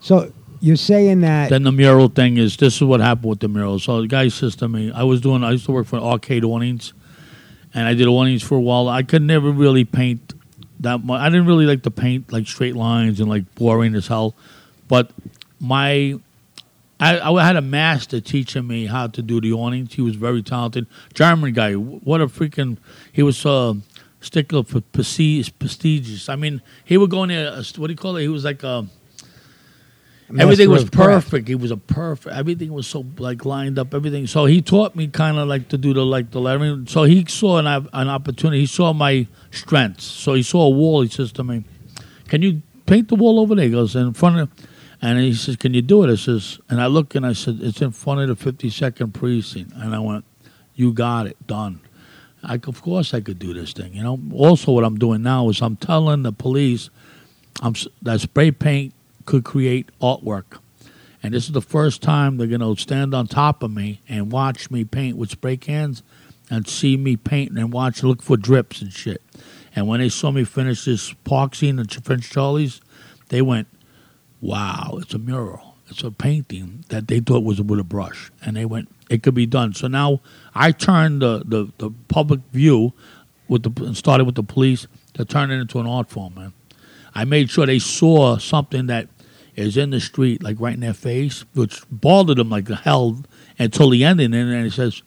So 0.00 0.32
you're 0.60 0.76
saying 0.76 1.20
that 1.22 1.50
Then 1.50 1.64
the 1.64 1.72
mural 1.72 2.08
thing 2.08 2.36
is 2.36 2.56
this 2.56 2.76
is 2.76 2.82
what 2.82 3.00
happened 3.00 3.30
with 3.30 3.40
the 3.40 3.48
mural. 3.48 3.78
So 3.78 4.00
the 4.00 4.08
guy 4.08 4.28
says 4.28 4.56
to 4.56 4.68
me, 4.68 4.92
I 4.92 5.02
was 5.02 5.20
doing 5.20 5.44
I 5.44 5.52
used 5.52 5.66
to 5.66 5.72
work 5.72 5.86
for 5.86 5.98
Arcade 5.98 6.44
Awnings, 6.44 6.92
and 7.74 7.86
I 7.86 7.94
did 7.94 8.06
awnings 8.06 8.42
for 8.42 8.56
a 8.56 8.60
while. 8.60 8.88
I 8.88 9.02
could 9.02 9.22
never 9.22 9.50
really 9.50 9.84
paint 9.84 10.34
that 10.80 11.04
much. 11.04 11.20
I 11.20 11.28
didn't 11.28 11.46
really 11.46 11.66
like 11.66 11.82
to 11.84 11.90
paint 11.90 12.32
like 12.32 12.46
straight 12.46 12.76
lines 12.76 13.20
and 13.20 13.28
like 13.28 13.52
boring 13.54 13.94
as 13.94 14.06
hell. 14.06 14.34
But 14.88 15.10
my 15.60 16.18
I, 17.02 17.30
I 17.32 17.44
had 17.44 17.56
a 17.56 17.60
master 17.62 18.20
teaching 18.20 18.66
me 18.66 18.86
how 18.86 19.06
to 19.08 19.22
do 19.22 19.40
the 19.40 19.52
awnings. 19.52 19.94
He 19.94 20.02
was 20.02 20.16
very 20.16 20.42
talented, 20.42 20.86
German 21.14 21.52
guy. 21.52 21.74
What 21.74 22.20
a 22.20 22.26
freaking 22.26 22.78
he 23.12 23.22
was. 23.22 23.44
Uh, 23.44 23.74
Stickler 24.24 24.62
for 24.62 24.80
prestige, 24.80 25.50
prestigious. 25.58 26.28
I 26.28 26.36
mean, 26.36 26.62
he 26.84 26.96
would 26.96 27.10
go 27.10 27.24
in 27.24 27.30
there. 27.30 27.48
uh, 27.48 27.64
What 27.76 27.88
do 27.88 27.92
you 27.92 27.96
call 27.96 28.14
it? 28.18 28.22
He 28.22 28.28
was 28.28 28.44
like 28.44 28.62
a 28.62 28.86
everything 30.38 30.70
was 30.70 30.84
of 30.84 30.92
craft. 30.92 31.24
perfect. 31.30 31.48
He 31.48 31.54
was 31.56 31.70
a 31.72 31.76
perfect. 31.76 32.34
Everything 32.34 32.72
was 32.72 32.86
so 32.86 33.04
like 33.18 33.44
lined 33.44 33.78
up. 33.80 33.92
Everything. 33.94 34.26
So 34.28 34.44
he 34.44 34.62
taught 34.62 34.94
me 34.94 35.08
kind 35.08 35.38
of 35.38 35.48
like 35.48 35.68
to 35.70 35.78
do 35.78 35.92
the 35.92 36.04
like 36.06 36.30
the 36.30 36.40
lettering. 36.40 36.86
So 36.86 37.02
he 37.02 37.24
saw 37.26 37.58
an 37.58 37.66
an 37.66 38.08
opportunity. 38.08 38.60
He 38.60 38.66
saw 38.66 38.92
my 38.92 39.26
strengths. 39.50 40.04
So 40.04 40.34
he 40.34 40.42
saw 40.44 40.62
a 40.66 40.70
wall. 40.70 41.02
He 41.02 41.08
says 41.08 41.32
to 41.32 41.42
me, 41.44 41.64
"Can 42.28 42.42
you 42.42 42.62
paint 42.86 43.08
the 43.08 43.16
wall 43.16 43.40
over 43.40 43.54
there?" 43.56 43.64
He 43.64 43.70
goes 43.72 43.96
in 43.96 44.12
front 44.12 44.38
of. 44.38 44.48
And 45.02 45.18
he 45.18 45.34
says, 45.34 45.56
"Can 45.56 45.74
you 45.74 45.82
do 45.82 46.04
it?" 46.04 46.12
I 46.12 46.14
says, 46.14 46.60
and 46.70 46.80
I 46.80 46.86
look 46.86 47.14
and 47.14 47.26
I 47.26 47.32
said, 47.32 47.58
"It's 47.60 47.82
in 47.82 47.90
front 47.90 48.20
of 48.20 48.28
the 48.28 48.36
52nd 48.36 49.12
precinct." 49.12 49.72
And 49.74 49.94
I 49.94 49.98
went, 49.98 50.24
"You 50.76 50.92
got 50.92 51.26
it, 51.26 51.36
done." 51.46 51.80
I, 52.44 52.54
of 52.54 52.82
course, 52.82 53.12
I 53.12 53.20
could 53.20 53.38
do 53.38 53.52
this 53.52 53.72
thing. 53.72 53.94
You 53.94 54.02
know. 54.02 54.20
Also, 54.32 54.72
what 54.72 54.84
I'm 54.84 54.98
doing 54.98 55.22
now 55.22 55.48
is 55.48 55.60
I'm 55.60 55.76
telling 55.76 56.22
the 56.22 56.32
police, 56.32 56.88
I'm 57.60 57.74
that 58.02 58.20
spray 58.20 58.52
paint 58.52 58.94
could 59.24 59.44
create 59.44 59.90
artwork, 60.00 60.58
And 61.22 61.32
this 61.34 61.46
is 61.46 61.52
the 61.52 61.62
first 61.62 62.02
time 62.02 62.36
they're 62.36 62.48
going 62.48 62.60
to 62.60 62.80
stand 62.80 63.14
on 63.14 63.28
top 63.28 63.62
of 63.62 63.70
me 63.70 64.00
and 64.08 64.32
watch 64.32 64.70
me 64.70 64.84
paint 64.84 65.16
with 65.16 65.30
spray 65.30 65.56
cans 65.56 66.02
and 66.50 66.66
see 66.66 66.96
me 66.96 67.16
paint 67.16 67.56
and 67.56 67.72
watch, 67.72 68.02
look 68.02 68.22
for 68.22 68.36
drips 68.36 68.82
and 68.82 68.92
shit. 68.92 69.22
And 69.76 69.86
when 69.86 70.00
they 70.00 70.08
saw 70.08 70.32
me 70.32 70.44
finish 70.44 70.84
this 70.84 71.14
park 71.24 71.54
scene 71.54 71.78
at 71.78 71.92
French 72.04 72.28
Charlie's, 72.28 72.80
they 73.28 73.40
went, 73.40 73.68
wow, 74.42 74.98
it's 75.00 75.14
a 75.14 75.18
mural. 75.18 75.76
It's 75.88 76.02
a 76.02 76.10
painting 76.10 76.84
that 76.88 77.08
they 77.08 77.20
thought 77.20 77.44
was 77.44 77.60
with 77.60 77.78
a 77.80 77.84
brush. 77.84 78.30
And 78.44 78.56
they 78.56 78.64
went, 78.64 78.88
it 79.08 79.22
could 79.22 79.34
be 79.34 79.46
done. 79.46 79.72
So 79.74 79.88
now 79.88 80.20
I 80.54 80.72
turned 80.72 81.22
the, 81.22 81.42
the, 81.46 81.70
the 81.78 81.90
public 82.08 82.40
view 82.52 82.92
with 83.48 83.62
the 83.62 83.84
and 83.84 83.96
started 83.96 84.24
with 84.24 84.34
the 84.34 84.42
police 84.42 84.86
to 85.14 85.24
turn 85.24 85.50
it 85.50 85.60
into 85.60 85.78
an 85.80 85.86
art 85.86 86.10
form, 86.10 86.34
man. 86.34 86.52
I 87.14 87.24
made 87.24 87.50
sure 87.50 87.66
they 87.66 87.78
saw 87.78 88.38
something 88.38 88.86
that 88.86 89.08
is 89.54 89.76
in 89.76 89.90
the 89.90 90.00
street, 90.00 90.42
like 90.42 90.58
right 90.58 90.72
in 90.74 90.80
their 90.80 90.94
face, 90.94 91.44
which 91.54 91.82
bothered 91.90 92.38
them 92.38 92.48
like 92.48 92.64
the 92.64 92.76
hell 92.76 93.22
until 93.58 93.90
the 93.90 94.02
ending. 94.04 94.32
And 94.32 94.50
then 94.50 94.64
it 94.64 94.72
says, 94.72 95.02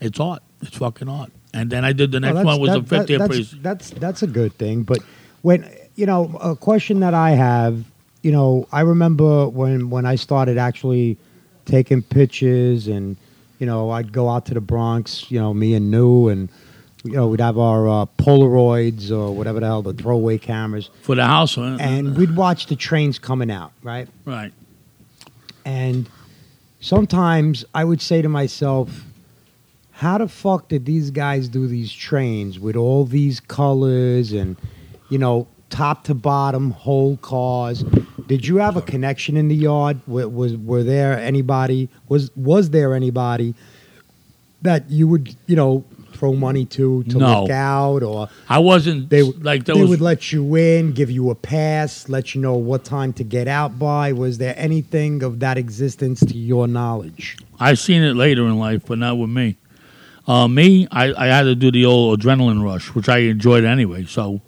it's 0.00 0.18
art. 0.18 0.42
It's 0.62 0.76
fucking 0.78 1.08
art. 1.08 1.30
And 1.52 1.68
then 1.68 1.84
I 1.84 1.92
did 1.92 2.12
the 2.12 2.20
next 2.20 2.36
Well, 2.36 2.44
one 2.46 2.60
was 2.60 2.70
that- 2.70 2.86
the 2.88 2.96
50th 2.96 3.06
that- 3.06 3.18
that's, 3.18 3.28
priest. 3.28 3.62
that's 3.62 3.90
that's 3.90 4.22
a 4.22 4.26
good 4.26 4.54
thing. 4.54 4.84
But 4.84 5.00
when 5.42 5.68
you 5.96 6.06
know, 6.06 6.34
a 6.40 6.56
question 6.56 7.00
that 7.00 7.12
I 7.12 7.32
have, 7.32 7.84
you 8.22 8.32
know, 8.32 8.66
I 8.72 8.80
remember 8.80 9.48
when 9.48 9.90
when 9.90 10.06
I 10.06 10.16
started 10.16 10.58
actually 10.58 11.16
taking 11.64 12.02
pictures, 12.02 12.86
and 12.86 13.16
you 13.58 13.66
know, 13.66 13.90
I'd 13.90 14.12
go 14.12 14.28
out 14.28 14.46
to 14.46 14.54
the 14.54 14.60
Bronx, 14.60 15.30
you 15.30 15.40
know, 15.40 15.54
me 15.54 15.74
and 15.74 15.90
New, 15.90 16.28
and 16.28 16.48
you 17.04 17.12
know, 17.12 17.28
we'd 17.28 17.40
have 17.40 17.58
our 17.58 17.88
uh, 17.88 18.06
Polaroids 18.18 19.10
or 19.10 19.34
whatever 19.34 19.60
the 19.60 19.66
hell, 19.66 19.82
the 19.82 19.94
throwaway 19.94 20.38
cameras, 20.38 20.90
For 21.02 21.14
the 21.14 21.26
house, 21.26 21.54
huh? 21.54 21.78
and 21.80 22.16
we'd 22.16 22.36
watch 22.36 22.66
the 22.66 22.76
trains 22.76 23.18
coming 23.18 23.50
out, 23.50 23.72
right? 23.82 24.08
right. 24.24 24.52
And 25.64 26.08
sometimes 26.80 27.64
I 27.74 27.84
would 27.84 28.02
say 28.02 28.22
to 28.22 28.28
myself, 28.28 29.04
how 29.92 30.18
the 30.18 30.28
fuck 30.28 30.68
did 30.68 30.86
these 30.86 31.10
guys 31.10 31.48
do 31.48 31.66
these 31.66 31.92
trains 31.92 32.58
with 32.58 32.76
all 32.76 33.04
these 33.04 33.40
colors 33.40 34.32
and, 34.32 34.56
you 35.08 35.18
know, 35.18 35.46
top 35.68 36.04
to 36.04 36.14
bottom, 36.14 36.70
whole 36.70 37.16
cars? 37.18 37.84
Did 38.30 38.46
you 38.46 38.58
have 38.58 38.76
a 38.76 38.82
connection 38.82 39.36
in 39.36 39.48
the 39.48 39.56
yard? 39.56 39.98
Was, 40.06 40.26
was 40.26 40.56
were 40.56 40.84
there 40.84 41.18
anybody? 41.18 41.88
Was 42.06 42.30
was 42.36 42.70
there 42.70 42.94
anybody 42.94 43.56
that 44.62 44.88
you 44.88 45.08
would, 45.08 45.34
you 45.48 45.56
know, 45.56 45.84
throw 46.12 46.34
money 46.34 46.64
to 46.66 47.02
to 47.04 47.18
No. 47.18 47.42
look 47.42 47.50
out, 47.50 48.04
or 48.04 48.28
I 48.48 48.60
wasn't 48.60 49.10
they 49.10 49.22
like 49.22 49.64
there 49.64 49.74
they 49.74 49.82
would 49.82 50.00
let 50.00 50.30
you 50.30 50.54
in, 50.54 50.92
give 50.92 51.10
you 51.10 51.30
a 51.30 51.34
pass, 51.34 52.08
let 52.08 52.32
you 52.32 52.40
know 52.40 52.54
what 52.54 52.84
time 52.84 53.12
to 53.14 53.24
get 53.24 53.48
out 53.48 53.80
by? 53.80 54.12
Was 54.12 54.38
there 54.38 54.54
anything 54.56 55.24
of 55.24 55.40
that 55.40 55.58
existence 55.58 56.20
to 56.20 56.38
your 56.38 56.68
knowledge? 56.68 57.36
I've 57.58 57.80
seen 57.80 58.04
it 58.04 58.14
later 58.14 58.46
in 58.46 58.60
life, 58.60 58.82
but 58.86 58.98
not 58.98 59.18
with 59.18 59.30
me. 59.30 59.56
Uh, 60.28 60.46
me, 60.46 60.86
I, 60.92 61.12
I 61.14 61.26
had 61.26 61.44
to 61.44 61.56
do 61.56 61.72
the 61.72 61.84
old 61.84 62.20
adrenaline 62.20 62.62
rush, 62.62 62.94
which 62.94 63.08
I 63.08 63.18
enjoyed 63.34 63.64
anyway. 63.64 64.04
So, 64.04 64.40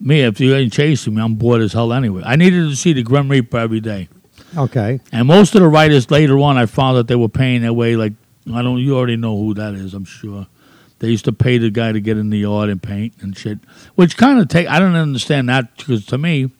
me, 0.00 0.20
if 0.22 0.40
you 0.40 0.54
ain't 0.54 0.72
chasing 0.72 1.14
me, 1.14 1.22
I'm 1.22 1.34
bored 1.34 1.62
as 1.62 1.72
hell 1.72 1.92
anyway. 1.92 2.22
I 2.24 2.36
needed 2.36 2.68
to 2.68 2.76
see 2.76 2.92
the 2.92 3.02
Grim 3.02 3.28
Reaper 3.28 3.58
every 3.58 3.80
day. 3.80 4.08
Okay. 4.56 5.00
And 5.12 5.28
most 5.28 5.54
of 5.54 5.62
the 5.62 5.68
writers 5.68 6.10
later 6.10 6.38
on, 6.38 6.56
I 6.56 6.66
found 6.66 6.96
that 6.96 7.08
they 7.08 7.16
were 7.16 7.28
paying 7.28 7.62
their 7.62 7.72
way. 7.72 7.96
Like 7.96 8.12
I 8.52 8.62
don't, 8.62 8.78
you 8.78 8.96
already 8.96 9.16
know 9.16 9.36
who 9.36 9.54
that 9.54 9.74
is. 9.74 9.94
I'm 9.94 10.04
sure 10.04 10.46
they 10.98 11.08
used 11.08 11.24
to 11.26 11.32
pay 11.32 11.58
the 11.58 11.70
guy 11.70 11.92
to 11.92 12.00
get 12.00 12.16
in 12.16 12.30
the 12.30 12.38
yard 12.38 12.70
and 12.70 12.82
paint 12.82 13.14
and 13.20 13.36
shit, 13.36 13.58
which 13.94 14.16
kind 14.16 14.38
of 14.38 14.48
take. 14.48 14.68
I 14.68 14.78
don't 14.78 14.94
understand 14.94 15.48
that 15.48 15.76
because 15.76 16.06
to 16.06 16.18
me, 16.18 16.50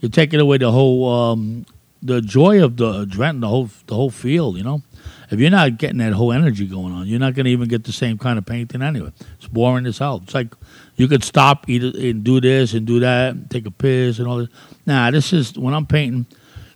you're 0.00 0.10
taking 0.10 0.40
away 0.40 0.58
the 0.58 0.72
whole 0.72 1.08
um, 1.10 1.66
the 2.02 2.20
joy 2.20 2.62
of 2.62 2.76
the 2.76 3.06
adrenaline, 3.06 3.40
the 3.40 3.48
whole 3.48 3.70
the 3.86 3.94
whole 3.94 4.10
field. 4.10 4.56
You 4.56 4.64
know, 4.64 4.82
if 5.30 5.38
you're 5.40 5.50
not 5.50 5.78
getting 5.78 5.98
that 5.98 6.12
whole 6.12 6.32
energy 6.32 6.66
going 6.66 6.92
on, 6.92 7.06
you're 7.06 7.18
not 7.18 7.34
going 7.34 7.44
to 7.44 7.50
even 7.50 7.68
get 7.68 7.84
the 7.84 7.92
same 7.92 8.18
kind 8.18 8.38
of 8.38 8.46
painting 8.46 8.82
anyway. 8.82 9.12
It's 9.36 9.46
boring 9.48 9.86
as 9.86 9.98
hell. 9.98 10.20
It's 10.24 10.34
like 10.34 10.54
you 10.96 11.08
could 11.08 11.22
stop, 11.24 11.68
eat, 11.68 11.82
and 11.82 12.24
do 12.24 12.40
this 12.40 12.72
and 12.74 12.86
do 12.86 13.00
that, 13.00 13.34
and 13.34 13.50
take 13.50 13.66
a 13.66 13.70
piss 13.70 14.18
and 14.18 14.26
all 14.28 14.38
this. 14.38 14.48
Nah, 14.86 15.10
this 15.10 15.32
is 15.32 15.58
when 15.58 15.74
I'm 15.74 15.86
painting 15.86 16.26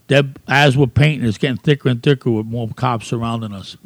that 0.09 0.27
as 0.49 0.77
we're 0.77 0.87
painting, 0.87 1.27
it's 1.29 1.39
getting 1.39 1.57
thicker 1.57 1.89
and 1.89 2.03
thicker 2.03 2.31
with 2.31 2.47
more 2.47 2.69
cops 2.69 3.07
surrounding 3.07 3.53
us, 3.53 3.77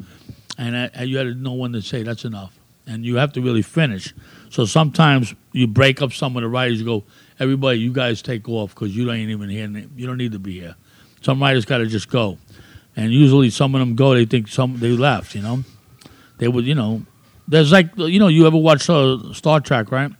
and 0.58 0.76
I, 0.76 0.90
I- 0.96 1.02
you 1.04 1.18
had 1.18 1.40
know 1.40 1.52
when 1.52 1.72
to 1.72 1.82
say 1.82 2.02
that's 2.02 2.24
enough, 2.24 2.58
and 2.86 3.04
you 3.04 3.16
have 3.16 3.32
to 3.34 3.40
really 3.40 3.62
finish. 3.62 4.12
So 4.50 4.64
sometimes 4.64 5.34
you 5.52 5.66
break 5.66 6.02
up 6.02 6.12
some 6.12 6.36
of 6.36 6.42
the 6.42 6.48
writers. 6.48 6.78
You 6.80 6.86
go, 6.86 7.04
everybody, 7.38 7.78
you 7.78 7.92
guys 7.92 8.22
take 8.22 8.48
off 8.48 8.74
because 8.74 8.96
you 8.96 9.10
ain't 9.12 9.30
even 9.30 9.48
here. 9.50 9.68
You 9.96 10.06
don't 10.06 10.16
need 10.18 10.32
to 10.32 10.38
be 10.38 10.58
here. 10.60 10.74
Some 11.20 11.40
writers 11.40 11.64
got 11.64 11.78
to 11.78 11.86
just 11.86 12.08
go, 12.08 12.38
and 12.96 13.12
usually 13.12 13.50
some 13.50 13.74
of 13.74 13.80
them 13.80 13.94
go. 13.94 14.14
They 14.14 14.24
think 14.24 14.48
some 14.48 14.78
they 14.78 14.90
left. 14.90 15.34
You 15.34 15.42
know, 15.42 15.64
they 16.38 16.48
would. 16.48 16.64
You 16.64 16.74
know, 16.74 17.02
there's 17.46 17.72
like 17.72 17.90
you 17.96 18.18
know, 18.18 18.28
you 18.28 18.46
ever 18.46 18.56
watch 18.56 18.88
uh, 18.90 19.32
Star 19.32 19.60
Trek, 19.60 19.92
right? 19.92 20.10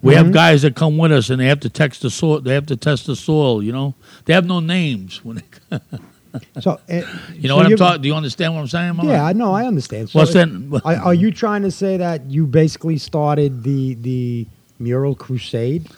We 0.00 0.14
have 0.14 0.30
guys 0.30 0.62
that 0.62 0.76
come 0.76 0.96
with 0.96 1.10
us, 1.10 1.28
and 1.28 1.40
they 1.40 1.46
have 1.46 1.60
to 1.60 1.68
text 1.68 2.02
the 2.02 2.10
soil. 2.10 2.40
They 2.40 2.54
have 2.54 2.66
to 2.66 2.76
test 2.76 3.06
the 3.06 3.16
soil. 3.16 3.62
You 3.62 3.72
know, 3.72 3.94
they 4.26 4.32
have 4.34 4.46
no 4.46 4.60
names. 4.60 5.24
When 5.24 5.42
they, 5.70 5.78
So 6.60 6.72
uh, 6.72 7.02
you 7.34 7.48
know 7.48 7.54
so 7.54 7.56
what 7.56 7.66
I'm 7.66 7.76
talking? 7.76 8.02
Do 8.02 8.08
you 8.08 8.14
understand 8.14 8.54
what 8.54 8.60
I'm 8.60 8.68
saying? 8.68 8.96
Mama? 8.96 9.10
Yeah, 9.10 9.24
I 9.24 9.32
know. 9.32 9.52
I 9.52 9.66
understand. 9.66 10.10
So 10.10 10.18
What's 10.20 10.34
it- 10.34 10.70
that? 10.70 10.82
Are, 10.84 10.94
are 10.96 11.14
you 11.14 11.32
trying 11.32 11.62
to 11.62 11.70
say 11.70 11.96
that 11.96 12.30
you 12.30 12.46
basically 12.46 12.98
started 12.98 13.62
the 13.64 13.94
the 13.94 14.46
mural 14.78 15.14
crusade, 15.14 15.88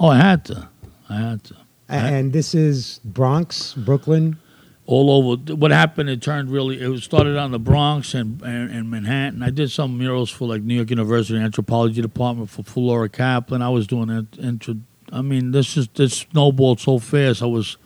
Oh, 0.00 0.08
I 0.08 0.16
had 0.16 0.44
to. 0.46 0.68
I 1.08 1.16
had 1.16 1.44
to. 1.44 1.56
And 1.88 2.32
this 2.32 2.54
is 2.54 3.00
Bronx, 3.04 3.74
Brooklyn? 3.74 4.38
All 4.86 5.10
over. 5.10 5.54
What 5.54 5.70
happened? 5.70 6.10
It 6.10 6.22
turned 6.22 6.50
really. 6.50 6.80
It 6.80 7.02
started 7.02 7.36
on 7.36 7.52
the 7.52 7.58
Bronx 7.58 8.14
and, 8.14 8.40
and 8.42 8.70
and 8.70 8.90
Manhattan. 8.90 9.42
I 9.42 9.50
did 9.50 9.70
some 9.70 9.96
murals 9.98 10.30
for 10.30 10.48
like 10.48 10.62
New 10.62 10.74
York 10.74 10.90
University 10.90 11.38
Anthropology 11.38 12.02
Department 12.02 12.50
for 12.50 12.62
Flora 12.62 13.08
Kaplan. 13.08 13.62
I 13.62 13.68
was 13.68 13.86
doing 13.86 14.10
it. 14.10 14.38
Intro, 14.38 14.76
I 15.12 15.22
mean, 15.22 15.52
this 15.52 15.76
is 15.76 15.88
this 15.88 16.14
snowballed 16.14 16.80
so 16.80 16.98
fast. 16.98 17.42
I 17.42 17.46
was 17.46 17.76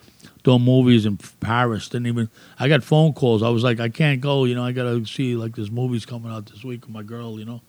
doing 0.43 0.63
movies 0.63 1.07
in 1.07 1.19
Paris. 1.41 1.89
Didn't 1.89 2.07
even. 2.07 2.31
I 2.59 2.69
got 2.69 2.83
phone 2.83 3.13
calls. 3.13 3.43
I 3.43 3.51
was 3.51 3.63
like, 3.63 3.81
I 3.81 3.89
can't 3.89 4.21
go. 4.21 4.45
You 4.45 4.55
know, 4.55 4.65
I 4.65 4.73
gotta 4.73 5.05
see 5.07 5.37
like 5.37 5.57
this 5.57 5.71
movie's 5.71 6.07
coming 6.07 6.33
out 6.33 6.47
this 6.47 6.65
week 6.65 6.87
with 6.87 6.95
my 6.95 7.03
girl. 7.03 7.39
You 7.39 7.45
know, 7.45 7.61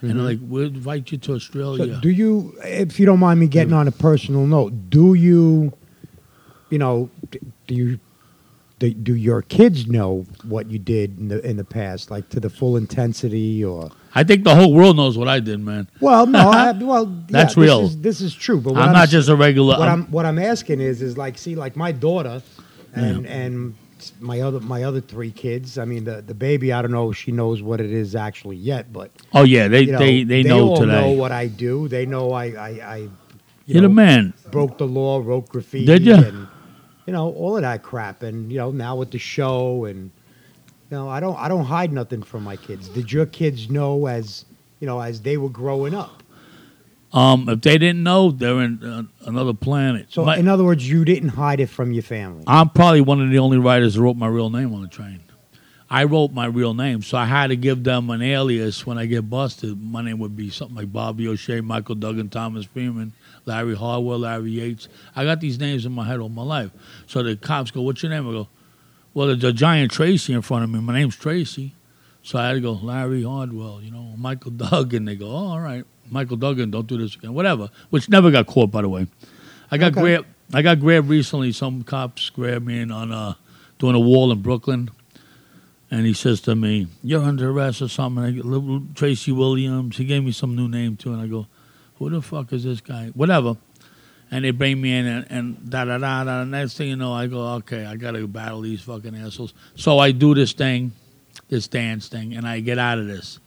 and 0.00 0.10
they're 0.10 0.16
mm-hmm. 0.16 0.26
like, 0.26 0.38
we'll 0.42 0.68
invite 0.68 1.10
you 1.10 1.18
to 1.18 1.26
So 1.26 1.34
Australia. 1.34 1.98
do 2.00 2.10
you, 2.10 2.54
if 2.62 3.00
you 3.00 3.06
don't 3.06 3.18
mind 3.18 3.40
me 3.40 3.46
getting 3.46 3.72
on 3.72 3.88
a 3.88 3.92
personal 3.92 4.46
note, 4.46 4.90
do 4.90 5.14
you, 5.14 5.72
you 6.70 6.78
know, 6.78 7.10
do 7.30 7.74
you, 7.74 8.00
do, 8.78 8.92
do 8.92 9.14
your 9.14 9.40
kids 9.42 9.86
know 9.86 10.26
what 10.44 10.70
you 10.70 10.78
did 10.78 11.18
in 11.18 11.28
the 11.28 11.44
in 11.48 11.56
the 11.56 11.64
past, 11.64 12.10
like 12.10 12.28
to 12.30 12.40
the 12.40 12.50
full 12.50 12.76
intensity, 12.76 13.64
or? 13.64 13.90
I 14.14 14.22
think 14.24 14.44
the 14.44 14.54
whole 14.54 14.72
world 14.72 14.96
knows 14.96 15.16
what 15.16 15.28
I 15.28 15.40
did, 15.40 15.60
man. 15.60 15.88
Well, 16.00 16.26
no, 16.26 16.50
I, 16.50 16.72
well, 16.80 17.06
yeah, 17.06 17.22
That's 17.30 17.54
this 17.54 17.62
real. 17.64 17.80
is- 17.84 18.00
This 18.00 18.20
is, 18.20 18.34
true, 18.34 18.60
but 18.60 18.74
what 18.74 18.82
I'm 18.82 18.92
not 18.92 19.08
just 19.08 19.28
a 19.28 19.36
regular. 19.36 19.78
what 19.78 19.88
I'm- 19.88 20.02
I'm 20.06 20.10
what 20.12 20.26
I'm 20.26 20.38
asking 20.38 20.80
is 20.80 21.00
is 21.02 21.16
like 21.16 21.38
see 21.38 21.54
like 21.54 21.74
my 21.76 21.92
daughter 21.92 22.42
and 22.94 23.26
and 23.26 23.74
my 24.20 24.40
other 24.42 24.60
my 24.60 24.82
other 24.84 25.00
three 25.00 25.30
kids. 25.30 25.78
I 25.78 25.86
mean 25.86 26.04
the 26.04 26.20
the 26.20 26.34
baby 26.34 26.70
I 26.72 26.82
don't 26.82 26.92
know 26.92 27.10
if 27.10 27.16
she 27.16 27.32
knows 27.32 27.62
what 27.62 27.80
it 27.80 27.90
is 27.90 28.14
actually 28.14 28.56
yet, 28.56 28.92
but 28.92 29.10
oh 29.32 29.44
yeah, 29.44 29.68
they 29.68 29.82
you 29.82 29.92
know, 29.92 29.98
they 29.98 30.22
they 30.24 30.42
know 30.42 30.68
all 30.68 30.76
today. 30.76 31.00
know 31.00 31.12
what 31.12 31.32
I 31.32 31.46
do. 31.46 31.88
They 31.88 32.04
know 32.04 32.32
I 32.32 32.44
I, 32.48 32.68
I 32.68 32.96
you 32.98 33.10
You're 33.66 33.82
the 33.82 33.88
know, 33.88 33.94
man. 33.94 34.34
broke 34.52 34.76
the 34.78 34.86
law, 34.86 35.20
wrote 35.24 35.48
graffiti, 35.48 35.86
Did 35.86 36.04
ya? 36.04 36.16
and 36.18 36.46
you 37.06 37.12
know 37.12 37.30
all 37.32 37.56
of 37.56 37.62
that 37.62 37.82
crap. 37.82 38.22
And 38.22 38.50
you 38.50 38.58
know 38.58 38.70
now 38.70 38.96
with 38.96 39.10
the 39.10 39.18
show 39.18 39.84
and 39.84 40.10
you 40.90 40.96
know 40.96 41.08
I 41.08 41.20
don't 41.20 41.36
I 41.38 41.48
don't 41.48 41.64
hide 41.64 41.92
nothing 41.92 42.22
from 42.22 42.44
my 42.44 42.56
kids. 42.56 42.88
Did 42.88 43.10
your 43.12 43.26
kids 43.26 43.70
know 43.70 44.06
as 44.06 44.44
you 44.80 44.86
know 44.86 45.00
as 45.00 45.20
they 45.22 45.36
were 45.36 45.48
growing 45.50 45.94
up? 45.94 46.22
Um, 47.12 47.48
if 47.48 47.62
they 47.62 47.78
didn't 47.78 48.02
know, 48.02 48.30
they're 48.30 48.60
in 48.60 48.82
uh, 48.84 49.02
another 49.26 49.54
planet. 49.54 50.06
So 50.10 50.24
My- 50.24 50.36
in 50.36 50.48
other 50.48 50.64
words, 50.64 50.86
you 50.88 51.04
didn't 51.04 51.30
hide 51.30 51.60
it 51.60 51.68
from 51.68 51.92
your 51.92 52.02
family. 52.02 52.44
I'm 52.46 52.68
probably 52.68 53.00
one 53.00 53.22
of 53.22 53.30
the 53.30 53.38
only 53.38 53.56
writers 53.58 53.94
who 53.94 54.02
wrote 54.02 54.16
my 54.16 54.26
real 54.26 54.50
name 54.50 54.74
on 54.74 54.82
the 54.82 54.88
train. 54.88 55.20
I 55.88 56.02
wrote 56.04 56.32
my 56.32 56.46
real 56.46 56.74
name, 56.74 57.02
so 57.02 57.16
I 57.16 57.24
had 57.26 57.46
to 57.46 57.56
give 57.56 57.84
them 57.84 58.10
an 58.10 58.20
alias 58.20 58.84
when 58.84 58.98
I 58.98 59.06
get 59.06 59.30
busted. 59.30 59.80
My 59.80 60.02
name 60.02 60.18
would 60.18 60.36
be 60.36 60.50
something 60.50 60.76
like 60.76 60.92
Bobby 60.92 61.28
O'Shea, 61.28 61.60
Michael 61.60 61.94
Duggan, 61.94 62.28
Thomas 62.28 62.66
Freeman, 62.66 63.12
Larry 63.46 63.74
Harwell, 63.76 64.18
Larry 64.18 64.50
Yates. 64.50 64.88
I 65.14 65.24
got 65.24 65.40
these 65.40 65.58
names 65.58 65.86
in 65.86 65.92
my 65.92 66.04
head 66.06 66.20
all 66.20 66.28
my 66.28 66.42
life. 66.42 66.70
So 67.06 67.22
the 67.22 67.36
cops 67.36 67.70
go, 67.70 67.80
"What's 67.82 68.02
your 68.02 68.10
name?" 68.10 68.28
I 68.28 68.32
go, 68.32 68.48
"Well, 69.14 69.28
there's 69.28 69.42
a 69.44 69.52
giant 69.52 69.92
Tracy 69.92 70.32
in 70.34 70.42
front 70.42 70.64
of 70.64 70.70
me. 70.70 70.80
My 70.80 70.92
name's 70.92 71.16
Tracy." 71.16 71.72
So 72.22 72.38
I 72.40 72.48
had 72.48 72.54
to 72.54 72.60
go, 72.60 72.72
Larry 72.72 73.22
Hardwell, 73.22 73.80
you 73.80 73.92
know, 73.92 74.12
Michael 74.18 74.50
Duggan. 74.56 75.04
They 75.04 75.14
go, 75.14 75.28
oh, 75.28 75.46
all 75.52 75.60
right, 75.60 75.84
Michael 76.10 76.36
Duggan, 76.36 76.72
don't 76.72 76.88
do 76.88 76.98
this 76.98 77.14
again, 77.14 77.34
whatever. 77.34 77.70
Which 77.90 78.08
never 78.08 78.32
got 78.32 78.48
caught, 78.48 78.72
by 78.72 78.82
the 78.82 78.88
way. 78.88 79.06
I 79.70 79.78
got 79.78 79.92
Okay. 79.92 80.00
grabbed. 80.00 80.26
I 80.52 80.62
got 80.62 80.80
grabbed 80.80 81.08
recently. 81.08 81.52
Some 81.52 81.84
cops 81.84 82.28
grabbed 82.30 82.66
me 82.66 82.80
in 82.80 82.90
on 82.90 83.12
uh, 83.12 83.34
doing 83.78 83.94
a 83.94 84.00
wall 84.00 84.32
in 84.32 84.42
Brooklyn, 84.42 84.90
and 85.88 86.04
he 86.04 86.12
says 86.12 86.40
to 86.42 86.56
me, 86.56 86.88
"You're 87.04 87.22
under 87.22 87.50
arrest 87.50 87.80
or 87.80 87.88
something." 87.88 88.24
I 88.24 88.30
little 88.30 88.82
Tracy 88.96 89.30
Williams. 89.30 89.96
He 89.96 90.04
gave 90.04 90.24
me 90.24 90.32
some 90.32 90.56
new 90.56 90.66
name 90.68 90.96
too, 90.96 91.12
and 91.12 91.22
I 91.22 91.28
go, 91.28 91.46
"Who 91.98 92.10
the 92.10 92.22
fuck 92.22 92.52
is 92.52 92.64
this 92.64 92.80
guy?" 92.80 93.10
Whatever. 93.14 93.56
and 94.30 94.44
they 94.44 94.50
bring 94.50 94.80
me 94.80 94.92
in 94.92 95.06
and, 95.06 95.26
and 95.30 95.70
da 95.70 95.84
da 95.84 95.98
da 95.98 96.24
da. 96.24 96.42
Next 96.44 96.76
thing 96.76 96.88
you 96.88 96.96
know, 96.96 97.12
I 97.12 97.28
go, 97.28 97.40
okay, 97.58 97.84
I 97.86 97.94
gotta 97.96 98.26
battle 98.26 98.60
these 98.60 98.80
fucking 98.82 99.14
assholes. 99.14 99.54
So 99.76 99.98
I 100.00 100.10
do 100.10 100.34
this 100.34 100.52
thing, 100.52 100.90
this 101.48 101.68
dance 101.68 102.08
thing, 102.08 102.34
and 102.34 102.46
I 102.46 102.58
get 102.60 102.76
out 102.78 102.98
of 102.98 103.06
this 103.06 103.38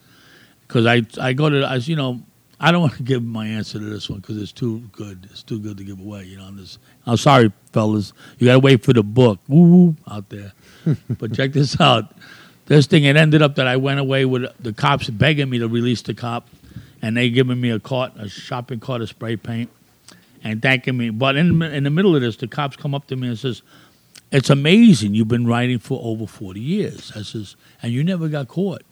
because 0.67 0.85
I 0.85 1.01
I 1.19 1.33
go 1.33 1.49
to 1.49 1.67
as 1.69 1.87
you 1.87 1.95
know. 1.95 2.21
I 2.61 2.71
don't 2.73 2.81
want 2.87 2.95
to 2.95 3.03
give 3.03 3.23
my 3.23 3.47
answer 3.47 3.79
to 3.79 3.85
this 3.85 4.09
one 4.09 4.19
because 4.19 4.41
it's 4.41 4.51
too 4.51 4.79
good. 4.91 5.27
It's 5.31 5.43
too 5.43 5.59
good 5.59 5.77
to 5.77 5.83
give 5.85 5.99
away. 5.99 6.25
You 6.25 6.37
know, 6.37 6.43
I'm 6.43 6.57
just. 6.57 6.79
I'm 7.05 7.17
sorry, 7.17 7.51
fellas. 7.71 8.11
You 8.37 8.47
gotta 8.47 8.59
wait 8.59 8.83
for 8.83 8.91
the 8.93 9.03
book. 9.03 9.39
Woo 9.47 9.61
woo 9.63 9.95
out 10.09 10.29
there. 10.29 10.51
but 11.17 11.33
check 11.33 11.53
this 11.53 11.79
out. 11.79 12.15
This 12.65 12.85
thing. 12.85 13.05
It 13.05 13.15
ended 13.15 13.41
up 13.41 13.55
that 13.55 13.67
I 13.67 13.77
went 13.77 13.99
away 13.99 14.25
with 14.25 14.43
the 14.61 14.73
cops 14.73 15.09
begging 15.09 15.49
me 15.49 15.59
to 15.59 15.67
release 15.69 16.01
the 16.01 16.13
cop, 16.13 16.49
and 17.01 17.17
they 17.17 17.29
giving 17.29 17.59
me 17.59 17.69
a 17.69 17.79
cart, 17.79 18.13
a 18.17 18.29
shopping 18.29 18.79
cart 18.79 19.01
of 19.01 19.09
spray 19.09 19.35
paint, 19.35 19.69
and 20.43 20.61
thanking 20.61 20.97
me. 20.97 21.09
But 21.09 21.35
in 21.35 21.61
in 21.61 21.83
the 21.83 21.89
middle 21.89 22.15
of 22.15 22.21
this, 22.21 22.35
the 22.37 22.47
cops 22.47 22.75
come 22.75 22.95
up 22.95 23.07
to 23.07 23.15
me 23.15 23.29
and 23.29 23.37
says, 23.37 23.61
"It's 24.31 24.49
amazing. 24.49 25.13
You've 25.15 25.27
been 25.27 25.47
writing 25.47 25.79
for 25.79 25.99
over 26.03 26.27
forty 26.27 26.61
years." 26.61 27.11
I 27.15 27.21
says, 27.21 27.55
"And 27.81 27.91
you 27.91 28.03
never 28.03 28.27
got 28.27 28.47
caught." 28.47 28.83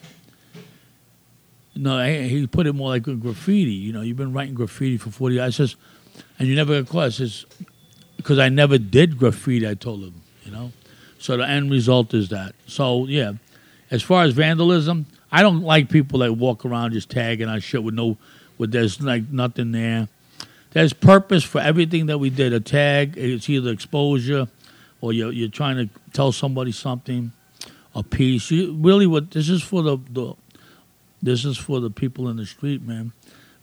No, 1.78 2.04
he 2.04 2.48
put 2.48 2.65
it 2.65 2.74
more 2.74 2.89
like 2.89 3.04
graffiti. 3.04 3.72
You 3.72 3.93
know, 3.93 4.02
you've 4.02 4.17
been 4.17 4.34
writing 4.34 4.56
graffiti 4.56 4.98
for 4.98 5.12
40 5.12 5.36
years. 5.36 5.46
I 5.46 5.50
says, 5.52 5.76
and 6.39 6.48
you 6.48 6.56
never 6.56 6.82
got 6.82 6.91
caught. 6.91 7.04
I 7.04 7.10
says, 7.10 7.46
because 8.17 8.39
I 8.39 8.50
never 8.50 8.78
did 8.78 9.17
graffiti, 9.17 9.67
I 9.67 9.76
told 9.76 10.04
him, 10.04 10.22
you 10.43 10.52
know. 10.52 10.72
So 11.20 11.38
the 11.38 11.48
end 11.48 11.72
result 11.72 12.13
is 12.13 12.30
that. 12.30 12.56
So, 12.65 13.06
yeah, 13.06 13.34
as 13.91 14.02
far 14.02 14.24
as 14.24 14.34
vandalism, 14.34 15.06
I 15.32 15.42
don't 15.42 15.62
like 15.62 15.90
people 15.90 16.20
that 16.20 16.34
walk 16.34 16.66
around 16.66 16.94
just 16.94 17.10
tagging 17.10 17.48
on 17.48 17.60
shit 17.60 17.84
with 17.84 17.94
no, 17.94 18.18
with 18.58 18.72
there's 18.72 19.02
like 19.02 19.30
nothing 19.30 19.72
there. 19.72 20.08
There's 20.72 20.94
purpose 20.94 21.44
for 21.44 21.60
everything 21.60 22.06
that 22.08 22.20
we 22.20 22.30
did. 22.30 22.54
A 22.54 22.60
tag, 22.60 23.18
it's 23.18 23.50
either 23.50 23.72
exposure 23.72 24.48
or 25.02 25.13
you're, 25.13 25.32
you're 25.32 25.50
trying 25.50 25.78
to 25.78 25.90
tell 26.13 26.32
somebody 26.32 26.72
something, 26.72 27.32
a 27.96 28.04
piece. 28.04 28.52
You, 28.52 28.74
really, 28.74 29.08
what 29.08 29.32
this 29.32 29.50
is 29.50 29.63
for 29.63 29.82
the, 29.82 29.98
the 30.12 30.36
this 31.22 31.46
is 31.46 31.58
for 31.58 31.80
the 31.80 31.90
people 31.90 32.30
in 32.30 32.38
the 32.38 32.46
street, 32.46 32.82
man. 32.82 33.12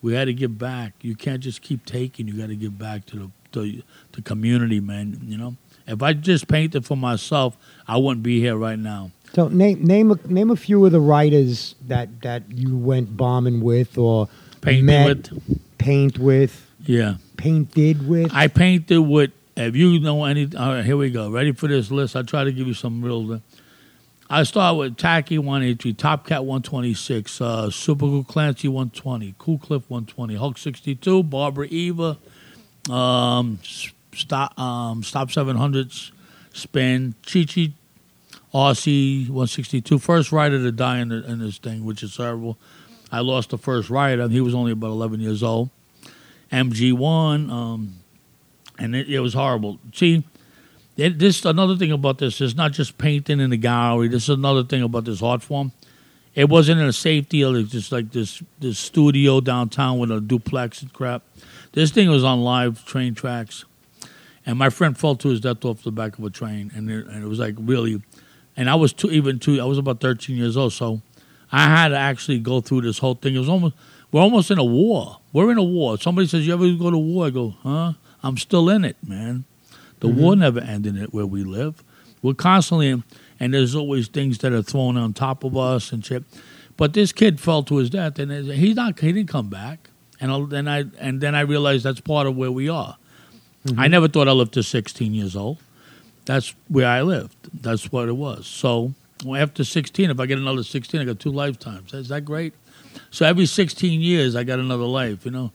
We 0.03 0.14
had 0.14 0.27
to 0.27 0.35
give 0.35 0.59
back. 0.59 0.92
You 1.00 1.14
can't 1.14 1.40
just 1.40 1.62
keep 1.62 1.87
taking. 1.87 2.29
You 2.29 2.35
got 2.35 2.48
to 2.48 2.57
give 2.57 2.79
back 2.79 3.07
to 3.07 3.16
the 3.16 3.31
to 3.53 3.83
the 4.12 4.22
community, 4.22 4.81
man. 4.81 5.20
You 5.22 5.38
know, 5.38 5.57
if 5.87 6.03
I 6.03 6.12
just 6.12 6.48
painted 6.48 6.85
for 6.85 6.96
myself, 6.96 7.57
I 7.87 7.96
wouldn't 7.96 8.22
be 8.22 8.40
here 8.40 8.57
right 8.57 8.79
now. 8.79 9.12
So 9.35 9.49
name 9.49 9.85
name 9.85 10.12
a, 10.12 10.18
name 10.29 10.51
a 10.51 10.57
few 10.57 10.87
of 10.87 10.92
the 10.92 11.01
writers 11.01 11.75
that 11.88 12.23
that 12.23 12.49
you 12.51 12.77
went 12.77 13.16
bombing 13.16 13.61
with 13.61 13.99
or 13.99 14.29
met, 14.64 15.31
with, 15.31 15.61
paint 15.79 16.18
with, 16.18 16.70
yeah. 16.87 17.16
painted 17.37 18.07
with. 18.09 18.33
I 18.33 18.47
painted 18.47 19.01
with. 19.01 19.33
If 19.57 19.77
you 19.77 20.01
know 20.01 20.25
any, 20.25 20.49
all 20.57 20.75
right, 20.75 20.85
here 20.85 20.97
we 20.97 21.11
go. 21.11 21.31
Ready 21.31 21.53
for 21.53 21.68
this 21.68 21.90
list? 21.90 22.16
I 22.16 22.23
try 22.23 22.44
to 22.44 22.53
give 22.53 22.66
you 22.66 22.75
some 22.75 23.03
real. 23.03 23.40
I 24.31 24.42
start 24.44 24.77
with 24.77 24.97
Taki 24.97 25.38
183, 25.38 25.92
Top 25.94 26.27
Cat 26.27 26.44
126, 26.44 27.40
uh, 27.40 27.70
Super 27.70 28.07
Cool 28.07 28.25
Clancy 28.25 28.68
120, 28.68 29.35
Cool 29.38 29.59
Cliff 29.59 29.88
120, 29.88 30.35
Hulk 30.35 30.59
62, 30.59 31.23
Barbara 31.25 31.66
Eva, 31.66 32.18
um, 32.90 33.59
Stop 34.12 34.59
um, 34.59 35.03
Stop 35.03 35.29
700s, 35.29 36.11
Spin, 36.53 37.14
Chi 37.25 37.44
Chi, 37.44 37.75
RC 38.55 39.29
162, 39.29 39.99
first 39.99 40.31
rider 40.31 40.59
to 40.59 40.71
die 40.71 41.01
in, 41.01 41.09
the, 41.09 41.29
in 41.29 41.40
this 41.40 41.59
thing, 41.59 41.85
which 41.85 42.03
is 42.03 42.17
terrible. 42.17 42.57
I 43.11 43.21
lost 43.21 43.51
the 43.51 43.59
first 43.59 43.90
rider. 43.90 44.29
He 44.29 44.40
was 44.40 44.55
only 44.55 44.73
about 44.73 44.88
11 44.88 45.21
years 45.21 45.43
old. 45.43 45.71
MG1, 46.53 47.51
um, 47.51 47.97
and 48.79 48.95
it, 48.95 49.09
it 49.09 49.21
was 49.21 49.35
horrible. 49.35 49.81
See, 49.93 50.25
it, 50.97 51.19
this 51.19 51.45
another 51.45 51.77
thing 51.77 51.90
about 51.90 52.19
this 52.19 52.40
is 52.40 52.55
not 52.55 52.73
just 52.73 52.97
painting 52.97 53.40
in 53.40 53.51
the 53.51 53.57
gallery. 53.57 54.09
This 54.09 54.25
is 54.25 54.31
another 54.31 54.62
thing 54.62 54.83
about 54.83 55.05
this 55.05 55.23
art 55.23 55.43
form. 55.43 55.73
It 56.35 56.49
wasn't 56.49 56.81
in 56.81 56.87
a 56.87 56.93
safe 56.93 57.29
deal. 57.29 57.55
It's 57.57 57.71
just 57.71 57.90
like 57.90 58.12
this 58.12 58.43
this 58.61 58.79
studio 58.79 59.40
downtown 59.40 59.99
with 59.99 60.12
a 60.12 60.21
duplex 60.21 60.83
and 60.83 60.93
crap. 60.93 61.23
This 61.73 61.90
thing 61.90 62.09
was 62.09 62.23
on 62.23 62.43
live 62.43 62.85
train 62.85 63.14
tracks, 63.14 63.64
and 64.47 64.57
my 64.59 64.71
friend 64.71 64.97
fell 64.97 65.17
to 65.17 65.29
his 65.29 65.40
death 65.40 65.64
off 65.64 65.83
the 65.83 65.90
back 65.90 66.19
of 66.19 66.25
a 66.25 66.31
train, 66.31 66.71
and 66.75 66.88
it, 66.88 67.07
and 67.07 67.25
it 67.25 67.27
was 67.27 67.40
like 67.40 67.55
really, 67.59 68.01
and 68.57 68.71
I 68.71 68.75
was 68.75 68.93
too 68.93 69.11
even 69.11 69.38
too. 69.38 69.61
I 69.61 69.64
was 69.64 69.79
about 69.79 70.01
thirteen 70.01 70.37
years 70.37 70.57
old, 70.57 70.73
so 70.73 71.03
I 71.51 71.64
had 71.64 71.88
to 71.88 71.97
actually 71.97 72.40
go 72.40 72.61
through 72.61 72.83
this 72.83 72.99
whole 72.99 73.14
thing. 73.14 73.35
It 73.35 73.38
was 73.38 73.49
almost 73.49 73.75
we're 74.11 74.21
almost 74.21 74.51
in 74.51 74.59
a 74.59 74.64
war. 74.64 75.21
We're 75.33 75.51
in 75.51 75.59
a 75.59 75.64
war. 75.64 75.99
Somebody 75.99 76.29
says, 76.29 76.47
"You 76.47 76.55
ever 76.55 76.71
go 76.73 76.90
to 76.90 76.99
war?" 76.99 77.27
I 77.27 77.31
go, 77.31 77.55
"Huh? 77.62 77.95
I'm 78.23 78.37
still 78.37 78.69
in 78.69 78.85
it, 78.85 78.97
man." 79.07 79.45
The 80.01 80.09
mm-hmm. 80.09 80.21
war 80.21 80.37
never 80.37 80.61
ended 80.61 80.97
it 80.97 81.12
where 81.14 81.27
we 81.27 81.45
live. 81.45 81.83
We're 82.23 82.35
constantly, 82.35 82.88
in, 82.88 83.05
and 83.40 83.53
there's 83.53 83.75
always 83.75 84.09
things 84.09 84.38
that 84.38 84.53
are 84.53 84.62
thrown 84.62 84.97
on 84.97 85.12
top 85.12 85.45
of 85.45 85.57
us 85.57 85.93
and 85.93 86.05
shit. 86.05 86.25
But 86.77 86.93
this 86.93 87.12
kid 87.12 87.40
fell 87.40 87.62
to 87.64 87.77
his 87.77 87.90
death, 87.90 88.19
and 88.19 88.31
he's 88.53 88.77
not. 88.77 88.99
He 88.99 89.12
didn't 89.12 89.29
come 89.29 89.49
back. 89.49 89.90
And 90.21 90.51
then 90.51 90.69
I 90.69 90.85
and 90.99 91.21
then 91.21 91.35
I 91.35 91.40
realized 91.40 91.85
that's 91.85 92.01
part 92.01 92.27
of 92.27 92.37
where 92.37 92.53
we 92.53 92.69
are. 92.69 92.97
I 93.67 93.71
mm-hmm. 93.71 93.90
never 93.90 94.09
thought 94.09 94.29
I 94.29 94.33
lived 94.33 94.55
to 94.55 94.62
16 94.62 95.14
years 95.14 95.35
old. 95.37 95.59
That's 96.24 96.54
where 96.68 96.87
I 96.87 97.02
lived. 97.02 97.37
That's 97.62 97.92
what 97.92 98.08
it 98.08 98.16
was. 98.16 98.46
So 98.46 98.94
well, 99.24 99.40
after 99.40 99.64
16, 99.64 100.10
if 100.10 100.20
I 100.20 100.26
get 100.26 100.38
another 100.38 100.62
16, 100.62 101.00
I 101.00 101.04
got 101.04 101.18
two 101.18 101.30
lifetimes. 101.30 101.92
Is 101.94 102.08
that 102.08 102.24
great? 102.24 102.54
So 103.10 103.26
every 103.26 103.46
16 103.46 104.00
years, 104.00 104.37
I 104.37 104.44
got 104.44 104.58
another 104.58 104.84
life. 104.84 105.24
You 105.24 105.30
know, 105.30 105.52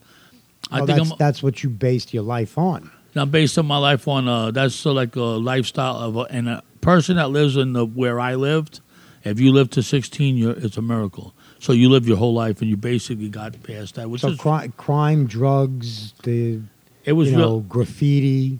I 0.71 0.77
think 0.85 0.97
that's, 0.97 1.11
I'm. 1.11 1.17
that's 1.17 1.43
what 1.43 1.63
you 1.63 1.69
based 1.69 2.13
your 2.13 2.23
life 2.23 2.57
on. 2.57 2.91
Now, 3.15 3.25
based 3.25 3.57
on 3.57 3.65
my 3.65 3.77
life 3.77 4.07
on 4.07 4.27
uh, 4.27 4.51
that's 4.51 4.75
so 4.75 4.91
like 4.91 5.15
a 5.15 5.21
lifestyle 5.21 5.95
of 5.97 6.15
a, 6.15 6.19
and 6.21 6.47
a 6.47 6.63
person 6.81 7.15
that 7.17 7.29
lives 7.29 7.57
in 7.57 7.73
the 7.73 7.85
where 7.85 8.19
I 8.19 8.35
lived. 8.35 8.81
If 9.23 9.39
you 9.39 9.51
live 9.51 9.69
to 9.71 9.83
sixteen, 9.83 10.37
you're, 10.37 10.51
it's 10.51 10.77
a 10.77 10.81
miracle. 10.81 11.33
So 11.59 11.73
you 11.73 11.89
live 11.89 12.07
your 12.07 12.17
whole 12.17 12.33
life, 12.33 12.61
and 12.61 12.69
you 12.69 12.77
basically 12.77 13.27
got 13.29 13.61
past 13.63 13.95
that, 13.95 14.09
which 14.09 14.21
So 14.21 14.29
is 14.29 14.37
cri- 14.37 14.71
crime, 14.77 15.25
drugs, 15.27 16.13
the 16.23 16.61
it 17.03 17.13
was 17.13 17.31
you 17.31 17.37
real. 17.37 17.59
graffiti. 17.61 18.59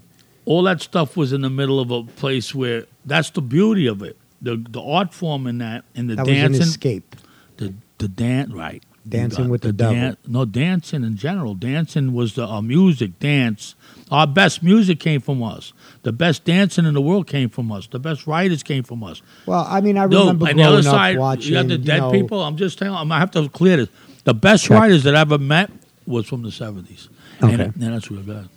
All 0.50 0.62
that 0.64 0.80
stuff 0.82 1.16
was 1.16 1.32
in 1.32 1.42
the 1.42 1.50
middle 1.60 1.78
of 1.78 1.90
a 1.92 2.02
place 2.22 2.52
where 2.54 2.86
that's 3.04 3.30
the 3.30 3.40
beauty 3.42 3.86
of 3.86 4.02
it. 4.02 4.16
The 4.42 4.56
the 4.76 4.82
art 4.82 5.14
form 5.14 5.46
in 5.46 5.58
that 5.58 5.84
and 5.94 6.10
the 6.10 6.16
That 6.16 6.26
was 6.26 6.36
an 6.36 6.54
escape. 6.54 7.14
the 7.58 7.72
the 7.98 8.08
dance 8.08 8.52
right. 8.52 8.82
Dancing 9.08 9.48
with 9.48 9.62
the 9.62 9.72
devil. 9.72 9.94
dan- 9.94 10.16
no, 10.26 10.44
dancing 10.44 11.04
in 11.04 11.16
general. 11.16 11.54
Dancing 11.54 12.12
was 12.12 12.34
the 12.34 12.46
uh, 12.46 12.60
music, 12.60 13.18
dance. 13.18 13.74
Our 14.10 14.26
best 14.26 14.62
music 14.62 14.98
came 15.00 15.20
from 15.20 15.42
us. 15.42 15.72
The 16.02 16.12
best 16.12 16.44
dancing 16.44 16.84
in 16.84 16.94
the 16.94 17.00
world 17.00 17.26
came 17.26 17.48
from 17.48 17.72
us. 17.72 17.86
The 17.86 17.98
best 17.98 18.26
writers 18.26 18.62
came 18.62 18.82
from 18.82 19.02
us. 19.04 19.22
Well, 19.46 19.64
I 19.68 19.80
mean, 19.80 19.96
I 19.96 20.04
No, 20.06 20.20
remember 20.20 20.46
on 20.48 20.54
growing 20.54 20.56
the 20.56 20.62
other 20.64 20.78
up 20.78 20.84
side, 20.84 21.18
watching. 21.18 21.48
you 21.54 21.54
got 21.60 21.68
the 21.68 21.78
dead 21.78 22.00
know, 22.00 22.10
people. 22.12 22.42
I'm 22.42 22.56
just 22.56 22.78
telling. 22.78 22.94
I'm 22.94 23.08
gonna 23.08 23.20
have 23.20 23.30
to 23.32 23.48
clear 23.48 23.76
this. 23.78 23.88
The 24.24 24.34
best 24.34 24.64
Check. 24.64 24.78
writers 24.78 25.02
that 25.04 25.14
I 25.16 25.20
ever 25.20 25.38
met 25.38 25.70
was 26.06 26.26
from 26.26 26.42
the 26.42 26.50
'70s. 26.50 27.08
Okay. 27.42 27.54
and, 27.54 27.60
and 27.62 27.94
that's 27.94 28.10
real 28.10 28.22
good. 28.22 28.48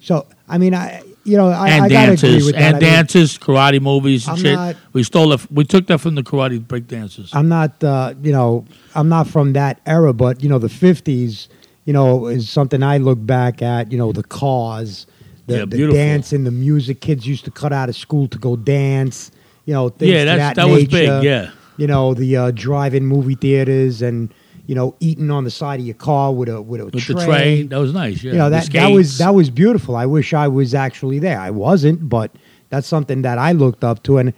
So 0.00 0.26
I 0.48 0.56
mean, 0.58 0.74
I 0.74 1.02
you 1.24 1.36
know, 1.36 1.48
I, 1.48 1.68
and 1.70 1.84
I 1.84 1.88
dances 1.88 2.44
with 2.46 2.54
that. 2.54 2.62
and 2.62 2.76
I 2.76 2.78
mean, 2.80 2.90
dances, 2.90 3.38
karate 3.38 3.80
movies 3.80 4.26
and 4.28 4.36
I'm 4.36 4.42
shit. 4.42 4.54
not- 4.54 4.76
we 4.92 5.02
stole 5.02 5.32
it. 5.32 5.50
We 5.50 5.64
took 5.64 5.86
that 5.88 5.98
from 5.98 6.14
the 6.14 6.22
karate 6.22 6.66
break 6.66 6.86
dances. 6.86 7.30
I'm 7.32 7.48
not, 7.48 7.82
uh, 7.82 8.14
you 8.22 8.32
know, 8.32 8.64
I'm 8.94 9.08
not 9.08 9.26
from 9.28 9.54
that 9.54 9.80
era, 9.86 10.12
but 10.12 10.42
you 10.42 10.48
know, 10.48 10.58
the 10.58 10.68
'50s, 10.68 11.48
you 11.84 11.92
know, 11.92 12.26
is 12.26 12.48
something 12.50 12.82
I 12.82 12.98
look 12.98 13.24
back 13.24 13.62
at. 13.62 13.90
You 13.90 13.98
know, 13.98 14.12
the 14.12 14.22
cars, 14.22 15.06
the, 15.46 15.58
Yeah, 15.58 15.64
the 15.64 15.88
dancing, 15.92 16.44
the 16.44 16.50
music. 16.50 17.00
Kids 17.00 17.26
used 17.26 17.44
to 17.46 17.50
cut 17.50 17.72
out 17.72 17.88
of 17.88 17.96
school 17.96 18.28
to 18.28 18.38
go 18.38 18.56
dance. 18.56 19.30
You 19.66 19.72
know, 19.74 19.88
things 19.88 20.12
yeah, 20.12 20.24
that, 20.36 20.56
that 20.56 20.68
was 20.68 20.82
nature. 20.82 20.90
big. 21.20 21.22
Yeah, 21.24 21.50
You 21.78 21.86
know, 21.86 22.12
the 22.12 22.36
uh, 22.36 22.50
drive-in 22.50 23.06
movie 23.06 23.34
theaters 23.34 24.02
and 24.02 24.32
you 24.66 24.74
know, 24.74 24.94
eating 25.00 25.30
on 25.30 25.44
the 25.44 25.50
side 25.50 25.78
of 25.80 25.86
your 25.86 25.94
car 25.94 26.32
with 26.32 26.48
a 26.48 26.60
with 26.60 26.80
a 26.80 26.84
with 26.86 27.02
tray. 27.04 27.14
the 27.14 27.24
tray, 27.24 27.62
that 27.64 27.76
was 27.78 27.92
nice. 27.92 28.22
Yeah, 28.22 28.32
you 28.32 28.38
know 28.38 28.50
that 28.50 28.70
that 28.72 28.88
was 28.88 29.18
that 29.18 29.34
was 29.34 29.50
beautiful. 29.50 29.94
I 29.96 30.06
wish 30.06 30.32
I 30.32 30.48
was 30.48 30.74
actually 30.74 31.18
there. 31.18 31.38
I 31.38 31.50
wasn't, 31.50 32.08
but 32.08 32.30
that's 32.70 32.86
something 32.86 33.22
that 33.22 33.38
I 33.38 33.52
looked 33.52 33.84
up 33.84 34.02
to, 34.04 34.18
and 34.18 34.32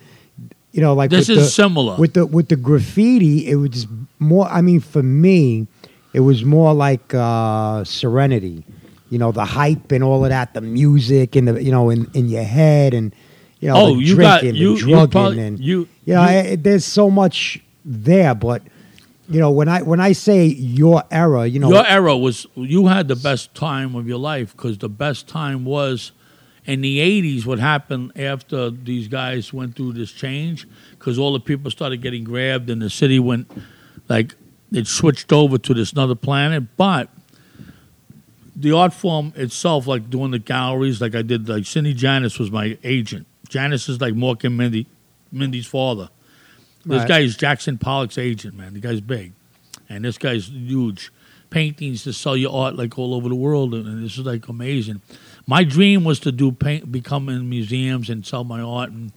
you 0.72 0.80
know, 0.82 0.94
like 0.94 1.10
This 1.10 1.28
with 1.28 1.38
is 1.38 1.44
the, 1.44 1.50
similar. 1.50 1.96
with 1.96 2.14
the 2.14 2.26
with 2.26 2.48
the 2.48 2.56
graffiti. 2.56 3.48
It 3.48 3.54
was 3.56 3.86
more. 4.18 4.46
I 4.48 4.62
mean, 4.62 4.80
for 4.80 5.02
me, 5.02 5.68
it 6.12 6.20
was 6.20 6.44
more 6.44 6.74
like 6.74 7.14
uh, 7.14 7.84
Serenity. 7.84 8.64
You 9.08 9.18
know, 9.18 9.30
the 9.30 9.44
hype 9.44 9.92
and 9.92 10.02
all 10.02 10.24
of 10.24 10.30
that, 10.30 10.52
the 10.54 10.60
music 10.60 11.36
and 11.36 11.46
the 11.46 11.62
you 11.62 11.70
know 11.70 11.88
in 11.90 12.10
in 12.14 12.28
your 12.28 12.42
head 12.42 12.92
and 12.94 13.14
you 13.60 13.68
know 13.68 13.76
oh, 13.76 13.94
the 13.94 14.02
you 14.02 14.16
got 14.16 14.40
drinking, 14.40 14.60
you, 14.60 14.74
the 14.74 14.80
you 14.80 14.86
drugging, 14.86 15.10
probably 15.10 15.42
and 15.42 15.60
you. 15.60 15.88
you 16.04 16.14
know, 16.14 16.22
you- 16.22 16.28
I, 16.52 16.56
there's 16.56 16.84
so 16.84 17.08
much 17.10 17.60
there, 17.84 18.34
but. 18.34 18.62
You 19.28 19.40
know 19.40 19.50
when 19.50 19.68
I 19.68 19.82
when 19.82 20.00
I 20.00 20.12
say 20.12 20.46
your 20.46 21.02
era, 21.10 21.46
you 21.46 21.58
know 21.58 21.70
your 21.70 21.86
era 21.86 22.16
was 22.16 22.46
you 22.54 22.86
had 22.86 23.08
the 23.08 23.16
best 23.16 23.54
time 23.54 23.94
of 23.94 24.06
your 24.06 24.18
life 24.18 24.56
because 24.56 24.78
the 24.78 24.88
best 24.88 25.28
time 25.28 25.64
was 25.64 26.12
in 26.64 26.80
the 26.80 26.98
80s 26.98 27.46
what 27.46 27.60
happened 27.60 28.12
after 28.16 28.70
these 28.70 29.06
guys 29.06 29.52
went 29.52 29.76
through 29.76 29.92
this 29.92 30.10
change 30.10 30.66
because 30.90 31.16
all 31.16 31.32
the 31.32 31.40
people 31.40 31.70
started 31.70 32.02
getting 32.02 32.24
grabbed 32.24 32.68
and 32.68 32.82
the 32.82 32.90
city 32.90 33.20
went 33.20 33.48
like 34.08 34.34
it 34.72 34.88
switched 34.88 35.32
over 35.32 35.58
to 35.58 35.74
this 35.74 35.92
another 35.92 36.16
planet 36.16 36.76
but 36.76 37.08
the 38.56 38.72
art 38.72 38.94
form 38.94 39.32
itself, 39.36 39.86
like 39.86 40.08
doing 40.08 40.30
the 40.30 40.38
galleries, 40.38 41.00
like 41.00 41.14
I 41.14 41.22
did, 41.22 41.48
like 41.48 41.66
Sidney 41.66 41.92
Janis 41.92 42.38
was 42.38 42.50
my 42.50 42.78
agent. 42.82 43.26
Janis 43.48 43.88
is 43.88 44.00
like 44.00 44.14
Mork 44.14 44.44
and 44.44 44.56
Mindy, 44.56 44.86
Mindy's 45.30 45.66
father. 45.66 46.08
This 46.86 47.00
Right. 47.00 47.08
guy 47.08 47.18
is 47.20 47.36
Jackson 47.36 47.78
Pollock's 47.78 48.16
agent, 48.16 48.56
man. 48.56 48.74
The 48.74 48.80
guy's 48.80 49.00
big, 49.00 49.32
and 49.88 50.04
this 50.04 50.18
guy's 50.18 50.48
huge. 50.48 51.10
Paintings 51.50 52.02
to 52.04 52.12
sell 52.12 52.36
your 52.36 52.52
art 52.54 52.76
like 52.76 52.98
all 52.98 53.14
over 53.14 53.28
the 53.28 53.34
world, 53.34 53.74
and, 53.74 54.04
this 54.04 54.18
is 54.18 54.24
like 54.24 54.48
amazing. 54.48 55.00
My 55.46 55.64
dream 55.64 56.04
was 56.04 56.18
to 56.20 56.32
do 56.32 56.52
paint, 56.52 56.90
become 56.92 57.28
in 57.28 57.48
museums 57.48 58.08
and 58.10 58.24
sell 58.24 58.44
my 58.44 58.60
art, 58.60 58.90
and 58.90 59.12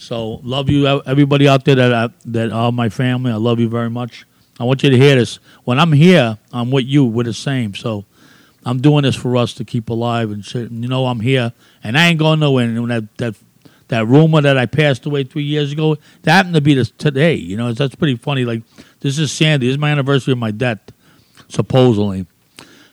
So 0.00 0.40
love 0.42 0.70
you, 0.70 0.86
everybody 0.86 1.46
out 1.46 1.66
there 1.66 1.74
that 1.74 1.92
I, 1.92 2.08
that 2.24 2.50
are 2.52 2.72
my 2.72 2.88
family. 2.88 3.30
I 3.30 3.36
love 3.36 3.60
you 3.60 3.68
very 3.68 3.90
much. 3.90 4.24
I 4.58 4.64
want 4.64 4.82
you 4.82 4.88
to 4.88 4.96
hear 4.96 5.14
this. 5.14 5.38
When 5.64 5.78
I'm 5.78 5.92
here, 5.92 6.38
I'm 6.52 6.70
with 6.70 6.86
you. 6.86 7.04
We're 7.04 7.24
the 7.24 7.34
same. 7.34 7.74
So 7.74 8.06
I'm 8.64 8.80
doing 8.80 9.02
this 9.02 9.14
for 9.14 9.36
us 9.36 9.52
to 9.54 9.64
keep 9.64 9.90
alive 9.90 10.30
and. 10.30 10.54
And 10.54 10.82
you 10.82 10.88
know 10.88 11.06
I'm 11.06 11.20
here, 11.20 11.52
and 11.84 11.98
I 11.98 12.08
ain't 12.08 12.18
going 12.18 12.40
nowhere. 12.40 12.64
And 12.64 12.90
that 12.90 13.16
that 13.18 13.34
that 13.88 14.06
rumor 14.06 14.40
that 14.40 14.56
I 14.56 14.64
passed 14.64 15.04
away 15.04 15.24
three 15.24 15.42
years 15.42 15.72
ago, 15.72 15.96
that 16.22 16.32
happened 16.32 16.54
to 16.54 16.62
be 16.62 16.74
this 16.74 16.90
today. 16.90 17.34
You 17.34 17.58
know, 17.58 17.72
that's 17.72 17.94
pretty 17.94 18.16
funny. 18.16 18.46
Like 18.46 18.62
this 19.00 19.18
is 19.18 19.30
Sandy. 19.30 19.66
This 19.66 19.74
is 19.74 19.78
my 19.78 19.90
anniversary 19.90 20.32
of 20.32 20.38
my 20.38 20.50
death, 20.50 20.80
supposedly. 21.48 22.26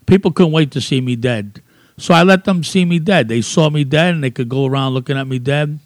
People 0.05 0.31
couldn't 0.31 0.51
wait 0.51 0.71
to 0.71 0.81
see 0.81 0.99
me 0.99 1.15
dead. 1.15 1.61
So 1.97 2.13
I 2.13 2.23
let 2.23 2.43
them 2.43 2.65
see 2.65 2.83
me 2.83 2.99
dead. 2.99 3.29
They 3.29 3.41
saw 3.41 3.69
me 3.69 3.85
dead 3.85 4.13
and 4.13 4.23
they 4.23 4.29
could 4.29 4.49
go 4.49 4.65
around 4.65 4.93
looking 4.93 5.17
at 5.17 5.25
me 5.25 5.39
dead. 5.39 5.79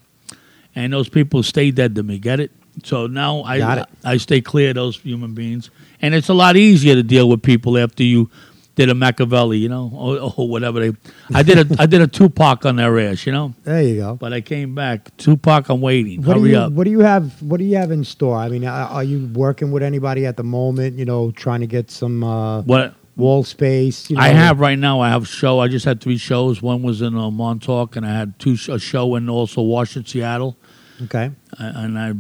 And 0.76 0.94
those 0.94 1.10
people 1.10 1.44
stay 1.44 1.72
dead 1.72 1.96
to 1.96 2.04
me. 2.04 2.20
Get 2.20 2.40
it? 2.40 2.52
So 2.84 3.08
now 3.08 3.44
I. 3.44 3.86
I 4.04 4.18
stay 4.18 4.42
clear 4.42 4.70
of 4.70 4.76
those 4.76 4.98
human 5.00 5.34
beings. 5.34 5.70
And 6.02 6.16
it's 6.16 6.30
a 6.30 6.34
lot 6.34 6.56
easier 6.56 6.96
to 6.96 7.04
deal 7.04 7.30
with 7.30 7.44
people 7.44 7.78
after 7.78 8.04
you 8.04 8.30
did 8.76 8.90
a 8.90 8.96
Machiavelli, 8.96 9.58
you 9.58 9.70
know, 9.70 9.92
or, 9.94 10.18
or 10.38 10.48
whatever 10.48 10.80
they 10.80 10.98
I 11.34 11.44
did 11.44 11.72
a 11.72 11.82
I 11.82 11.86
did 11.86 12.02
a 12.02 12.08
Tupac 12.08 12.66
on 12.66 12.78
their 12.78 12.98
ass, 13.00 13.26
you 13.26 13.32
know. 13.32 13.54
There 13.64 13.82
you 13.82 13.98
go. 13.98 14.16
But 14.16 14.34
I 14.34 14.42
came 14.42 14.74
back. 14.74 15.16
Tupac, 15.18 15.70
I'm 15.70 15.82
waiting. 15.82 16.22
What 16.24 16.36
do 16.36 16.40
Hurry 16.40 16.52
you 16.52 16.58
up. 16.58 16.72
What 16.72 16.86
do 16.86 16.92
you 16.92 17.02
have? 17.02 17.42
What 17.42 17.58
do 17.58 17.66
you 17.66 17.76
have 17.78 17.92
in 17.92 18.04
store? 18.04 18.38
I 18.38 18.50
mean, 18.50 18.66
are, 18.66 18.88
are 18.88 19.04
you 19.04 19.28
working 19.34 19.72
with 19.72 19.84
anybody 19.84 20.26
at 20.26 20.38
the 20.38 20.44
moment? 20.44 20.98
You 20.98 21.06
know, 21.06 21.32
trying 21.32 21.60
to 21.60 21.68
get 21.68 21.92
some 21.92 22.24
uh, 22.24 22.62
What 22.62 22.96
wall 23.18 23.44
space. 23.44 24.10
You 24.10 24.16
know, 24.16 24.22
I 24.22 24.30
have 24.30 24.60
right 24.60 24.80
now. 24.80 25.02
I 25.02 25.10
have 25.10 25.28
show. 25.28 25.60
I 25.60 25.68
just 25.68 25.86
had 25.86 26.02
three 26.02 26.18
shows. 26.18 26.62
One 26.62 26.82
was 26.82 27.02
in 27.02 27.16
uh, 27.16 27.30
Montauk, 27.30 27.98
and 27.98 28.06
I 28.06 28.18
had 28.18 28.40
two 28.40 28.56
sh- 28.56 28.70
a 28.70 28.80
show 28.80 29.16
in 29.16 29.30
also 29.30 29.62
Washington, 29.62 30.10
Seattle. 30.10 30.58
Okay. 31.04 31.32
and 31.58 31.98
I 31.98 32.14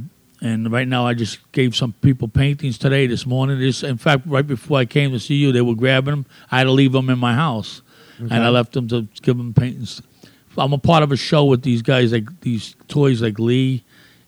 and 0.43 0.71
right 0.71 0.87
now 0.87 1.05
I 1.05 1.13
just 1.13 1.51
gave 1.51 1.75
some 1.75 1.93
people 2.01 2.27
paintings 2.27 2.77
today 2.77 3.05
this 3.07 3.25
morning. 3.25 3.59
This 3.59 3.83
in 3.83 3.97
fact 3.97 4.23
right 4.25 4.45
before 4.45 4.79
I 4.79 4.85
came 4.85 5.11
to 5.11 5.19
see 5.19 5.35
you, 5.35 5.51
they 5.51 5.61
were 5.61 5.75
grabbing 5.75 6.11
them. 6.11 6.25
I 6.51 6.59
had 6.59 6.63
to 6.65 6.71
leave 6.71 6.91
them 6.91 7.09
in 7.09 7.19
my 7.19 7.35
house, 7.35 7.81
and 8.19 8.33
I 8.33 8.49
left 8.49 8.73
them 8.73 8.87
to 8.89 9.07
give 9.21 9.37
them 9.37 9.53
paintings. 9.53 10.01
I'm 10.57 10.73
a 10.73 10.77
part 10.77 11.03
of 11.03 11.11
a 11.11 11.15
show 11.17 11.45
with 11.45 11.61
these 11.61 11.81
guys 11.81 12.11
like 12.11 12.41
these 12.41 12.75
toys 12.87 13.21
like 13.21 13.39
Lee 13.39 13.83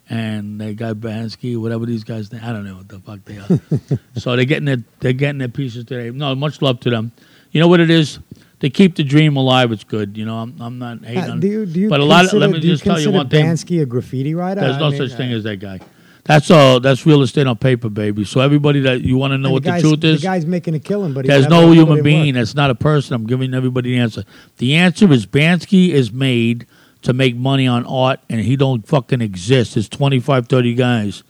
and 0.10 0.60
that 0.62 0.76
guy 0.76 0.94
Bansky, 0.94 1.60
whatever 1.60 1.86
these 1.86 2.04
guys. 2.04 2.32
I 2.34 2.54
don't 2.54 2.66
know 2.66 2.76
what 2.76 2.90
the 2.90 3.00
fuck 3.00 3.20
they 3.26 3.38
are. 3.38 4.00
so 4.20 4.36
they're 4.36 4.46
getting 4.46 4.66
their 4.66 4.84
they're 5.00 5.14
getting 5.14 5.40
their 5.40 5.48
pieces 5.48 5.86
today. 5.86 6.12
No, 6.12 6.34
much 6.36 6.62
love 6.62 6.80
to 6.82 6.90
them. 6.90 7.12
You 7.52 7.60
know 7.60 7.68
what 7.68 7.80
it 7.80 7.90
is? 7.90 8.20
They 8.64 8.70
keep 8.70 8.96
the 8.96 9.04
dream 9.04 9.36
alive. 9.36 9.74
It's 9.74 9.84
good. 9.84 10.16
You 10.16 10.24
know, 10.24 10.38
I'm, 10.38 10.56
I'm 10.62 10.80
not 10.80 11.04
hating. 11.04 11.32
Uh, 11.32 11.36
do 11.36 11.48
you 11.48 11.66
do 11.66 11.82
you 11.82 11.90
but 11.90 12.00
a 12.00 12.06
lot. 12.06 12.24
Of, 12.24 12.32
let 12.36 12.50
me 12.50 12.62
do 12.62 12.68
you 12.68 12.76
just 12.76 12.86
tell 12.86 12.98
you 12.98 13.12
one 13.12 13.28
thing. 13.28 13.46
Bansky 13.46 13.82
a 13.82 13.86
graffiti 13.86 14.34
writer? 14.34 14.62
There's 14.62 14.78
I 14.78 14.80
no 14.80 14.90
mean, 14.90 15.06
such 15.06 15.18
thing 15.18 15.34
uh, 15.34 15.36
as 15.36 15.44
that 15.44 15.58
guy. 15.58 15.82
That's 16.24 16.50
all. 16.50 16.80
That's 16.80 17.06
real 17.06 17.22
estate 17.24 17.46
on 17.46 17.58
paper, 17.58 17.90
baby. 17.90 18.24
So 18.24 18.40
everybody 18.40 18.80
that 18.80 19.02
you 19.02 19.18
want 19.18 19.32
to 19.32 19.38
know 19.38 19.50
and 19.50 19.54
what 19.56 19.64
the, 19.64 19.82
truth 19.82 20.02
is, 20.06 20.22
The 20.22 20.28
guy's 20.28 20.46
making 20.46 20.76
a 20.76 20.80
killing, 20.80 21.14
but 21.14 21.26
there's 21.26 21.50
no 21.50 21.74
human 21.74 22.04
being. 22.04 22.36
That's 22.36 22.56
not 22.56 22.70
a 22.70 22.76
person. 22.76 23.16
I'm 23.16 23.28
giving 23.28 23.54
everybody 23.54 23.96
the 23.96 24.00
answer. 24.00 24.24
The 24.60 24.76
answer 24.76 25.12
is 25.12 25.26
Bansky 25.26 25.90
is 25.90 26.14
made 26.14 26.66
to 27.02 27.12
make 27.12 27.36
money 27.36 27.68
on 27.68 27.86
art, 27.86 28.22
and 28.30 28.40
he 28.40 28.56
don't 28.56 28.88
fucking 28.88 29.20
exist. 29.20 29.76
It's 29.76 29.90
25, 29.90 30.48
30 30.48 30.74
guys, 30.74 31.24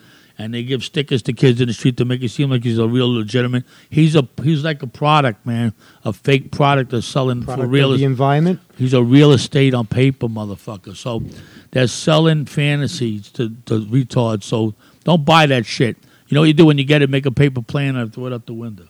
and 0.43 0.53
they 0.53 0.61
give 0.63 0.83
stickers 0.83 1.21
to 1.23 1.33
kids 1.33 1.61
in 1.61 1.67
the 1.67 1.73
street 1.73 1.95
to 1.97 2.05
make 2.05 2.21
it 2.21 2.29
seem 2.29 2.49
like 2.49 2.63
he's 2.63 2.77
a 2.77 2.87
real 2.87 3.11
legitimate. 3.13 3.63
He's 3.89 4.15
a 4.15 4.27
he's 4.43 4.63
like 4.63 4.83
a 4.83 4.87
product, 4.87 5.45
man, 5.45 5.73
a 6.03 6.11
fake 6.11 6.51
product 6.51 6.91
that's 6.91 7.07
selling 7.07 7.43
Product 7.43 7.63
for 7.63 7.67
real. 7.67 7.91
the 7.95 8.03
environment. 8.03 8.59
He's 8.77 8.93
a 8.93 9.01
real 9.03 9.31
estate 9.31 9.73
on 9.73 9.87
paper, 9.87 10.27
motherfucker. 10.27 10.95
So 10.95 11.23
they're 11.71 11.87
selling 11.87 12.45
fantasies 12.45 13.29
to, 13.31 13.49
to 13.67 13.79
retards. 13.85 14.43
So 14.43 14.73
don't 15.05 15.23
buy 15.23 15.45
that 15.45 15.65
shit. 15.65 15.95
You 16.27 16.35
know 16.35 16.41
what 16.41 16.47
you 16.47 16.53
do 16.53 16.65
when 16.65 16.77
you 16.77 16.83
get 16.85 17.01
it? 17.01 17.09
Make 17.09 17.25
a 17.25 17.31
paper 17.31 17.61
plan 17.61 17.95
and 17.95 18.13
throw 18.13 18.25
it 18.27 18.33
out 18.33 18.45
the 18.45 18.53
window. 18.53 18.87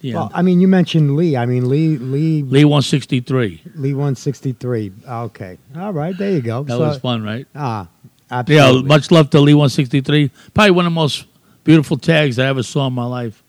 Yeah. 0.00 0.14
Well, 0.14 0.30
I 0.32 0.42
mean, 0.42 0.60
you 0.60 0.68
mentioned 0.68 1.16
Lee. 1.16 1.36
I 1.36 1.44
mean, 1.44 1.68
Lee, 1.68 1.96
Lee, 1.98 2.42
Lee 2.44 2.64
163. 2.64 3.62
Lee, 3.74 3.94
one 3.94 4.14
sixty 4.14 4.52
three. 4.52 4.92
Okay, 5.08 5.58
all 5.76 5.92
right, 5.92 6.16
there 6.16 6.30
you 6.30 6.40
go. 6.40 6.62
That 6.62 6.74
So- 6.74 6.80
was 6.80 6.98
fun, 6.98 7.24
right? 7.24 7.46
Ah, 7.54 7.88
Yeah, 8.30 8.82
much 8.82 9.10
love 9.10 9.30
to 9.30 9.40
Lee 9.40 9.54
163. 9.54 10.30
Probably 10.54 10.70
one 10.70 10.86
of 10.86 10.92
the 10.92 10.94
most 10.94 11.26
beautiful 11.64 11.96
tags 11.96 12.38
I 12.38 12.46
ever 12.46 12.62
saw 12.62 12.86
in 12.86 12.92
my 12.92 13.04
life. 13.06 13.42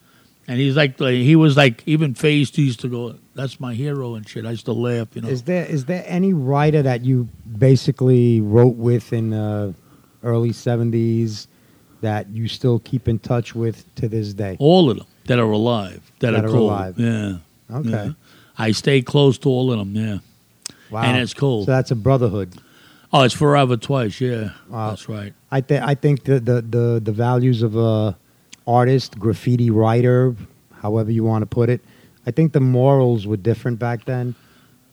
And 0.48 0.58
he's 0.58 0.76
like, 0.76 0.98
like 1.00 1.14
he 1.14 1.36
was 1.36 1.56
like, 1.56 1.82
even 1.86 2.14
Phase 2.14 2.56
used 2.58 2.80
to 2.80 2.88
go, 2.88 3.14
that's 3.34 3.60
my 3.60 3.72
hero 3.74 4.14
and 4.16 4.28
shit. 4.28 4.44
I 4.44 4.50
used 4.50 4.64
to 4.64 4.72
laugh, 4.72 5.08
you 5.14 5.22
know. 5.22 5.28
Is 5.28 5.42
there 5.44 5.64
is 5.64 5.84
there 5.84 6.02
any 6.06 6.32
writer 6.32 6.82
that 6.82 7.04
you 7.04 7.28
basically 7.58 8.40
wrote 8.40 8.74
with 8.76 9.12
in 9.12 9.30
the 9.30 9.74
early 10.24 10.52
seventies 10.52 11.46
that 12.00 12.28
you 12.30 12.48
still 12.48 12.80
keep 12.80 13.06
in 13.06 13.18
touch 13.20 13.54
with 13.54 13.84
to 13.96 14.08
this 14.08 14.32
day? 14.34 14.56
all 14.58 14.90
of 14.90 14.96
them 14.98 15.06
that 15.26 15.38
are 15.38 15.50
alive, 15.50 16.10
that, 16.18 16.32
That 16.32 16.44
are, 16.44 16.48
are 16.48 16.50
cool. 16.50 16.70
alive. 16.70 16.98
Yeah. 16.98 17.36
Okay, 17.72 17.90
Yeah. 17.90 18.12
I 18.58 18.72
stay 18.72 19.02
close 19.02 19.38
to 19.38 19.48
all 19.48 19.70
of 19.72 19.78
them, 19.78 19.94
yeah. 19.94 20.18
wow, 20.90 21.02
And 21.02 21.16
it's 21.18 21.32
cool. 21.34 21.64
So 21.64 21.70
that's 21.70 21.92
a 21.92 21.96
brotherhood. 21.96 22.54
Oh, 23.12 23.22
it's 23.22 23.34
forever 23.34 23.76
twice. 23.76 24.20
Yeah, 24.20 24.50
Wow. 24.68 24.90
that's 24.90 25.08
right. 25.08 25.32
I 25.50 25.60
think 25.60 25.82
I 25.82 25.94
think 25.94 26.24
the, 26.24 26.38
the 26.40 26.62
the 26.62 27.00
the 27.02 27.12
values 27.12 27.62
of 27.62 27.76
a 27.76 28.16
artist, 28.66 29.18
graffiti 29.18 29.70
writer, 29.70 30.36
however 30.80 31.10
you 31.10 31.24
want 31.24 31.42
to 31.42 31.46
put 31.46 31.68
it. 31.70 31.80
I 32.26 32.30
think 32.30 32.52
the 32.52 32.60
morals 32.60 33.26
were 33.26 33.36
different 33.36 33.78
back 33.78 34.04
then 34.04 34.34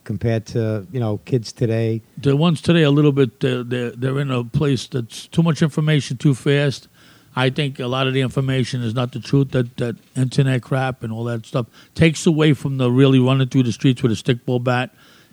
compared 0.03 0.45
to 0.47 0.87
you 0.91 0.99
know 0.99 1.19
kids 1.25 1.51
today. 1.51 2.01
The 2.17 2.35
ones 2.35 2.61
today 2.61 2.83
a 2.83 2.91
little 2.91 3.11
bit. 3.11 3.43
Uh, 3.43 3.63
they're 3.65 3.91
they're 3.91 4.19
in 4.19 4.31
a 4.31 4.43
place 4.43 4.87
that's 4.87 5.27
too 5.27 5.43
much 5.43 5.61
information 5.61 6.17
too 6.17 6.33
fast. 6.33 6.87
I 7.35 7.51
think 7.51 7.79
a 7.79 7.85
lot 7.85 8.07
of 8.07 8.15
the 8.15 8.21
information 8.21 8.81
is 8.81 8.95
not 8.95 9.11
the 9.11 9.19
truth. 9.19 9.51
That 9.51 9.77
that 9.77 9.95
internet 10.15 10.63
crap 10.63 11.03
and 11.03 11.13
all 11.13 11.23
that 11.25 11.45
stuff 11.45 11.67
takes 11.93 12.25
away 12.25 12.53
from 12.53 12.77
the 12.77 12.89
really 12.89 13.19
running 13.19 13.47
through 13.49 13.63
the 13.63 13.71
streets 13.71 14.01
with 14.01 14.11
a 14.11 14.15
stickball 14.15 14.63
bat 14.63 14.89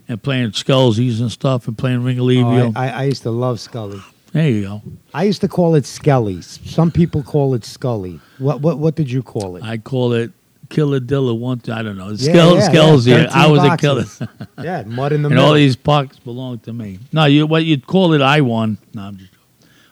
and 0.09 0.23
playing 0.23 0.51
skullsies 0.51 1.21
and 1.21 1.31
stuff 1.33 1.67
and 1.69 1.77
playing 1.79 1.99
Oh, 1.99 2.03
Ringalivio. 2.03 2.73
I, 2.77 2.89
I, 2.89 3.01
I 3.01 3.03
used 3.05 3.23
to 3.23 3.31
love 3.31 3.59
Scully. 3.61 4.01
there 4.33 4.49
you 4.49 4.63
go. 4.63 4.83
I 5.13 5.25
used 5.25 5.41
to 5.43 5.49
call 5.49 5.75
it 5.75 5.87
Skelly. 5.87 6.43
Some 6.43 6.91
people 6.91 7.23
call 7.23 7.55
it 7.55 7.65
Scully. 7.65 8.21
What 8.39 8.61
what 8.61 8.79
what 8.79 8.95
did 8.97 9.11
you 9.11 9.23
call 9.23 9.57
it? 9.57 9.63
I 9.63 9.79
call 9.79 10.13
it 10.13 10.33
killer 10.71 10.99
dilla 11.01 11.39
one. 11.39 11.61
I 11.73 11.83
don't 11.83 11.97
know. 11.97 12.09
Yeah, 12.11 12.61
Skills, 12.61 13.07
yeah, 13.07 13.23
yeah, 13.23 13.29
I 13.33 13.47
13 13.49 13.53
was 13.53 13.65
a 13.65 13.77
killer. 13.77 14.05
Yeah, 14.65 14.83
mud 14.87 15.13
in 15.13 15.23
the 15.23 15.27
and 15.29 15.35
middle. 15.37 15.49
all 15.49 15.55
these 15.55 15.77
pucks 15.77 16.19
belong 16.19 16.59
to 16.61 16.73
me. 16.73 16.99
No, 17.13 17.25
you 17.27 17.47
what 17.47 17.65
you'd 17.65 17.87
call 17.87 18.13
it? 18.15 18.21
I 18.23 18.41
won. 18.41 18.79
No, 18.95 19.03
I'm 19.03 19.17
just. 19.19 19.31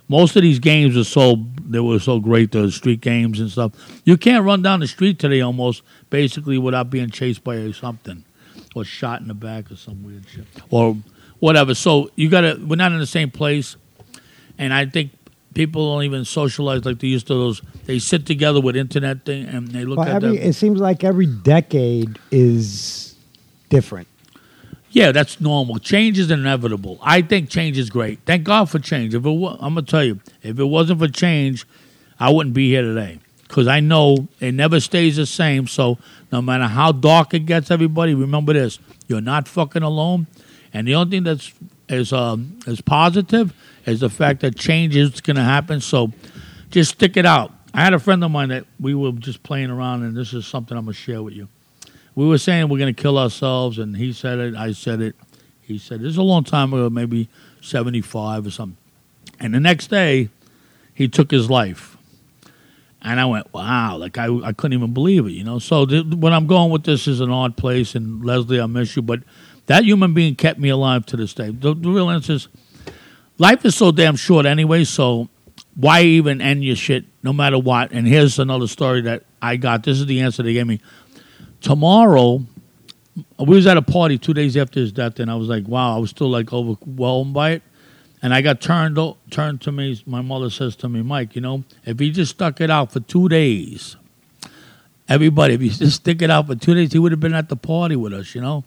Most 0.09 0.37
of 0.37 0.43
these 0.43 0.59
games 0.59 0.95
were 0.97 1.05
so 1.05 1.37
they 1.67 1.81
were 1.81 1.99
so 1.99 2.21
great. 2.21 2.53
Those 2.53 2.75
street 2.75 3.01
games 3.01 3.41
and 3.41 3.51
stuff. 3.51 3.73
You 4.05 4.17
can't 4.19 4.45
run 4.45 4.61
down 4.61 4.81
the 4.81 4.87
street 4.87 5.19
today 5.19 5.41
almost 5.41 5.83
basically 6.11 6.59
without 6.59 6.91
being 6.91 7.09
chased 7.11 7.43
by 7.45 7.71
something, 7.73 8.25
or 8.75 8.85
shot 8.85 9.21
in 9.21 9.29
the 9.29 9.35
back 9.35 9.71
or 9.71 9.77
some 9.77 10.03
weird 10.03 10.25
shit, 10.29 10.45
or 10.71 10.97
whatever. 11.41 11.75
So 11.75 12.11
you 12.17 12.29
got 12.29 12.43
to. 12.43 12.55
We're 12.65 12.77
not 12.77 12.93
in 12.93 12.99
the 12.99 13.07
same 13.07 13.31
place, 13.31 13.77
and 14.59 14.73
I 14.73 14.87
think 14.87 15.11
people 15.55 15.95
don't 15.95 16.05
even 16.05 16.25
socialize 16.25 16.85
like 16.85 16.99
they 17.01 17.09
used 17.09 17.27
to. 17.29 17.35
Those 17.35 17.63
they 17.85 17.99
sit 17.99 18.27
together 18.27 18.61
with 18.61 18.77
internet 18.77 19.25
thing 19.25 19.47
and 19.47 19.69
they 19.69 19.85
look 19.85 19.99
Well, 19.99 20.09
at 20.09 20.23
every, 20.25 20.37
them. 20.39 20.49
it 20.49 20.53
seems 20.55 20.81
like 20.81 21.03
every 21.05 21.27
decade 21.27 22.19
is 22.31 23.15
different. 23.69 24.09
Yeah, 24.91 25.11
that's 25.11 25.41
normal. 25.41 25.79
Change 25.79 26.19
is 26.19 26.31
inevitable. 26.31 26.99
I 27.03 27.23
think 27.23 27.49
change 27.49 27.79
is 27.79 27.89
great. 27.89 28.21
Thank 28.27 28.45
God 28.45 28.69
for 28.69 28.79
change. 28.79 29.15
If 29.15 29.25
it 29.25 29.31
wa- 29.31 29.57
I'm 29.59 29.75
gonna 29.75 29.87
tell 29.87 30.05
you, 30.05 30.21
if 30.43 30.59
it 30.59 30.65
wasn't 30.65 30.99
for 31.01 31.09
change, 31.09 31.67
I 32.21 32.31
wouldn't 32.31 32.55
be 32.55 32.69
here 32.69 32.83
today. 32.83 33.19
Because 33.53 33.69
I 33.69 33.81
know 33.81 34.29
it 34.41 34.53
never 34.53 34.81
stays 34.81 35.17
the 35.17 35.27
same. 35.27 35.67
So 35.67 35.99
no 36.33 36.41
matter 36.41 36.65
how 36.65 36.93
dark 36.93 37.35
it 37.35 37.41
gets, 37.41 37.71
everybody 37.71 38.15
remember 38.15 38.55
this: 38.55 38.79
you're 39.09 39.21
not 39.21 39.47
fucking 39.47 39.83
alone. 39.83 40.27
And 40.73 40.89
the 40.89 40.95
only 40.95 41.11
thing 41.11 41.25
that's 41.25 41.53
is 41.89 42.15
um, 42.15 42.59
is 42.67 42.81
positive 42.81 43.53
is 43.85 44.01
the 44.01 44.09
fact 44.09 44.41
that 44.41 44.57
change 44.57 44.97
is 44.97 45.21
gonna 45.21 45.45
happen. 45.45 45.83
So 45.83 46.13
just 46.71 46.93
stick 46.93 47.19
it 47.19 47.27
out. 47.27 47.53
I 47.75 47.83
had 47.83 47.93
a 47.93 47.99
friend 47.99 48.25
of 48.25 48.31
mine 48.31 48.49
that 48.49 48.65
we 48.81 48.95
were 48.95 49.13
just 49.13 49.43
playing 49.43 49.69
around, 49.69 50.03
and 50.03 50.17
this 50.17 50.33
is 50.33 50.47
something 50.47 50.77
I'm 50.77 50.85
gonna 50.85 50.95
share 50.95 51.23
with 51.23 51.35
you 51.35 51.49
we 52.15 52.27
were 52.27 52.39
saying 52.39 52.69
we're 52.69 52.79
going 52.79 52.95
to 52.95 53.03
kill 53.03 53.19
ourselves, 53.19 53.79
and 53.79 53.97
he 53.97 54.13
said 54.13 54.39
it. 54.39 54.55
I 54.55 54.73
said 54.73 55.01
it. 55.01 55.17
He 55.61 55.79
said 55.79 56.01
this 56.01 56.11
is 56.11 56.17
a 56.17 56.23
long 56.23 56.45
time 56.45 56.73
ago, 56.73 56.91
maybe 56.91 57.29
seventy-five 57.61 58.47
or 58.47 58.51
something. 58.51 58.77
And 59.41 59.55
the 59.55 59.61
next 59.61 59.89
day, 59.89 60.29
he 60.93 61.09
took 61.09 61.31
his 61.31 61.49
life, 61.49 61.92
and 63.03 63.21
I 63.21 63.27
went, 63.27 63.53
"Wow!" 63.53 63.97
Like 63.97 64.19
I, 64.19 64.27
I 64.27 64.53
couldn't 64.53 64.77
even 64.77 64.95
believe 64.95 65.27
it, 65.27 65.33
you 65.33 65.45
know. 65.45 65.59
So 65.59 65.87
th- 65.87 66.07
when 66.07 66.33
I'm 66.33 66.47
going 66.47 66.71
with 66.71 66.85
this 66.85 67.07
is 67.07 67.21
an 67.21 67.31
odd 67.31 67.57
place, 67.57 67.95
and 67.95 68.25
Leslie, 68.25 68.61
I 68.61 68.67
miss 68.67 68.97
you, 68.97 69.03
but 69.03 69.21
that 69.67 69.85
human 69.85 70.15
being 70.15 70.35
kept 70.35 70.59
me 70.59 70.69
alive 70.69 71.07
to 71.07 71.17
this 71.17 71.35
day. 71.35 71.51
The, 71.51 71.75
the 71.75 71.91
real 71.91 72.11
answer 72.11 72.35
is, 72.35 72.49
life 73.39 73.65
is 73.65 73.77
so 73.77 73.93
damn 73.93 74.17
short 74.17 74.47
anyway. 74.47 74.85
So 74.85 75.29
why 75.77 76.03
even 76.03 76.41
end 76.41 76.65
your 76.65 76.77
shit, 76.77 77.05
no 77.23 77.33
matter 77.33 77.59
what? 77.59 77.93
And 77.93 78.07
here's 78.07 78.39
another 78.39 78.67
story 78.67 79.03
that 79.03 79.25
I 79.41 79.57
got. 79.57 79.85
This 79.85 80.01
is 80.01 80.07
the 80.07 80.21
answer 80.21 80.43
they 80.43 80.53
gave 80.53 80.67
me 80.67 80.81
tomorrow 81.63 82.45
we 83.39 83.57
was 83.57 83.67
at 83.67 83.77
a 83.77 83.83
party 83.83 84.19
two 84.19 84.35
days 84.35 84.57
after 84.57 84.81
his 84.81 84.93
death 84.93 85.21
and 85.21 85.31
i 85.31 85.35
was 85.35 85.49
like 85.49 85.67
wow 85.69 85.97
i 85.97 85.99
was 85.99 86.11
still 86.11 86.29
like 86.29 86.53
overwhelmed 86.53 87.33
by 87.33 87.53
it 87.53 87.63
and 88.23 88.33
i 88.33 88.41
got 88.41 88.61
turned 88.61 88.99
turned 89.31 89.61
to 89.61 89.73
me 89.73 90.01
my 90.07 90.21
mother 90.23 90.49
says 90.49 90.77
to 90.77 90.89
me 90.89 91.03
mike 91.03 91.35
you 91.35 91.41
know 91.43 91.65
if 91.85 91.99
he 91.99 92.11
just 92.11 92.33
stuck 92.33 92.61
it 92.61 92.71
out 92.71 92.93
for 92.93 93.01
two 93.01 93.29
days 93.29 93.97
everybody 95.09 95.55
if 95.55 95.61
he 95.61 95.69
just 95.85 95.97
stick 95.97 96.23
it 96.23 96.31
out 96.31 96.47
for 96.47 96.55
two 96.55 96.75
days 96.75 96.93
he 96.93 96.99
would 96.99 97.13
have 97.13 97.21
been 97.21 97.35
at 97.35 97.49
the 97.49 97.57
party 97.57 97.97
with 97.97 98.13
us 98.13 98.35
you 98.35 98.41
know? 98.41 98.65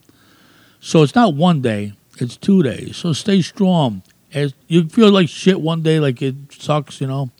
So 0.79 1.01
it's 1.01 1.15
not 1.15 1.33
one 1.33 1.61
day 1.61 1.93
it's 2.17 2.37
two 2.37 2.63
days. 2.63 2.95
So 2.97 3.11
stay 3.13 3.41
strong. 3.41 4.01
As 4.33 4.53
you 4.67 4.87
feel 4.87 5.11
like 5.11 5.27
shit 5.29 5.59
one 5.59 5.81
day 5.81 5.99
like 5.99 6.21
it 6.21 6.35
sucks 6.49 7.01
you 7.01 7.07
know? 7.07 7.31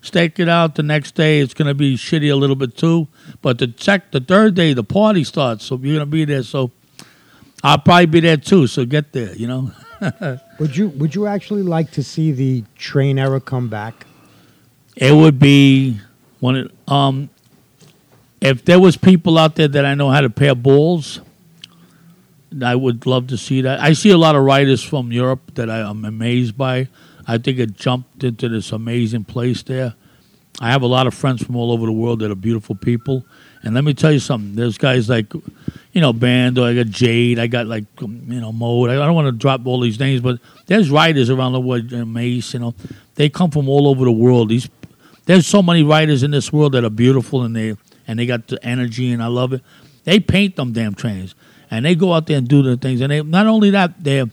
Stake 0.00 0.38
it 0.38 0.48
out 0.48 0.74
the 0.74 0.82
next 0.82 1.14
day 1.14 1.40
it's 1.40 1.54
to 1.54 1.74
be 1.74 1.96
shitty 1.96 2.30
a 2.30 2.36
little 2.36 2.56
bit 2.56 2.76
too 2.76 3.08
but 3.40 3.58
the 3.58 3.66
check 3.66 4.10
the 4.10 4.20
third 4.20 4.54
day 4.54 4.74
the 4.74 4.84
party 4.84 5.24
starts 5.24 5.64
so 5.64 5.78
you're 5.82 5.98
to 5.98 6.04
be 6.04 6.26
there 6.26 6.42
so 6.42 6.70
i'll 7.62 7.78
probably 7.78 8.04
be 8.04 8.20
there 8.20 8.36
too 8.36 8.66
so 8.66 8.84
get 8.84 9.14
there 9.14 9.32
you 9.32 9.46
know 9.46 9.72
Would 10.58 10.76
you 10.76 10.88
Would 10.88 11.14
you 11.14 11.26
actually 11.26 11.62
like 11.62 11.90
to 11.92 12.02
see 12.02 12.32
the 12.32 12.64
train 12.76 13.18
era 13.18 13.40
come 13.40 13.68
back? 13.68 14.06
it 14.96 15.12
would 15.12 15.40
be 15.40 15.98
one 16.38 16.70
um 16.86 17.28
if 18.40 18.64
there 18.64 18.78
was 18.78 18.96
people 18.96 19.36
out 19.38 19.56
there 19.56 19.66
that 19.66 19.84
i 19.84 19.92
know 19.92 20.08
how 20.08 20.20
to 20.20 20.30
pair 20.30 20.54
balls 20.54 21.20
i 22.64 22.76
would 22.76 23.04
love 23.04 23.26
to 23.26 23.36
see 23.36 23.62
that. 23.62 23.80
I 23.80 23.94
see 23.94 24.10
a 24.10 24.16
lot 24.16 24.36
of 24.36 24.44
writers 24.44 24.80
from 24.84 25.10
europe 25.10 25.54
that 25.54 25.68
I, 25.68 25.80
i'm 25.80 26.04
amazed 26.04 26.56
by. 26.56 26.86
I 27.26 27.38
think 27.38 27.58
it 27.58 27.72
jumped 27.74 28.22
into 28.22 28.48
this 28.48 28.70
amazing 28.70 29.24
place 29.24 29.62
there. 29.64 29.94
I 30.60 30.70
have 30.70 30.82
a 30.82 30.86
lot 30.86 31.08
of 31.08 31.14
friends 31.14 31.42
from 31.42 31.56
all 31.56 31.72
over 31.72 31.86
the 31.86 31.92
world 31.92 32.20
that 32.20 32.30
are 32.30 32.36
beautiful 32.36 32.76
people. 32.76 33.24
And 33.62 33.74
let 33.74 33.82
me 33.82 33.94
tell 33.94 34.12
you 34.12 34.18
something. 34.20 34.54
There's 34.54 34.78
guys 34.78 35.08
like 35.08 35.32
you 35.94 36.00
know 36.00 36.12
bando 36.12 36.64
i 36.64 36.74
got 36.74 36.86
jade 36.86 37.38
i 37.38 37.46
got 37.46 37.66
like 37.66 37.84
um, 38.02 38.20
you 38.28 38.40
know 38.40 38.52
mode 38.52 38.90
i 38.90 38.94
don't 38.94 39.14
want 39.14 39.26
to 39.26 39.32
drop 39.32 39.66
all 39.66 39.80
these 39.80 39.98
names 39.98 40.20
but 40.20 40.38
there's 40.66 40.90
writers 40.90 41.30
around 41.30 41.52
the 41.52 41.60
world 41.60 41.90
mace 42.06 42.52
you 42.52 42.60
know 42.60 42.74
they 43.14 43.28
come 43.30 43.50
from 43.50 43.68
all 43.68 43.88
over 43.88 44.04
the 44.04 44.12
world 44.12 44.50
these 44.50 44.68
there's 45.26 45.46
so 45.46 45.62
many 45.62 45.82
writers 45.82 46.22
in 46.22 46.30
this 46.30 46.52
world 46.52 46.72
that 46.72 46.84
are 46.84 46.90
beautiful 46.90 47.42
and 47.42 47.56
they 47.56 47.76
and 48.06 48.18
they 48.18 48.26
got 48.26 48.46
the 48.48 48.62
energy 48.64 49.12
and 49.12 49.22
I 49.22 49.28
love 49.28 49.52
it. 49.52 49.62
They 50.04 50.20
paint 50.20 50.56
them 50.56 50.72
damn 50.72 50.94
trains 50.94 51.34
and 51.70 51.84
they 51.84 51.94
go 51.94 52.12
out 52.12 52.26
there 52.26 52.38
and 52.38 52.46
do 52.46 52.62
the 52.62 52.76
things 52.76 53.00
and 53.00 53.10
they 53.10 53.22
not 53.22 53.46
only 53.46 53.70
that 53.70 54.02
they're 54.02 54.26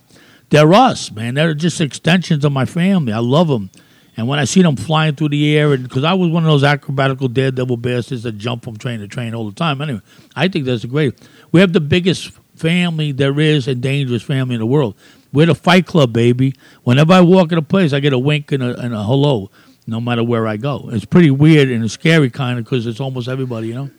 they're 0.49 0.73
us 0.73 1.11
man. 1.11 1.35
They're 1.35 1.53
just 1.53 1.79
extensions 1.79 2.43
of 2.43 2.51
my 2.51 2.65
family. 2.65 3.13
I 3.13 3.19
love 3.19 3.47
them. 3.47 3.69
And 4.17 4.27
when 4.27 4.39
I 4.39 4.43
see 4.43 4.61
them 4.61 4.75
flying 4.75 5.15
through 5.15 5.29
the 5.29 5.57
air, 5.57 5.77
because 5.77 6.03
I 6.03 6.13
was 6.13 6.29
one 6.29 6.43
of 6.43 6.51
those 6.51 6.63
acrobatical 6.63 7.33
daredevil 7.33 7.77
bastards 7.77 8.23
that 8.23 8.33
jump 8.33 8.65
from 8.65 8.75
train 8.75 8.99
to 8.99 9.07
train 9.07 9.33
all 9.33 9.49
the 9.49 9.55
time. 9.55 9.81
Anyway, 9.81 10.01
I 10.35 10.49
think 10.49 10.65
that's 10.65 10.83
great. 10.83 11.17
We 11.51 11.59
have 11.59 11.73
the 11.73 11.81
biggest 11.81 12.31
family 12.55 13.11
there 13.11 13.39
is 13.39 13.67
and 13.67 13.81
dangerous 13.81 14.23
family 14.23 14.55
in 14.55 14.59
the 14.59 14.65
world. 14.65 14.95
We're 15.33 15.47
the 15.47 15.55
Fight 15.55 15.85
Club, 15.85 16.13
baby. 16.13 16.55
Whenever 16.83 17.13
I 17.13 17.21
walk 17.21 17.51
in 17.51 17.57
a 17.57 17.63
place, 17.63 17.93
I 17.93 17.99
get 17.99 18.13
a 18.13 18.19
wink 18.19 18.51
and 18.51 18.61
a, 18.61 18.79
and 18.79 18.93
a 18.93 19.03
hello 19.03 19.49
no 19.87 19.99
matter 19.99 20.23
where 20.23 20.47
I 20.47 20.57
go. 20.57 20.89
It's 20.91 21.05
pretty 21.05 21.31
weird 21.31 21.69
and 21.69 21.83
it's 21.83 21.93
scary 21.93 22.29
kind 22.29 22.59
of 22.59 22.65
because 22.65 22.85
it's 22.85 22.99
almost 22.99 23.27
everybody, 23.27 23.69
you 23.69 23.75
know. 23.75 23.89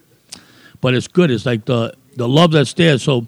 But 0.81 0.95
it's 0.95 1.09
good. 1.09 1.31
It's 1.31 1.47
like 1.47 1.65
the 1.65 1.95
the 2.17 2.29
love 2.29 2.53
that's 2.53 2.73
there. 2.75 2.99
So 2.99 3.27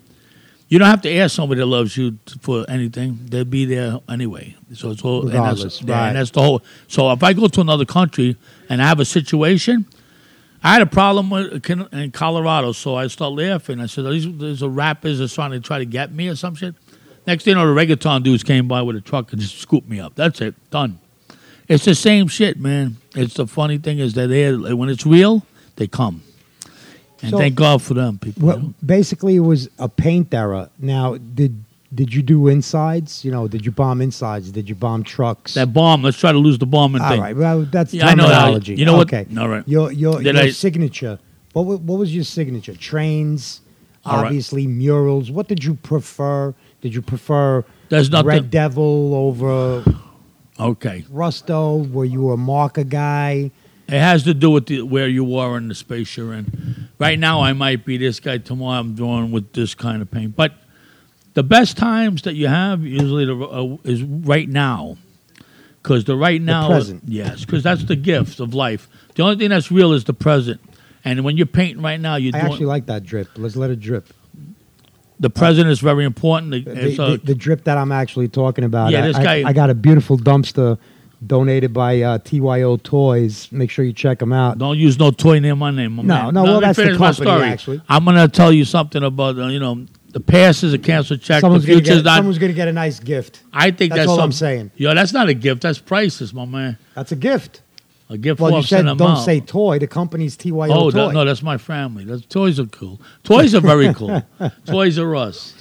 you 0.68 0.78
don't 0.78 0.88
have 0.88 1.02
to 1.02 1.14
ask 1.16 1.34
somebody 1.34 1.60
that 1.60 1.66
loves 1.66 1.96
you 1.96 2.18
for 2.40 2.64
anything. 2.68 3.18
They'll 3.26 3.44
be 3.44 3.64
there 3.64 4.00
anyway. 4.08 4.56
So 4.72 4.90
it's 4.90 5.02
all 5.02 5.28
and 5.28 5.32
that's, 5.32 5.82
right. 5.82 6.08
and 6.08 6.16
that's 6.16 6.30
the 6.30 6.42
whole. 6.42 6.62
So 6.88 7.10
if 7.12 7.22
I 7.22 7.32
go 7.32 7.48
to 7.48 7.60
another 7.60 7.84
country 7.84 8.36
and 8.68 8.82
I 8.82 8.86
have 8.86 9.00
a 9.00 9.04
situation. 9.04 9.86
I 10.64 10.72
had 10.72 10.80
a 10.82 10.86
problem 10.86 11.28
with 11.28 11.70
in 11.92 12.10
Colorado, 12.10 12.72
so 12.72 12.94
I 12.96 13.06
start 13.08 13.34
laughing. 13.34 13.80
I 13.80 13.86
said, 13.86 14.06
"These 14.06 14.38
these 14.38 14.62
are 14.62 14.68
rappers 14.68 15.18
that's 15.18 15.34
trying 15.34 15.50
to 15.50 15.60
try 15.60 15.78
to 15.78 15.84
get 15.84 16.12
me 16.12 16.28
or 16.28 16.36
some 16.36 16.54
shit." 16.54 16.74
Next 17.26 17.44
thing 17.44 17.52
you 17.52 17.56
know, 17.56 17.72
the 17.72 17.78
reggaeton 17.78 18.22
dudes 18.22 18.42
came 18.42 18.66
by 18.66 18.80
with 18.82 18.96
a 18.96 19.00
truck 19.00 19.30
and 19.32 19.40
just 19.40 19.58
scooped 19.58 19.88
me 19.88 20.00
up. 20.00 20.14
That's 20.14 20.40
it, 20.40 20.54
done. 20.70 20.98
It's 21.68 21.84
the 21.84 21.94
same 21.94 22.28
shit, 22.28 22.58
man. 22.58 22.96
It's 23.14 23.34
the 23.34 23.46
funny 23.46 23.78
thing 23.78 23.98
is 23.98 24.14
that 24.14 24.28
they 24.28 24.54
when 24.54 24.88
it's 24.88 25.04
real, 25.06 25.44
they 25.76 25.86
come, 25.86 26.22
and 27.20 27.30
So- 27.32 27.38
thank 27.38 27.54
God 27.56 27.82
for 27.82 27.92
them 27.94 28.18
people. 28.18 28.42
you 28.42 28.48
know? 28.48 28.56
Well, 28.56 28.74
basically, 28.84 29.36
it 29.36 29.40
was 29.40 29.68
a 29.78 29.88
paint 29.88 30.32
era. 30.32 30.70
Now, 30.78 31.16
did 31.16 31.63
did 31.94 32.12
you 32.14 32.22
do 32.22 32.48
insides? 32.48 33.24
You 33.24 33.30
know, 33.30 33.46
did 33.48 33.64
you 33.64 33.70
bomb 33.72 34.00
insides? 34.02 34.50
Did 34.50 34.68
you 34.68 34.74
bomb 34.74 35.02
trucks? 35.04 35.54
That 35.54 35.72
bomb. 35.72 36.02
Let's 36.02 36.18
try 36.18 36.32
to 36.32 36.38
lose 36.38 36.58
the 36.58 36.66
bomb 36.66 36.94
and 36.94 37.04
All 37.04 37.10
thing. 37.10 37.20
right. 37.20 37.36
Well, 37.36 37.62
that's 37.70 37.94
Yeah, 37.94 38.08
I 38.08 38.14
know 38.14 38.24
terminology. 38.26 38.74
you 38.74 38.84
know 38.84 38.96
what- 38.96 39.12
okay. 39.12 39.26
all 39.38 39.48
right. 39.48 39.62
Your 39.66 39.92
your, 39.92 40.20
Did 40.22 40.34
your 40.34 40.44
I- 40.44 40.50
signature. 40.50 41.18
What 41.52 41.66
wa- 41.66 41.76
what 41.76 41.98
was 41.98 42.14
your 42.14 42.24
signature? 42.24 42.74
Trains, 42.74 43.60
All 44.04 44.16
right. 44.18 44.26
obviously 44.26 44.66
murals. 44.66 45.30
What 45.30 45.46
did 45.48 45.62
you 45.62 45.74
prefer? 45.74 46.54
Did 46.80 46.94
you 46.94 47.00
prefer 47.02 47.64
There's 47.90 48.10
nothing. 48.10 48.26
Red 48.28 48.50
Devil 48.50 49.14
over 49.14 49.84
Okay, 50.58 51.04
Rusto? 51.12 51.90
Were 51.90 52.04
you 52.04 52.30
a 52.30 52.36
marker 52.36 52.84
guy? 52.84 53.50
it 53.86 54.00
has 54.00 54.22
to 54.24 54.32
do 54.34 54.50
with 54.50 54.66
the, 54.66 54.80
where 54.82 55.08
you 55.08 55.36
are 55.36 55.56
in 55.58 55.68
the 55.68 55.74
space 55.74 56.16
you're 56.16 56.32
in. 56.32 56.88
Right 56.98 57.18
now, 57.18 57.42
I 57.42 57.52
might 57.52 57.84
be 57.84 57.96
this 57.98 58.18
guy. 58.20 58.38
Tomorrow, 58.38 58.80
I'm 58.80 58.94
doing 58.94 59.30
with 59.30 59.52
this 59.52 59.74
kind 59.74 60.00
of 60.00 60.10
paint. 60.10 60.34
But 60.36 60.54
the 61.34 61.42
best 61.42 61.76
times 61.76 62.22
that 62.22 62.34
you 62.34 62.46
have 62.48 62.82
usually 62.84 63.24
the, 63.24 63.36
uh, 63.36 63.76
is 63.84 64.02
right 64.02 64.48
now, 64.48 64.96
because 65.82 66.04
the 66.04 66.16
right 66.16 66.40
now, 66.40 66.68
present. 66.68 67.02
yes, 67.06 67.44
because 67.44 67.62
that's 67.62 67.84
the 67.84 67.96
gift 67.96 68.40
of 68.40 68.54
life. 68.54 68.88
The 69.14 69.22
only 69.22 69.36
thing 69.36 69.50
that's 69.50 69.70
real 69.70 69.92
is 69.92 70.04
the 70.04 70.14
present. 70.14 70.60
And 71.04 71.22
when 71.24 71.36
you're 71.36 71.46
painting 71.46 71.82
right 71.82 72.00
now, 72.00 72.16
you're 72.16 72.34
I 72.34 72.38
actually 72.40 72.64
like 72.66 72.86
that 72.86 73.04
drip. 73.04 73.28
Let's 73.36 73.56
let 73.56 73.70
it 73.70 73.78
drip. 73.80 74.08
the 75.20 75.28
present 75.30 75.68
is 75.68 75.80
very 75.80 76.04
important. 76.04 76.50
The, 76.52 76.86
It's, 76.88 76.98
uh, 76.98 77.10
the, 77.10 77.16
the 77.18 77.34
drip 77.34 77.64
that 77.64 77.76
I'm 77.78 77.92
actually 77.92 78.28
talking 78.28 78.64
about. 78.64 78.90
Yeah, 78.90 79.04
I- 79.04 79.06
this 79.08 79.18
guy- 79.18 79.42
I 79.46 79.52
got 79.52 79.70
a 79.70 79.74
beautiful 79.74 80.16
dumpster 80.18 80.78
donated 81.24 81.72
by 81.72 82.00
uh, 82.02 82.18
TYO 82.18 82.76
Toys. 82.78 83.48
Make 83.52 83.70
sure 83.70 83.84
you 83.84 83.92
check 83.92 84.18
them 84.18 84.32
out. 84.32 84.58
Don't 84.58 84.78
use 84.78 84.98
no 84.98 85.10
toy 85.10 85.38
near 85.40 85.54
my 85.56 85.70
name. 85.70 85.92
my 85.96 86.02
No, 86.02 86.14
man. 86.24 86.34
no, 86.34 86.42
Let 86.42 86.50
well, 86.50 86.60
that's 86.60 86.76
the 86.78 86.84
company, 86.96 87.12
story. 87.12 87.42
actually. 87.44 87.82
I'm 87.88 88.04
going 88.04 88.16
to 88.16 88.28
tell 88.28 88.52
you 88.52 88.64
something 88.64 89.02
about, 89.02 89.38
uh, 89.38 89.46
you 89.46 89.58
know, 89.60 89.86
the 90.14 90.20
past 90.20 90.62
is 90.62 90.72
a 90.72 90.78
cancer 90.78 91.16
check. 91.16 91.40
Someone's 91.40 91.64
the 91.64 91.72
gonna, 91.72 91.80
future's 91.80 91.98
get, 91.98 92.04
not. 92.04 92.16
someone's 92.18 92.38
gonna 92.38 92.52
get 92.52 92.68
a 92.68 92.72
nice 92.72 93.00
gift. 93.00 93.42
I 93.52 93.72
think 93.72 93.90
That's 93.90 94.02
that's, 94.02 94.08
all 94.08 94.20
I'm 94.20 94.30
saying. 94.30 94.70
Yo, 94.76 94.94
that's 94.94 95.12
not 95.12 95.28
a 95.28 95.34
gift. 95.34 95.62
That's 95.62 95.80
priceless, 95.80 96.32
my 96.32 96.44
man. 96.44 96.78
That's 96.94 97.10
a 97.10 97.16
gift. 97.16 97.62
A 98.08 98.16
gift 98.16 98.40
Well, 98.40 98.52
you 98.52 98.62
said 98.62 98.84
don't 98.96 99.24
say 99.24 99.40
toy. 99.40 99.80
The 99.80 99.88
company's 99.88 100.36
TYO 100.36 100.68
Oh 100.70 100.90
toy. 100.90 101.06
that, 101.08 101.14
no, 101.14 101.24
that's 101.24 101.42
my 101.42 101.58
family. 101.58 102.04
That's, 102.04 102.24
toys 102.26 102.60
are 102.60 102.66
cool. 102.66 103.00
Toys 103.24 103.56
are 103.56 103.60
very 103.60 103.92
cool. 103.92 104.22
toys 104.66 105.00
are 105.00 105.16
us. 105.16 105.52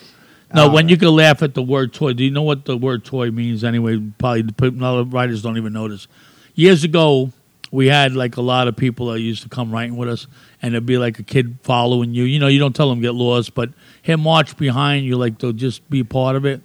No, 0.53 0.69
when 0.69 0.85
uh, 0.85 0.89
you 0.89 0.97
can 0.97 1.07
laugh 1.07 1.41
at 1.41 1.55
the 1.55 1.63
word 1.63 1.93
toy, 1.93 2.13
do 2.13 2.23
you 2.23 2.29
know 2.29 2.43
what 2.43 2.65
the 2.65 2.77
word 2.77 3.03
toy 3.03 3.31
means 3.31 3.63
anyway? 3.63 3.99
Probably 4.19 4.43
the 4.43 4.71
lot 4.71 4.99
of 4.99 5.13
writers 5.13 5.41
don't 5.41 5.57
even 5.57 5.73
notice. 5.73 6.07
Years 6.53 6.83
ago, 6.83 7.31
we 7.71 7.87
had 7.87 8.13
like 8.13 8.37
a 8.37 8.41
lot 8.41 8.67
of 8.67 8.75
people 8.75 9.07
that 9.07 9.19
used 9.19 9.41
to 9.41 9.49
come 9.49 9.71
writing 9.71 9.97
with 9.97 10.09
us, 10.09 10.27
and 10.61 10.75
it'd 10.75 10.85
be 10.85 10.99
like 10.99 11.17
a 11.17 11.23
kid 11.23 11.57
following 11.63 12.13
you. 12.13 12.25
You 12.25 12.37
know, 12.37 12.45
you 12.45 12.59
don't 12.59 12.75
tell 12.75 12.87
them 12.87 13.01
get 13.01 13.15
lost, 13.15 13.55
but 13.55 13.69
him 14.03 14.19
march 14.21 14.55
behind 14.57 15.05
you, 15.05 15.15
like 15.17 15.39
they'll 15.39 15.51
just 15.53 15.89
be 15.89 16.03
part 16.03 16.35
of 16.35 16.45
it. 16.45 16.61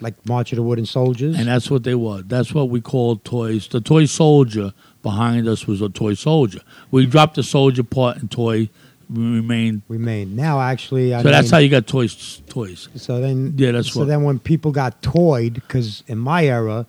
like 0.00 0.14
March 0.26 0.52
of 0.52 0.56
the 0.56 0.62
Wooden 0.62 0.86
Soldiers. 0.86 1.36
And 1.38 1.46
that's 1.48 1.70
what 1.70 1.82
they 1.84 1.94
were. 1.94 2.22
That's 2.22 2.52
what 2.54 2.68
we 2.70 2.80
called 2.80 3.24
toys. 3.24 3.66
The 3.68 3.80
toy 3.80 4.06
soldier 4.06 4.72
behind 5.02 5.46
us 5.48 5.66
was 5.66 5.80
a 5.82 5.88
toy 5.88 6.14
soldier. 6.14 6.60
We 6.92 7.04
dropped 7.06 7.34
the 7.36 7.42
soldier 7.42 7.82
part 7.82 8.16
and 8.18 8.30
toy 8.30 8.68
remained. 9.10 9.82
remain 9.88 10.36
now. 10.36 10.60
Actually, 10.60 11.14
I 11.14 11.22
So 11.22 11.30
that's 11.30 11.50
how 11.50 11.58
you 11.58 11.68
got 11.68 11.86
toys. 11.86 12.42
Toys. 12.48 12.88
So 12.94 13.20
then, 13.20 13.54
Yeah, 13.56 13.72
that's 13.72 13.92
so 13.92 14.00
what- 14.00 14.08
then 14.08 14.22
when 14.22 14.38
people 14.38 14.70
got 14.70 15.02
toyed, 15.02 15.54
because 15.54 16.02
in 16.06 16.18
my 16.18 16.44
era, 16.46 16.86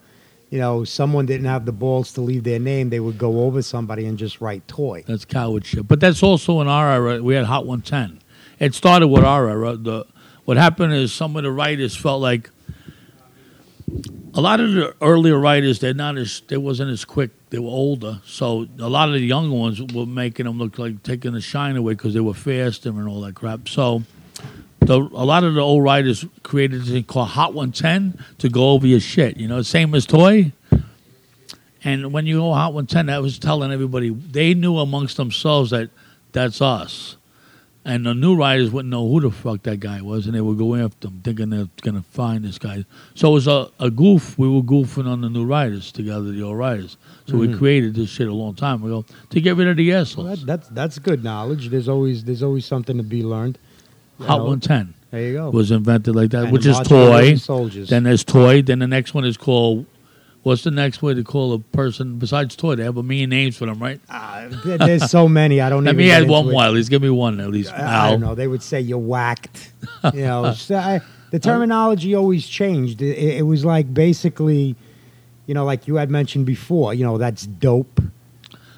you 0.51 0.59
know, 0.59 0.83
someone 0.83 1.25
didn't 1.25 1.45
have 1.47 1.65
the 1.65 1.71
balls 1.71 2.13
to 2.13 2.21
leave 2.21 2.43
their 2.43 2.59
name, 2.59 2.89
they 2.89 2.99
would 2.99 3.17
go 3.17 3.43
over 3.45 3.61
somebody 3.61 4.05
and 4.05 4.17
just 4.17 4.39
write 4.41 4.67
toy. 4.67 5.03
That's 5.07 5.25
coward 5.25 5.65
shit. 5.65 5.87
But 5.87 5.99
that's 5.99 6.21
also 6.23 6.61
in 6.61 6.67
our 6.67 6.89
era. 6.91 7.23
We 7.23 7.35
had 7.35 7.45
Hot 7.45 7.65
110. 7.65 8.19
It 8.59 8.75
started 8.75 9.07
with 9.07 9.23
our 9.23 9.49
era. 9.49 9.77
The 9.77 10.05
what 10.45 10.57
happened 10.57 10.93
is 10.93 11.13
some 11.13 11.35
of 11.35 11.43
the 11.43 11.51
writers 11.51 11.95
felt 11.95 12.21
like 12.21 12.49
a 14.33 14.41
lot 14.41 14.59
of 14.59 14.73
the 14.73 14.95
earlier 15.01 15.37
writers 15.37 15.79
they're 15.79 15.93
not 15.93 16.17
as 16.17 16.41
they 16.47 16.57
wasn't 16.57 16.91
as 16.91 17.05
quick. 17.05 17.31
They 17.49 17.59
were 17.59 17.69
older, 17.69 18.21
so 18.25 18.67
a 18.79 18.89
lot 18.89 19.09
of 19.09 19.15
the 19.15 19.21
younger 19.21 19.55
ones 19.55 19.81
were 19.81 20.05
making 20.05 20.45
them 20.45 20.57
look 20.57 20.77
like 20.77 21.01
taking 21.03 21.33
the 21.33 21.41
shine 21.41 21.77
away 21.77 21.93
because 21.93 22.13
they 22.13 22.19
were 22.19 22.33
faster 22.33 22.89
and 22.89 23.07
all 23.07 23.21
that 23.21 23.35
crap. 23.35 23.67
So. 23.67 24.03
The, 24.81 24.97
a 24.97 25.25
lot 25.25 25.43
of 25.43 25.53
the 25.53 25.61
old 25.61 25.83
writers 25.83 26.25
created 26.41 26.81
this 26.81 26.89
thing 26.89 27.03
called 27.03 27.27
Hot 27.27 27.53
110 27.53 28.25
to 28.39 28.49
go 28.49 28.71
over 28.71 28.87
your 28.87 29.01
shit. 29.01 29.37
You 29.37 29.47
know, 29.47 29.61
same 29.61 29.93
as 29.93 30.07
Toy. 30.07 30.51
And 31.83 32.11
when 32.11 32.25
you 32.25 32.39
go 32.39 32.53
Hot 32.53 32.73
110, 32.73 33.07
that 33.07 33.21
was 33.21 33.37
telling 33.37 33.71
everybody 33.71 34.09
they 34.09 34.53
knew 34.55 34.77
amongst 34.79 35.17
themselves 35.17 35.69
that 35.71 35.91
that's 36.31 36.61
us. 36.61 37.17
And 37.89 38.05
the 38.05 38.13
new 38.13 38.35
riders 38.35 38.69
wouldn't 38.69 38.91
know 38.91 39.09
who 39.09 39.19
the 39.19 39.31
fuck 39.31 39.63
that 39.63 39.79
guy 39.79 39.99
was, 39.99 40.27
and 40.27 40.35
they 40.35 40.41
would 40.41 40.59
go 40.59 40.75
after 40.75 41.07
him, 41.07 41.21
thinking 41.23 41.49
they're 41.49 41.69
going 41.81 41.95
to 41.95 42.07
find 42.11 42.45
this 42.45 42.59
guy. 42.59 42.85
So 43.15 43.31
it 43.31 43.33
was 43.33 43.47
a, 43.47 43.71
a 43.79 43.89
goof. 43.89 44.37
We 44.37 44.47
were 44.47 44.61
goofing 44.61 45.07
on 45.07 45.21
the 45.21 45.29
new 45.29 45.43
writers 45.43 45.91
together, 45.91 46.31
the 46.31 46.43
old 46.43 46.59
riders. 46.59 46.97
So 47.25 47.35
we 47.35 47.47
mm-hmm. 47.47 47.57
created 47.57 47.95
this 47.95 48.11
shit 48.11 48.27
a 48.27 48.33
long 48.33 48.53
time 48.53 48.83
ago 48.83 49.05
to 49.31 49.41
get 49.41 49.55
rid 49.55 49.67
of 49.69 49.77
the 49.77 49.89
Well, 49.89 50.01
assholes. 50.01 50.45
that, 50.45 50.45
that's 50.45 50.67
that's 50.69 50.99
good 50.99 51.23
knowledge. 51.23 51.69
There's 51.69 51.89
always 51.89 52.23
there's 52.23 52.43
always 52.43 52.63
something 52.63 52.95
to 52.97 53.03
be 53.03 53.23
learned. 53.23 53.57
You 54.19 54.25
Hot 54.27 54.37
know, 54.37 54.43
110 54.45 54.93
There 55.09 55.21
you 55.21 55.33
go. 55.33 55.49
was 55.49 55.71
invented 55.71 56.15
like 56.15 56.29
that, 56.29 56.43
And 56.43 56.51
which 56.51 56.67
is 56.67 56.75
March 56.75 56.85
of 56.85 56.89
the 56.89 57.11
toy. 57.11 57.35
Soldiers. 57.37 57.89
Then 57.89 58.03
there's 58.03 58.23
toy. 58.23 58.61
Then 58.61 58.77
the 58.77 58.87
next 58.87 59.15
one 59.15 59.25
is 59.25 59.35
called. 59.35 59.87
What's 60.43 60.63
the 60.63 60.71
next 60.71 61.01
way 61.01 61.13
to 61.13 61.23
call 61.23 61.51
a 61.53 61.59
person 61.59 62.17
besides 62.17 62.55
toy? 62.55 62.75
They 62.75 62.83
have 62.83 62.95
a 62.95 63.03
million 63.03 63.29
names 63.29 63.57
for 63.57 63.65
them, 63.65 63.77
right? 63.79 63.99
Uh, 64.09 64.47
there- 64.63 64.77
there's 64.77 65.09
so 65.11 65.27
many. 65.27 65.59
I 65.59 65.69
don't. 65.69 65.83
Let 65.83 65.95
me 65.97 66.09
add 66.11 66.27
one 66.29 66.49
more. 66.49 66.63
At 66.63 66.71
least 66.73 66.89
give 66.89 67.01
me 67.01 67.09
one. 67.09 67.39
At 67.41 67.49
least. 67.49 67.73
I, 67.73 68.07
I 68.07 68.11
don't 68.11 68.21
know. 68.21 68.35
They 68.35 68.47
would 68.47 68.63
say 68.63 68.79
you're 68.79 68.97
whacked. 68.99 69.73
You 70.13 70.21
know, 70.21 70.53
so 70.53 70.75
I, 70.77 71.01
the 71.31 71.37
uh, 71.37 71.39
terminology 71.41 72.15
always 72.15 72.47
changed. 72.47 73.01
It, 73.01 73.17
it 73.39 73.41
was 73.45 73.65
like 73.65 73.93
basically, 73.93 74.75
you 75.45 75.53
know, 75.53 75.65
like 75.65 75.87
you 75.89 75.95
had 75.95 76.09
mentioned 76.09 76.45
before. 76.45 76.93
You 76.93 77.03
know, 77.03 77.17
that's 77.17 77.45
dope. 77.45 77.99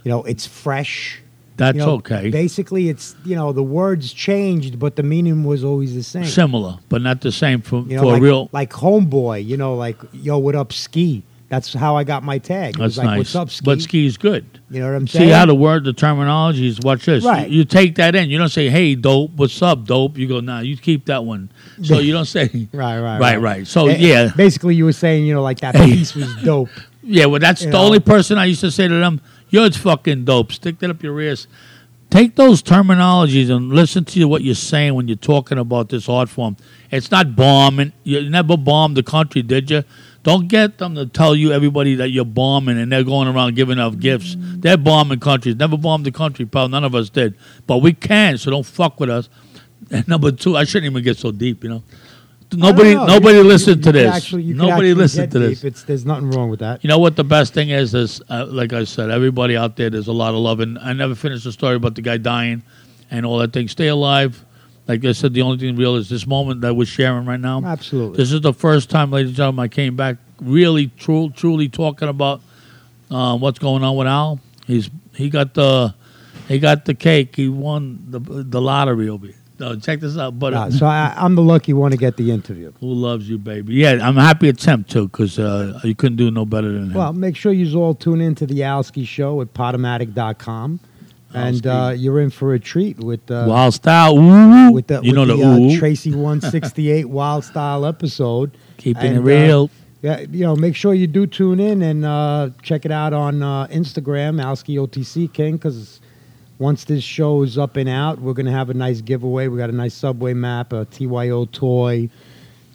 You 0.03 0.09
know, 0.09 0.23
it's 0.23 0.47
fresh. 0.47 1.21
That's 1.57 1.75
You 1.77 1.85
know, 1.85 1.91
okay. 1.97 2.31
Basically, 2.31 2.89
it's 2.89 3.15
you 3.23 3.35
know 3.35 3.51
the 3.53 3.61
words 3.61 4.13
changed, 4.13 4.79
but 4.79 4.95
the 4.95 5.03
meaning 5.03 5.43
was 5.43 5.63
always 5.63 5.93
the 5.93 6.01
same. 6.01 6.25
Similar, 6.25 6.79
but 6.89 7.03
not 7.03 7.21
the 7.21 7.31
same 7.31 7.61
for, 7.61 7.81
You 7.81 7.97
know, 7.97 8.01
for 8.01 8.13
like, 8.13 8.21
real. 8.23 8.49
like 8.51 8.71
homeboy. 8.71 9.45
You 9.45 9.57
know, 9.57 9.75
like 9.75 9.97
yo, 10.11 10.39
what 10.39 10.55
up, 10.55 10.73
ski? 10.73 11.21
That's 11.51 11.73
how 11.73 11.97
I 11.97 12.05
got 12.05 12.23
my 12.23 12.37
tag. 12.37 12.75
It 12.75 12.79
was 12.81 12.95
That's 12.95 13.05
like, 13.05 13.05
nice. 13.07 13.17
What's 13.17 13.35
up, 13.35 13.49
ski? 13.49 13.65
But 13.65 13.81
ski's 13.81 14.15
good. 14.15 14.45
You 14.69 14.79
know 14.79 14.85
what 14.87 14.95
I'm 14.95 15.05
saying? 15.05 15.27
See 15.27 15.31
how 15.33 15.45
the 15.45 15.53
word, 15.53 15.83
the 15.83 15.91
terminology 15.91 16.65
is. 16.65 16.79
Watch 16.79 17.05
this. 17.05 17.25
Right. 17.25 17.49
You, 17.49 17.57
you 17.57 17.65
take 17.65 17.95
that 17.95 18.15
in. 18.15 18.29
You 18.29 18.37
don't 18.37 18.47
say, 18.47 18.69
"Hey, 18.69 18.95
dope. 18.95 19.31
What's 19.35 19.61
up, 19.61 19.83
dope?" 19.83 20.17
You 20.17 20.29
go, 20.29 20.39
"Nah." 20.39 20.61
You 20.61 20.77
keep 20.77 21.07
that 21.07 21.25
one. 21.25 21.51
So 21.83 21.99
you 21.99 22.13
don't 22.13 22.23
say, 22.23 22.45
right, 22.73 23.01
right, 23.01 23.19
right, 23.19 23.41
right. 23.41 23.67
So 23.67 23.87
Eh, 23.87 23.97
yeah, 23.99 24.31
Basically, 24.33 24.75
you 24.75 24.85
were 24.85 24.93
saying, 24.93 25.25
you 25.25 25.33
know, 25.33 25.41
like 25.43 25.59
that 25.59 25.75
piece 25.85 26.15
was 26.15 26.33
dope. 26.37 26.69
yeah. 27.03 27.25
Well, 27.25 27.41
that's 27.41 27.61
You 27.63 27.67
the 27.67 27.73
know. 27.77 27.83
only 27.83 27.99
person 27.99 28.37
I 28.37 28.45
used 28.45 28.61
to 28.61 28.71
say 28.71 28.87
to 28.87 28.93
them. 28.93 29.19
You're 29.49 29.69
fucking 29.71 30.23
dope. 30.23 30.53
Stick 30.53 30.79
that 30.79 30.89
up 30.89 31.03
your 31.03 31.21
ass. 31.21 31.47
Take 32.09 32.37
those 32.37 32.63
terminologies 32.63 33.49
and 33.49 33.69
listen 33.73 34.05
to 34.05 34.23
what 34.25 34.41
you're 34.41 34.55
saying 34.55 34.93
when 34.95 35.09
you're 35.09 35.17
talking 35.17 35.57
about 35.57 35.89
this 35.89 36.07
art 36.07 36.29
form. 36.29 36.55
It's 36.91 37.11
not 37.11 37.35
bombing. 37.35 37.91
You 38.05 38.29
never 38.29 38.55
bombed 38.55 38.95
the 38.95 39.03
country, 39.03 39.41
did 39.41 39.69
you? 39.69 39.83
Don't 40.23 40.47
get 40.47 40.77
them 40.77 40.93
to 40.95 41.05
tell 41.07 41.35
you 41.35 41.51
everybody 41.51 41.95
that 41.95 42.09
you're 42.09 42.25
bombing 42.25 42.77
and 42.77 42.91
they're 42.91 43.03
going 43.03 43.27
around 43.27 43.55
giving 43.55 43.79
out 43.79 43.99
gifts. 43.99 44.35
They're 44.37 44.77
bombing 44.77 45.19
countries. 45.19 45.55
Never 45.55 45.77
bombed 45.77 46.05
the 46.05 46.11
country, 46.11 46.45
pal. 46.45 46.69
None 46.69 46.83
of 46.83 46.93
us 46.93 47.09
did. 47.09 47.35
But 47.65 47.77
we 47.77 47.93
can, 47.93 48.37
so 48.37 48.51
don't 48.51 48.65
fuck 48.65 48.99
with 48.99 49.09
us. 49.09 49.29
And 49.89 50.07
number 50.07 50.31
two, 50.31 50.55
I 50.55 50.63
shouldn't 50.63 50.91
even 50.91 51.03
get 51.03 51.17
so 51.17 51.31
deep, 51.31 51.63
you 51.63 51.69
know. 51.69 51.83
Nobody, 52.53 52.93
know. 52.93 53.07
nobody 53.07 53.37
You- 53.39 53.43
listened 53.43 53.77
you 53.77 53.83
to 53.83 53.91
this. 53.91 54.13
actually- 54.15 54.53
nobody 54.53 54.93
listened 54.93 55.31
to 55.31 55.39
this. 55.39 55.63
It's, 55.63 55.83
there's 55.83 56.05
nothing 56.05 56.29
wrong 56.31 56.49
with 56.49 56.59
that. 56.59 56.83
You 56.83 56.87
know 56.87 56.99
what 56.99 57.15
the 57.15 57.23
best 57.23 57.53
thing 57.53 57.69
is? 57.69 57.93
Is 57.93 58.21
uh, 58.29 58.45
like 58.47 58.73
I 58.73 58.83
said, 58.83 59.09
everybody 59.09 59.57
out 59.57 59.75
there, 59.77 59.89
there's 59.89 60.07
a 60.07 60.13
lot 60.13 60.33
of 60.33 60.39
love, 60.39 60.59
and 60.59 60.77
I 60.79 60.93
never 60.93 61.15
finished 61.15 61.45
the 61.45 61.51
story 61.51 61.75
about 61.75 61.95
the 61.95 62.01
guy 62.03 62.17
dying 62.17 62.61
and 63.09 63.25
all 63.25 63.39
that 63.39 63.53
thing. 63.53 63.67
Stay 63.67 63.87
alive. 63.87 64.45
Like 64.91 65.05
I 65.05 65.13
said, 65.13 65.33
the 65.33 65.41
only 65.41 65.57
thing 65.57 65.77
real 65.77 65.95
is 65.95 66.09
this 66.09 66.27
moment 66.27 66.59
that 66.61 66.75
we're 66.75 66.85
sharing 66.85 67.25
right 67.25 67.39
now. 67.39 67.63
Absolutely. 67.63 68.17
This 68.17 68.33
is 68.33 68.41
the 68.41 68.51
first 68.51 68.89
time, 68.89 69.09
ladies 69.09 69.29
and 69.29 69.37
gentlemen, 69.37 69.63
I 69.63 69.67
came 69.69 69.95
back 69.95 70.17
really, 70.41 70.87
true, 70.87 71.29
truly 71.29 71.69
talking 71.69 72.09
about 72.09 72.41
uh, 73.09 73.37
what's 73.37 73.57
going 73.57 73.85
on 73.85 73.95
with 73.95 74.07
Al. 74.07 74.41
He's 74.67 74.89
he 75.15 75.29
got 75.29 75.53
the 75.53 75.95
he 76.49 76.59
got 76.59 76.83
the 76.83 76.93
cake. 76.93 77.37
He 77.37 77.47
won 77.47 78.03
the 78.09 78.19
the 78.19 78.59
lottery 78.59 79.07
over 79.07 79.27
here. 79.27 79.35
Check 79.79 80.01
this 80.01 80.17
out, 80.17 80.37
but 80.37 80.71
so 80.71 80.85
I, 80.87 81.13
I'm 81.15 81.35
the 81.35 81.41
lucky 81.41 81.71
one 81.71 81.91
to 81.91 81.97
get 81.97 82.17
the 82.17 82.31
interview. 82.31 82.73
who 82.81 82.93
loves 82.93 83.29
you, 83.29 83.37
baby? 83.37 83.75
Yeah, 83.75 83.99
I'm 84.01 84.17
happy 84.17 84.49
attempt 84.49 84.91
too 84.91 85.07
because 85.07 85.39
uh, 85.39 85.79
you 85.85 85.95
couldn't 85.95 86.17
do 86.17 86.31
no 86.31 86.45
better 86.45 86.69
than 86.69 86.89
him. 86.89 86.95
Well, 86.95 87.13
make 87.13 87.37
sure 87.37 87.53
you 87.53 87.79
all 87.79 87.95
tune 87.95 88.19
in 88.19 88.35
to 88.35 88.45
the 88.45 88.59
Alski 88.59 89.07
Show 89.07 89.39
at 89.39 89.53
Podomatic.com. 89.53 90.81
And 91.33 91.65
uh, 91.65 91.93
you're 91.95 92.19
in 92.19 92.29
for 92.29 92.53
a 92.53 92.59
treat 92.59 92.97
with 92.97 93.29
uh, 93.31 93.45
Wild 93.47 93.73
style, 93.73 94.17
ooh, 94.17 94.71
with 94.71 94.87
the, 94.87 95.01
you 95.01 95.13
with 95.13 95.15
know 95.15 95.25
the, 95.25 95.37
the, 95.37 95.75
uh, 95.75 95.79
Tracy 95.79 96.11
168 96.15 97.05
Wild 97.05 97.45
Style 97.45 97.85
episode. 97.85 98.57
keeping 98.77 99.03
and, 99.03 99.15
it 99.15 99.19
uh, 99.19 99.23
real. 99.23 99.69
Yeah, 100.01 100.21
you 100.21 100.43
know, 100.43 100.55
make 100.55 100.75
sure 100.75 100.95
you 100.95 101.05
do 101.05 101.27
tune 101.27 101.59
in 101.59 101.83
and 101.83 102.03
uh, 102.03 102.49
check 102.63 102.85
it 102.85 102.91
out 102.91 103.13
on 103.13 103.43
uh, 103.43 103.67
Instagram, 103.67 104.41
Alski 104.41 104.75
OTC 104.75 105.31
King, 105.31 105.57
because 105.57 106.01
once 106.57 106.85
this 106.85 107.03
show 107.03 107.43
is 107.43 107.57
up 107.57 107.75
and 107.75 107.87
out, 107.87 108.19
we're 108.19 108.33
going 108.33 108.47
to 108.47 108.51
have 108.51 108.71
a 108.71 108.73
nice 108.73 109.01
giveaway. 109.01 109.47
We 109.47 109.59
got 109.59 109.69
a 109.69 109.73
nice 109.73 109.93
Subway 109.93 110.33
map, 110.33 110.73
a 110.73 110.85
TYO 110.85 111.45
toy, 111.45 112.09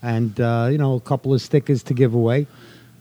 and, 0.02 0.40
uh, 0.40 0.68
you 0.70 0.78
know, 0.78 0.94
a 0.94 1.00
couple 1.00 1.34
of 1.34 1.42
stickers 1.42 1.82
to 1.84 1.94
give 1.94 2.14
away. 2.14 2.46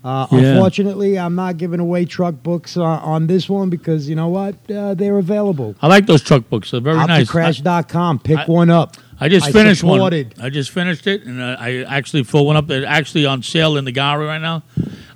Uh, 0.06 0.28
Yeah. 0.32 0.38
Unfortunately, 0.52 1.18
I'm 1.18 1.34
not 1.34 1.58
giving 1.58 1.80
away 1.80 2.06
truck 2.06 2.36
books 2.44 2.78
uh, 2.78 2.84
on 2.84 3.26
this 3.26 3.50
one 3.50 3.72
because, 3.72 4.08
you 4.08 4.16
know 4.16 4.28
what? 4.28 4.54
Uh, 4.70 4.94
they're 4.94 5.18
available. 5.18 5.74
I 5.82 5.88
like 5.88 6.06
those 6.06 6.22
truck 6.22 6.48
books. 6.48 6.70
They're 6.70 6.80
very 6.80 6.98
nice. 6.98 7.28
Outtocrash.com. 7.28 8.20
Pick 8.20 8.38
I- 8.38 8.46
one 8.46 8.70
up. 8.70 8.98
I 9.20 9.30
just 9.30 9.48
I 9.48 9.52
finished 9.52 9.80
supported. 9.80 10.38
one. 10.38 10.46
I 10.46 10.50
just 10.50 10.70
finished 10.72 11.08
it, 11.08 11.24
and 11.24 11.42
uh, 11.42 11.56
I 11.58 11.84
actually 11.84 12.24
filled 12.24 12.46
one 12.48 12.58
up. 12.58 12.68
They're 12.68 12.86
actually 12.86 13.26
on 13.26 13.42
sale 13.44 13.78
in 13.78 13.86
the 13.86 13.94
gallery 13.94 14.28
right 14.28 14.42
now. 14.42 14.62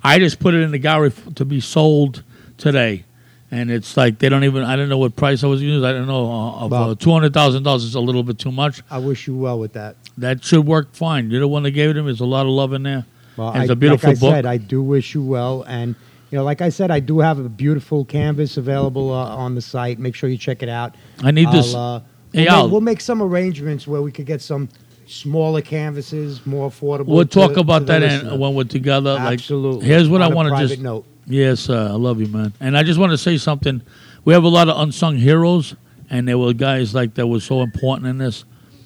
I 0.02 0.18
just 0.18 0.40
put 0.40 0.54
it 0.54 0.62
in 0.62 0.70
the 0.70 0.78
gallery 0.78 1.08
f- 1.14 1.34
to 1.34 1.44
be 1.44 1.60
sold 1.60 2.22
today, 2.56 3.04
and 3.50 3.70
it's 3.70 3.98
like 3.98 4.18
they 4.18 4.30
don't 4.30 4.42
even. 4.44 4.64
I 4.64 4.74
don't 4.76 4.88
know 4.88 4.96
what 4.96 5.16
price 5.16 5.44
I 5.44 5.48
was 5.48 5.60
using. 5.62 5.84
I 5.84 5.92
don't 5.92 6.06
know. 6.08 6.24
Uh, 6.32 6.66
Well- 6.68 6.90
uh, 6.90 6.94
two 6.94 7.12
hundred 7.12 7.34
thousand 7.34 7.62
dollars 7.62 7.84
is 7.84 7.94
a 7.94 8.00
little 8.00 8.22
bit 8.22 8.38
too 8.38 8.50
much. 8.50 8.82
I 8.90 8.96
wish 8.98 9.26
you 9.26 9.36
well 9.36 9.58
with 9.58 9.74
that. 9.74 9.96
That 10.16 10.42
should 10.42 10.66
work 10.66 10.94
fine. 10.94 11.30
You're 11.30 11.40
the 11.40 11.48
one 11.48 11.62
that 11.64 11.72
gave 11.72 11.90
it 11.90 11.94
to 11.94 12.00
me. 12.02 12.06
There's 12.06 12.20
a 12.20 12.24
lot 12.24 12.46
of 12.46 12.52
love 12.52 12.72
in 12.72 12.82
there. 12.84 13.04
Well, 13.40 13.48
And 13.52 13.60
I, 13.60 13.62
it's 13.62 13.70
a 13.72 13.76
beautiful 13.76 14.10
like 14.10 14.18
I 14.18 14.20
book. 14.20 14.32
said, 14.34 14.44
I 14.46 14.58
do 14.58 14.82
wish 14.82 15.14
you 15.14 15.22
well, 15.22 15.64
and 15.66 15.94
you 16.30 16.36
know, 16.36 16.44
like 16.44 16.60
I 16.60 16.68
said, 16.68 16.90
I 16.90 17.00
do 17.00 17.20
have 17.20 17.38
a 17.38 17.48
beautiful 17.48 18.04
canvas 18.04 18.58
available 18.58 19.10
uh, 19.12 19.34
on 19.34 19.54
the 19.54 19.62
site. 19.62 19.98
Make 19.98 20.14
sure 20.14 20.28
you 20.28 20.36
check 20.36 20.62
it 20.62 20.68
out. 20.68 20.94
I 21.24 21.30
need 21.30 21.46
I'll, 21.46 21.52
this. 21.54 21.74
Uh, 21.74 22.02
we'll, 22.34 22.48
Al. 22.48 22.64
make, 22.64 22.72
we'll 22.72 22.80
make 22.82 23.00
some 23.00 23.22
arrangements 23.22 23.86
where 23.88 24.02
we 24.02 24.12
could 24.12 24.26
get 24.26 24.42
some 24.42 24.68
smaller 25.06 25.62
canvases, 25.62 26.44
more 26.46 26.70
affordable. 26.70 27.06
We'll 27.06 27.24
talk 27.24 27.54
to 27.54 27.60
about 27.60 27.86
that 27.86 28.02
in, 28.02 28.38
when 28.38 28.54
we're 28.54 28.64
together. 28.64 29.16
Absolutely. 29.18 29.80
Like, 29.80 29.86
here's 29.86 30.08
what 30.10 30.20
On 30.20 30.30
I 30.30 30.34
want 30.34 30.54
to 30.54 30.68
just. 30.68 30.82
note. 30.82 31.06
Yes, 31.26 31.70
uh, 31.70 31.88
I 31.92 31.96
love 31.96 32.20
you, 32.20 32.26
man. 32.26 32.52
And 32.60 32.76
I 32.76 32.82
just 32.82 33.00
want 33.00 33.10
to 33.12 33.18
say 33.18 33.38
something. 33.38 33.80
We 34.26 34.34
have 34.34 34.44
a 34.44 34.48
lot 34.48 34.68
of 34.68 34.78
unsung 34.78 35.16
heroes, 35.16 35.74
and 36.10 36.28
there 36.28 36.36
were 36.36 36.52
guys 36.52 36.94
like 36.94 37.14
that 37.14 37.26
were 37.26 37.40
so 37.40 37.62
important 37.62 38.06
in 38.06 38.18
this. 38.18 38.44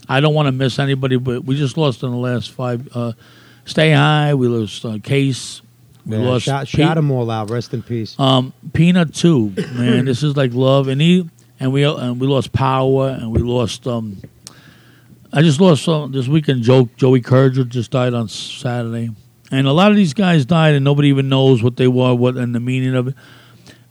I 0.08 0.20
don't 0.20 0.34
want 0.34 0.46
to 0.46 0.52
miss 0.52 0.78
anybody, 0.78 1.16
but 1.16 1.44
we 1.44 1.56
just 1.56 1.76
lost 1.76 2.04
in 2.04 2.10
the 2.10 2.16
last 2.16 2.52
five. 2.52 2.88
Uh, 2.94 3.12
Stay 3.64 3.92
high. 3.92 4.34
We 4.34 4.48
lost 4.48 4.84
uh, 4.84 4.98
Case. 5.02 5.62
We 6.06 6.16
lost 6.18 6.44
shout, 6.44 6.66
Pete- 6.66 6.80
shout 6.80 6.96
them 6.96 7.10
all 7.10 7.30
out. 7.30 7.50
Rest 7.50 7.72
in 7.72 7.82
peace. 7.82 8.18
Um, 8.18 8.52
Peanut 8.72 9.14
too, 9.14 9.52
man. 9.72 10.04
this 10.04 10.22
is 10.22 10.36
like 10.36 10.52
love, 10.52 10.88
and 10.88 11.00
he 11.00 11.28
and 11.58 11.72
we 11.72 11.84
and 11.84 12.20
we 12.20 12.26
lost 12.26 12.52
power, 12.52 13.08
and 13.08 13.32
we 13.32 13.40
lost. 13.40 13.86
Um, 13.86 14.20
I 15.32 15.40
just 15.42 15.60
lost 15.60 15.86
this 16.12 16.28
weekend. 16.28 16.62
Joe 16.62 16.88
Joey 16.96 17.22
Kurger 17.22 17.66
just 17.66 17.90
died 17.90 18.12
on 18.12 18.28
Saturday, 18.28 19.10
and 19.50 19.66
a 19.66 19.72
lot 19.72 19.90
of 19.90 19.96
these 19.96 20.12
guys 20.12 20.44
died, 20.44 20.74
and 20.74 20.84
nobody 20.84 21.08
even 21.08 21.30
knows 21.30 21.62
what 21.62 21.76
they 21.76 21.88
were, 21.88 22.14
what 22.14 22.36
and 22.36 22.54
the 22.54 22.60
meaning 22.60 22.94
of 22.94 23.08
it. 23.08 23.14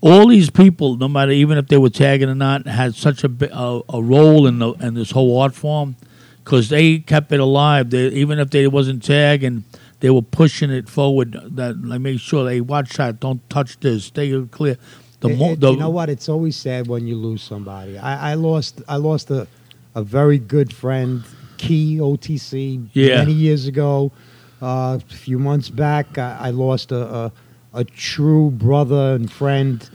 All 0.02 0.28
these 0.28 0.50
people, 0.50 0.98
no 0.98 1.08
matter 1.08 1.32
even 1.32 1.58
if 1.58 1.68
they 1.68 1.78
were 1.78 1.90
tagging 1.90 2.30
or 2.30 2.36
not, 2.36 2.68
had 2.68 2.94
such 2.94 3.24
a 3.24 3.32
a, 3.58 3.82
a 3.90 4.04
role 4.04 4.46
in 4.46 4.60
the 4.60 4.74
in 4.74 4.94
this 4.94 5.10
whole 5.12 5.40
art 5.42 5.56
form 5.56 5.96
because 6.44 6.70
they 6.70 7.00
kept 7.00 7.32
it 7.32 7.40
alive. 7.40 7.90
They, 7.90 8.08
even 8.10 8.40
if 8.40 8.50
they 8.50 8.68
wasn't 8.68 9.04
tagging, 9.04 9.64
they 10.00 10.10
were 10.10 10.22
pushing 10.22 10.70
it 10.72 10.90
forward. 10.90 11.38
That 11.56 11.84
like 11.86 12.02
make 12.02 12.20
sure 12.20 12.44
they 12.46 12.62
watch 12.62 12.94
that, 12.98 13.20
don't 13.20 13.48
touch 13.50 13.80
this, 13.80 14.06
stay 14.06 14.40
clear. 14.52 14.78
The 15.22 15.30
It- 15.30 15.38
mo- 15.40 15.56
the, 15.56 15.72
you 15.72 15.78
know 15.80 15.90
what? 15.90 16.10
It's 16.10 16.28
always 16.28 16.56
sad 16.58 16.88
when 16.88 17.08
you 17.08 17.16
lose 17.16 17.42
somebody. 17.42 17.98
I, 17.98 18.32
I 18.32 18.34
lost. 18.36 18.82
I 18.88 18.98
lost 18.98 19.32
a, 19.32 19.48
a 19.96 20.04
very 20.04 20.38
good 20.40 20.74
friend, 20.74 21.24
Key 21.58 21.98
OTC, 22.00 22.90
Yeah. 22.94 23.20
many 23.20 23.32
years 23.34 23.66
ago. 23.68 24.12
Uh, 24.62 24.98
a 24.98 25.14
few 25.14 25.38
months 25.40 25.70
back, 25.70 26.18
I, 26.18 26.38
I 26.42 26.50
lost 26.52 26.92
a, 26.92 27.16
a 27.16 27.32
a 27.76 27.84
true 27.84 28.52
brother 28.52 29.16
and 29.16 29.32
friend. 29.32 29.90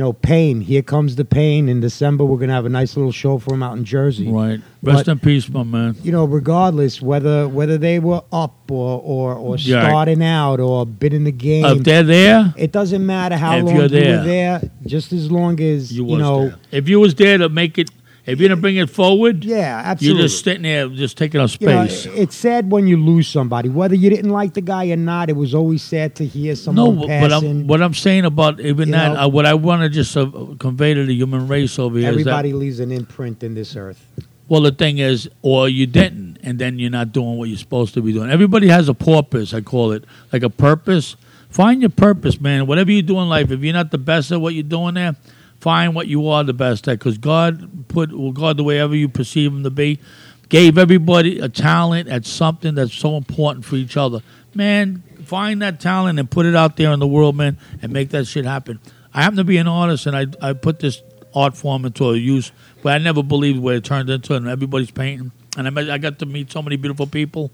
You 0.00 0.06
know, 0.06 0.12
Pain. 0.14 0.62
Here 0.62 0.80
comes 0.80 1.16
the 1.16 1.26
Pain. 1.26 1.68
In 1.68 1.80
December, 1.80 2.24
we're 2.24 2.38
gonna 2.38 2.54
have 2.54 2.64
a 2.64 2.70
nice 2.70 2.96
little 2.96 3.12
show 3.12 3.36
for 3.36 3.52
him 3.52 3.62
out 3.62 3.76
in 3.76 3.84
Jersey. 3.84 4.28
Right. 4.30 4.58
Rest 4.82 5.04
But- 5.04 5.12
in 5.12 5.18
peace, 5.18 5.46
my 5.50 5.62
man. 5.62 5.94
you 6.02 6.10
know, 6.10 6.24
regardless 6.24 7.02
whether 7.02 7.46
whether 7.46 7.76
they 7.76 7.98
were 7.98 8.22
up 8.32 8.54
or 8.70 8.98
or, 9.04 9.34
or 9.34 9.56
Yeah. 9.58 9.86
starting 9.86 10.22
out 10.22 10.58
or 10.58 10.86
been 10.86 11.12
in 11.12 11.24
the 11.24 11.32
game, 11.32 11.66
If 11.66 11.84
they're 11.84 12.02
there, 12.02 12.54
it 12.56 12.72
doesn't 12.72 13.04
matter 13.04 13.36
how 13.36 13.58
If 13.58 13.64
long 13.66 13.74
you're 13.74 13.82
you 13.82 13.88
there. 13.90 14.18
were 14.20 14.24
there. 14.24 14.70
Just 14.86 15.12
as 15.12 15.30
long 15.30 15.60
as 15.60 15.92
you 15.92 16.04
you, 16.06 16.12
was 16.12 16.18
know, 16.18 16.40
there. 16.46 16.56
If 16.72 16.88
you 16.88 16.98
was 16.98 17.14
there 17.14 17.36
to 17.36 17.50
make 17.50 17.76
it, 17.76 17.90
if 18.32 18.40
you're 18.40 18.48
gonna 18.48 18.60
bring 18.60 18.76
it 18.76 18.88
forward, 18.90 19.44
yeah, 19.44 19.82
absolutely. 19.84 20.18
you're 20.20 20.28
just 20.28 20.44
sitting 20.44 20.62
there, 20.62 20.88
just 20.88 21.16
taking 21.16 21.40
up 21.40 21.50
You 21.60 21.66
know, 21.68 21.86
space. 21.86 22.06
it's 22.16 22.36
sad 22.36 22.70
when 22.70 22.86
you 22.86 22.96
lose 22.96 23.28
somebody, 23.28 23.68
whether 23.68 23.94
you 23.94 24.10
didn't 24.10 24.30
like 24.30 24.54
the 24.54 24.60
guy 24.60 24.88
or 24.90 24.96
not. 24.96 25.28
It 25.30 25.36
was 25.36 25.54
always 25.54 25.82
sad 25.82 26.14
to 26.16 26.26
hear 26.26 26.52
no, 26.52 26.54
someone 26.54 27.06
but. 27.08 27.32
I'm, 27.32 27.66
what 27.66 27.82
I'm 27.82 27.94
saying 27.94 28.24
about 28.24 28.60
even 28.60 28.88
You 28.88 28.92
that, 28.92 29.12
know? 29.14 29.20
uh, 29.20 29.28
what 29.28 29.46
I 29.46 29.54
want 29.54 29.82
to 29.82 29.88
just 29.88 30.16
uh, 30.16 30.30
convey 30.58 30.94
to 30.94 31.04
the 31.04 31.14
human 31.14 31.48
race 31.48 31.78
over 31.78 31.98
here 31.98 32.08
Everybody 32.08 32.48
is 32.50 32.52
that, 32.54 32.58
leaves 32.58 32.80
an 32.80 32.92
imprint 32.92 33.42
in 33.42 33.54
this 33.54 33.76
earth. 33.76 34.06
well, 34.48 34.60
the 34.62 34.72
thing 34.72 34.98
is, 34.98 35.28
or 35.42 35.68
you 35.68 35.86
didn't, 35.86 36.38
and 36.42 36.58
then 36.58 36.78
you're 36.78 36.90
not 36.90 37.12
doing 37.12 37.38
what 37.38 37.48
you're 37.48 37.58
supposed 37.58 37.94
to 37.94 38.02
be 38.02 38.12
doing. 38.12 38.30
Everybody 38.30 38.68
has 38.68 38.88
a 38.88 38.94
purpose, 38.94 39.54
I 39.54 39.60
call 39.60 39.92
it, 39.92 40.04
like 40.32 40.42
a 40.42 40.50
purpose. 40.50 41.16
Find 41.50 41.80
your 41.82 41.90
purpose, 41.90 42.40
man. 42.40 42.66
Whatever 42.66 42.92
you 42.92 43.02
do 43.02 43.18
in 43.20 43.28
life, 43.28 43.50
if 43.50 43.60
you're 43.60 43.72
not 43.74 43.90
the 43.90 43.98
best 43.98 44.30
at 44.30 44.40
what 44.40 44.54
you're 44.54 44.62
doing 44.62 44.94
there, 44.94 45.16
find 45.60 45.94
what 45.94 46.06
you 46.06 46.28
are 46.28 46.44
the 46.44 46.52
best 46.52 46.88
at. 46.88 46.98
Because 46.98 47.18
God 47.18 47.88
put, 47.88 48.16
well, 48.16 48.32
God, 48.32 48.56
the 48.56 48.64
way 48.64 48.80
ever 48.80 48.94
you 48.94 49.08
perceive 49.08 49.52
Him 49.52 49.62
to 49.62 49.70
be, 49.70 50.00
gave 50.48 50.78
everybody 50.78 51.38
a 51.38 51.48
talent 51.48 52.08
at 52.08 52.26
something 52.26 52.74
that's 52.74 52.94
so 52.94 53.16
important 53.16 53.64
for 53.64 53.76
each 53.76 53.96
other. 53.96 54.20
Man, 54.54 55.02
find 55.24 55.62
that 55.62 55.80
talent 55.80 56.18
and 56.18 56.30
put 56.30 56.46
it 56.46 56.56
out 56.56 56.76
there 56.76 56.92
in 56.92 56.98
the 56.98 57.06
world, 57.06 57.36
man, 57.36 57.58
and 57.82 57.92
make 57.92 58.10
that 58.10 58.26
shit 58.26 58.44
happen. 58.44 58.80
I 59.14 59.22
happen 59.22 59.36
to 59.36 59.44
be 59.44 59.58
an 59.58 59.68
artist, 59.68 60.06
and 60.06 60.16
I 60.16 60.26
I 60.40 60.52
put 60.52 60.80
this 60.80 61.02
art 61.34 61.56
form 61.56 61.84
into 61.84 62.10
a 62.10 62.16
use, 62.16 62.52
but 62.82 62.92
I 62.92 62.98
never 62.98 63.22
believed 63.22 63.60
what 63.60 63.74
it 63.74 63.84
turned 63.84 64.10
into, 64.10 64.34
and 64.34 64.48
everybody's 64.48 64.90
painting. 64.90 65.32
And 65.56 65.66
I, 65.66 65.70
met, 65.70 65.90
I 65.90 65.98
got 65.98 66.18
to 66.20 66.26
meet 66.26 66.50
so 66.52 66.62
many 66.62 66.76
beautiful 66.76 67.06
people. 67.06 67.50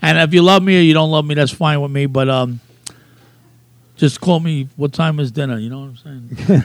And 0.00 0.18
if 0.18 0.32
you 0.32 0.42
love 0.42 0.62
me 0.62 0.78
or 0.78 0.80
you 0.80 0.94
don't 0.94 1.10
love 1.10 1.26
me, 1.26 1.34
that's 1.34 1.52
fine 1.52 1.80
with 1.80 1.90
me. 1.90 2.06
But 2.06 2.28
um, 2.28 2.60
just 3.96 4.20
call 4.20 4.40
me. 4.40 4.68
What 4.76 4.92
time 4.92 5.20
is 5.20 5.30
dinner? 5.30 5.58
You 5.58 5.70
know 5.70 5.80
what 5.80 5.90
I'm 5.90 5.96
saying? 5.96 6.64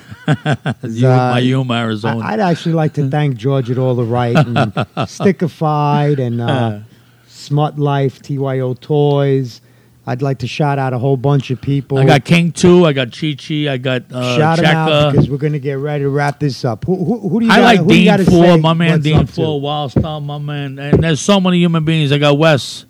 you, 0.95 1.07
Uh, 1.07 1.63
my 1.63 1.81
Arizona. 1.81 2.25
I'd 2.25 2.39
actually 2.39 2.73
like 2.73 2.93
to 2.93 3.09
thank 3.09 3.37
George 3.37 3.69
at 3.69 3.77
all 3.77 3.95
the 3.95 4.03
right 4.03 4.35
and 4.35 4.55
Stickified 4.57 6.19
and 6.19 6.41
uh, 6.41 6.79
Smart 7.27 7.77
Life, 7.77 8.21
TYO 8.21 8.73
Toys. 8.73 9.61
I'd 10.07 10.23
like 10.23 10.39
to 10.39 10.47
shout 10.47 10.79
out 10.79 10.91
a 10.91 10.97
whole 10.97 11.17
bunch 11.17 11.51
of 11.51 11.61
people. 11.61 11.99
I 11.99 12.05
got 12.05 12.25
King 12.25 12.51
Two. 12.51 12.85
I 12.87 12.93
got 12.93 13.11
Chi 13.11 13.35
Chi. 13.35 13.71
I 13.71 13.77
got 13.77 14.11
uh, 14.11 14.37
Shout 14.37 14.57
them 14.57 14.65
out 14.65 15.11
because 15.11 15.29
we're 15.29 15.37
going 15.37 15.53
to 15.53 15.59
get 15.59 15.73
ready 15.73 16.03
to 16.03 16.09
wrap 16.09 16.39
this 16.39 16.65
up. 16.65 16.83
Who, 16.85 16.95
who, 16.95 17.29
who 17.29 17.39
do 17.41 17.45
you 17.45 17.51
I 17.51 17.75
gotta, 17.75 17.83
like 17.83 17.87
Dean 17.87 18.25
Four, 18.25 18.57
my 18.57 18.73
man 18.73 19.01
Dean? 19.01 19.27
Four, 19.27 19.61
Wild 19.61 19.91
Style, 19.91 20.19
my 20.19 20.39
man. 20.39 20.79
And 20.79 21.03
there's 21.03 21.21
so 21.21 21.39
many 21.39 21.59
human 21.59 21.85
beings. 21.85 22.11
I 22.11 22.17
got 22.17 22.39
Wes, 22.39 22.85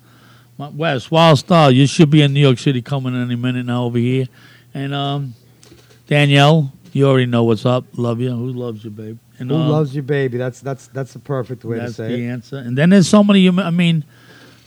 Wes, 0.68 1.10
Wild 1.10 1.38
Style. 1.38 1.70
You 1.70 1.86
should 1.86 2.10
be 2.10 2.22
in 2.22 2.32
New 2.32 2.40
York 2.40 2.58
City 2.58 2.82
coming 2.82 3.14
any 3.14 3.36
minute 3.36 3.66
now 3.66 3.84
over 3.84 3.98
here. 3.98 4.26
And 4.74 4.94
um, 4.94 5.34
Danielle, 6.06 6.72
you 6.92 7.08
already 7.08 7.26
know 7.26 7.44
what's 7.44 7.66
up. 7.66 7.84
Love 7.96 8.20
you. 8.20 8.30
Who 8.30 8.48
loves 8.48 8.84
you, 8.84 8.90
babe? 8.90 9.18
And, 9.38 9.50
Who 9.50 9.56
um, 9.56 9.68
loves 9.68 9.94
you, 9.94 10.02
baby? 10.02 10.36
That's 10.36 10.60
that's 10.60 10.88
that's 10.88 11.12
the 11.14 11.18
perfect 11.18 11.64
way 11.64 11.78
to 11.78 11.92
say 11.92 12.08
the 12.08 12.24
it. 12.24 12.28
answer. 12.28 12.58
And 12.58 12.76
then 12.76 12.90
there's 12.90 13.08
so 13.08 13.24
many. 13.24 13.48
I 13.48 13.70
mean, 13.70 14.04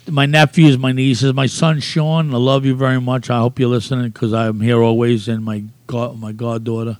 my 0.09 0.25
nephews, 0.25 0.77
my 0.77 0.91
nieces, 0.91 1.33
my 1.33 1.45
son 1.45 1.79
Sean. 1.79 2.33
I 2.33 2.37
love 2.37 2.65
you 2.65 2.75
very 2.75 2.99
much. 2.99 3.29
I 3.29 3.39
hope 3.39 3.59
you're 3.59 3.69
listening 3.69 4.09
because 4.09 4.33
I'm 4.33 4.61
here 4.61 4.81
always. 4.81 5.27
And 5.27 5.45
my 5.45 5.63
god, 5.87 6.19
my 6.19 6.31
goddaughter, 6.31 6.97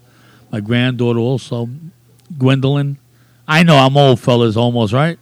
my 0.52 0.60
granddaughter 0.60 1.20
also, 1.20 1.70
Gwendolyn. 2.38 2.98
I 3.48 3.64
know 3.64 3.76
I'm 3.76 3.98
old, 3.98 4.20
fellas, 4.20 4.56
almost 4.56 4.94
right. 4.94 5.18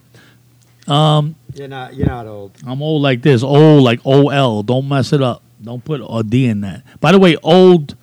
Um, 0.86 1.36
You're 1.54 1.68
not 1.68 1.94
you're 1.94 2.06
not 2.06 2.26
old. 2.26 2.52
I'm 2.66 2.82
old 2.82 3.02
like 3.02 3.22
this, 3.22 3.42
old 3.42 3.82
like 3.82 4.00
O 4.04 4.28
L. 4.30 4.62
Don't 4.62 4.88
mess 4.88 5.12
it 5.12 5.22
up. 5.22 5.42
Don't 5.62 5.84
put 5.84 6.00
a 6.00 6.22
D 6.22 6.46
in 6.46 6.62
that. 6.62 6.82
By 7.00 7.12
the 7.12 7.18
way, 7.18 7.36
old 7.42 7.94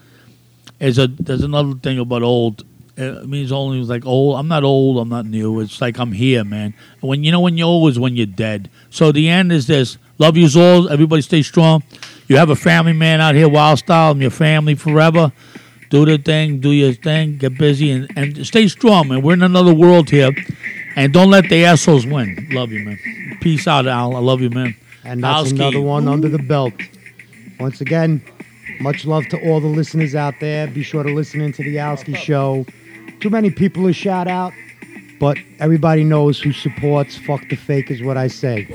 is 0.80 0.98
a. 0.98 1.08
There's 1.08 1.44
another 1.44 1.74
thing 1.74 2.00
about 2.00 2.22
old. 2.22 2.64
It 2.96 3.28
means 3.28 3.52
only 3.52 3.82
like 3.82 4.06
old. 4.06 4.38
I'm 4.38 4.48
not 4.48 4.64
old. 4.64 4.98
I'm 5.00 5.10
not 5.10 5.26
new. 5.26 5.60
It's 5.62 5.82
like 5.82 5.98
I'm 6.00 6.12
here, 6.12 6.44
man. 6.44 6.74
When 7.00 7.24
you 7.24 7.32
know 7.32 7.40
when 7.40 7.58
you're 7.58 7.68
old 7.68 7.90
is 7.90 7.98
when 7.98 8.16
you're 8.16 8.26
dead. 8.26 8.70
So 8.90 9.12
the 9.12 9.30
end 9.30 9.52
is 9.52 9.68
this. 9.68 9.98
Love 10.18 10.38
yous 10.38 10.56
all. 10.56 10.90
Everybody 10.90 11.22
stay 11.22 11.42
strong. 11.42 11.84
You 12.28 12.38
have 12.38 12.50
a 12.50 12.56
family 12.56 12.94
man 12.94 13.22
out 13.22 13.36
here, 13.36 13.50
wild 13.50 13.80
style. 13.80 14.12
I'm 14.12 14.22
your 14.22 14.32
family 14.32 14.76
forever. 14.76 15.32
Do 15.90 16.06
the 16.06 16.18
thing. 16.18 16.60
Do 16.60 16.72
your 16.72 16.94
thing. 16.94 17.38
Get 17.38 17.58
busy 17.58 17.90
and, 17.90 18.12
and 18.16 18.46
stay 18.46 18.68
strong, 18.68 19.08
man. 19.08 19.22
We're 19.22 19.34
in 19.34 19.44
another 19.44 19.74
world 19.74 20.10
here. 20.10 20.32
And 21.00 21.14
don't 21.14 21.32
let 21.32 21.48
the 21.48 21.64
assholes 21.64 22.06
win. 22.06 22.50
Love 22.52 22.74
you, 22.74 22.84
man. 22.84 23.00
Peace 23.40 23.70
out, 23.70 23.88
Al. 23.88 24.18
I 24.18 24.20
love 24.20 24.42
you, 24.42 24.50
man. 24.50 24.76
And 25.06 25.24
that's 25.24 25.52
another 25.52 25.80
one 25.80 26.10
under 26.10 26.28
the 26.28 26.40
belt. 26.40 26.74
Once 27.58 27.80
again, 27.80 28.22
much 28.82 29.06
love 29.06 29.26
to 29.30 29.40
all 29.48 29.62
the 29.62 29.68
listeners 29.68 30.14
out 30.14 30.34
there. 30.42 30.68
Be 30.68 30.84
sure 30.84 31.04
to 31.04 31.14
listen 31.14 31.40
into 31.40 31.64
the 31.64 31.78
Alski 31.78 32.18
show. 32.18 32.66
Too 33.22 33.30
many 33.30 33.50
people 33.50 33.84
to 33.84 33.94
shout 33.94 34.28
out, 34.28 34.52
but 35.22 35.38
everybody 35.60 36.04
knows 36.04 36.38
who 36.42 36.52
supports. 36.52 37.18
Fuck 37.18 37.48
the 37.48 37.56
fake 37.56 37.90
is 37.90 38.04
what 38.04 38.18
I 38.18 38.28
say. 38.28 38.68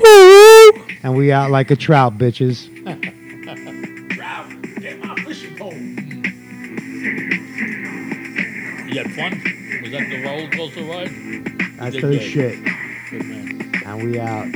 And 1.02 1.14
we 1.14 1.30
out 1.30 1.50
like 1.50 1.70
a 1.70 1.76
trout, 1.76 2.16
bitches. 2.16 2.70
Trout, 4.14 4.46
get 4.80 5.04
my 5.04 5.14
fishing 5.16 5.58
pole. 5.58 5.74
You 8.88 9.02
had 9.02 9.12
fun? 9.12 9.53
That 9.94 10.10
the 10.10 10.24
roller 10.24 10.48
coaster 10.50 10.82
ride? 10.82 11.08
That's 11.78 12.00
the 12.00 12.18
shit. 12.18 12.58
Good 13.10 13.24
man. 13.26 13.72
And 13.86 14.02
we 14.02 14.18
out. 14.18 14.48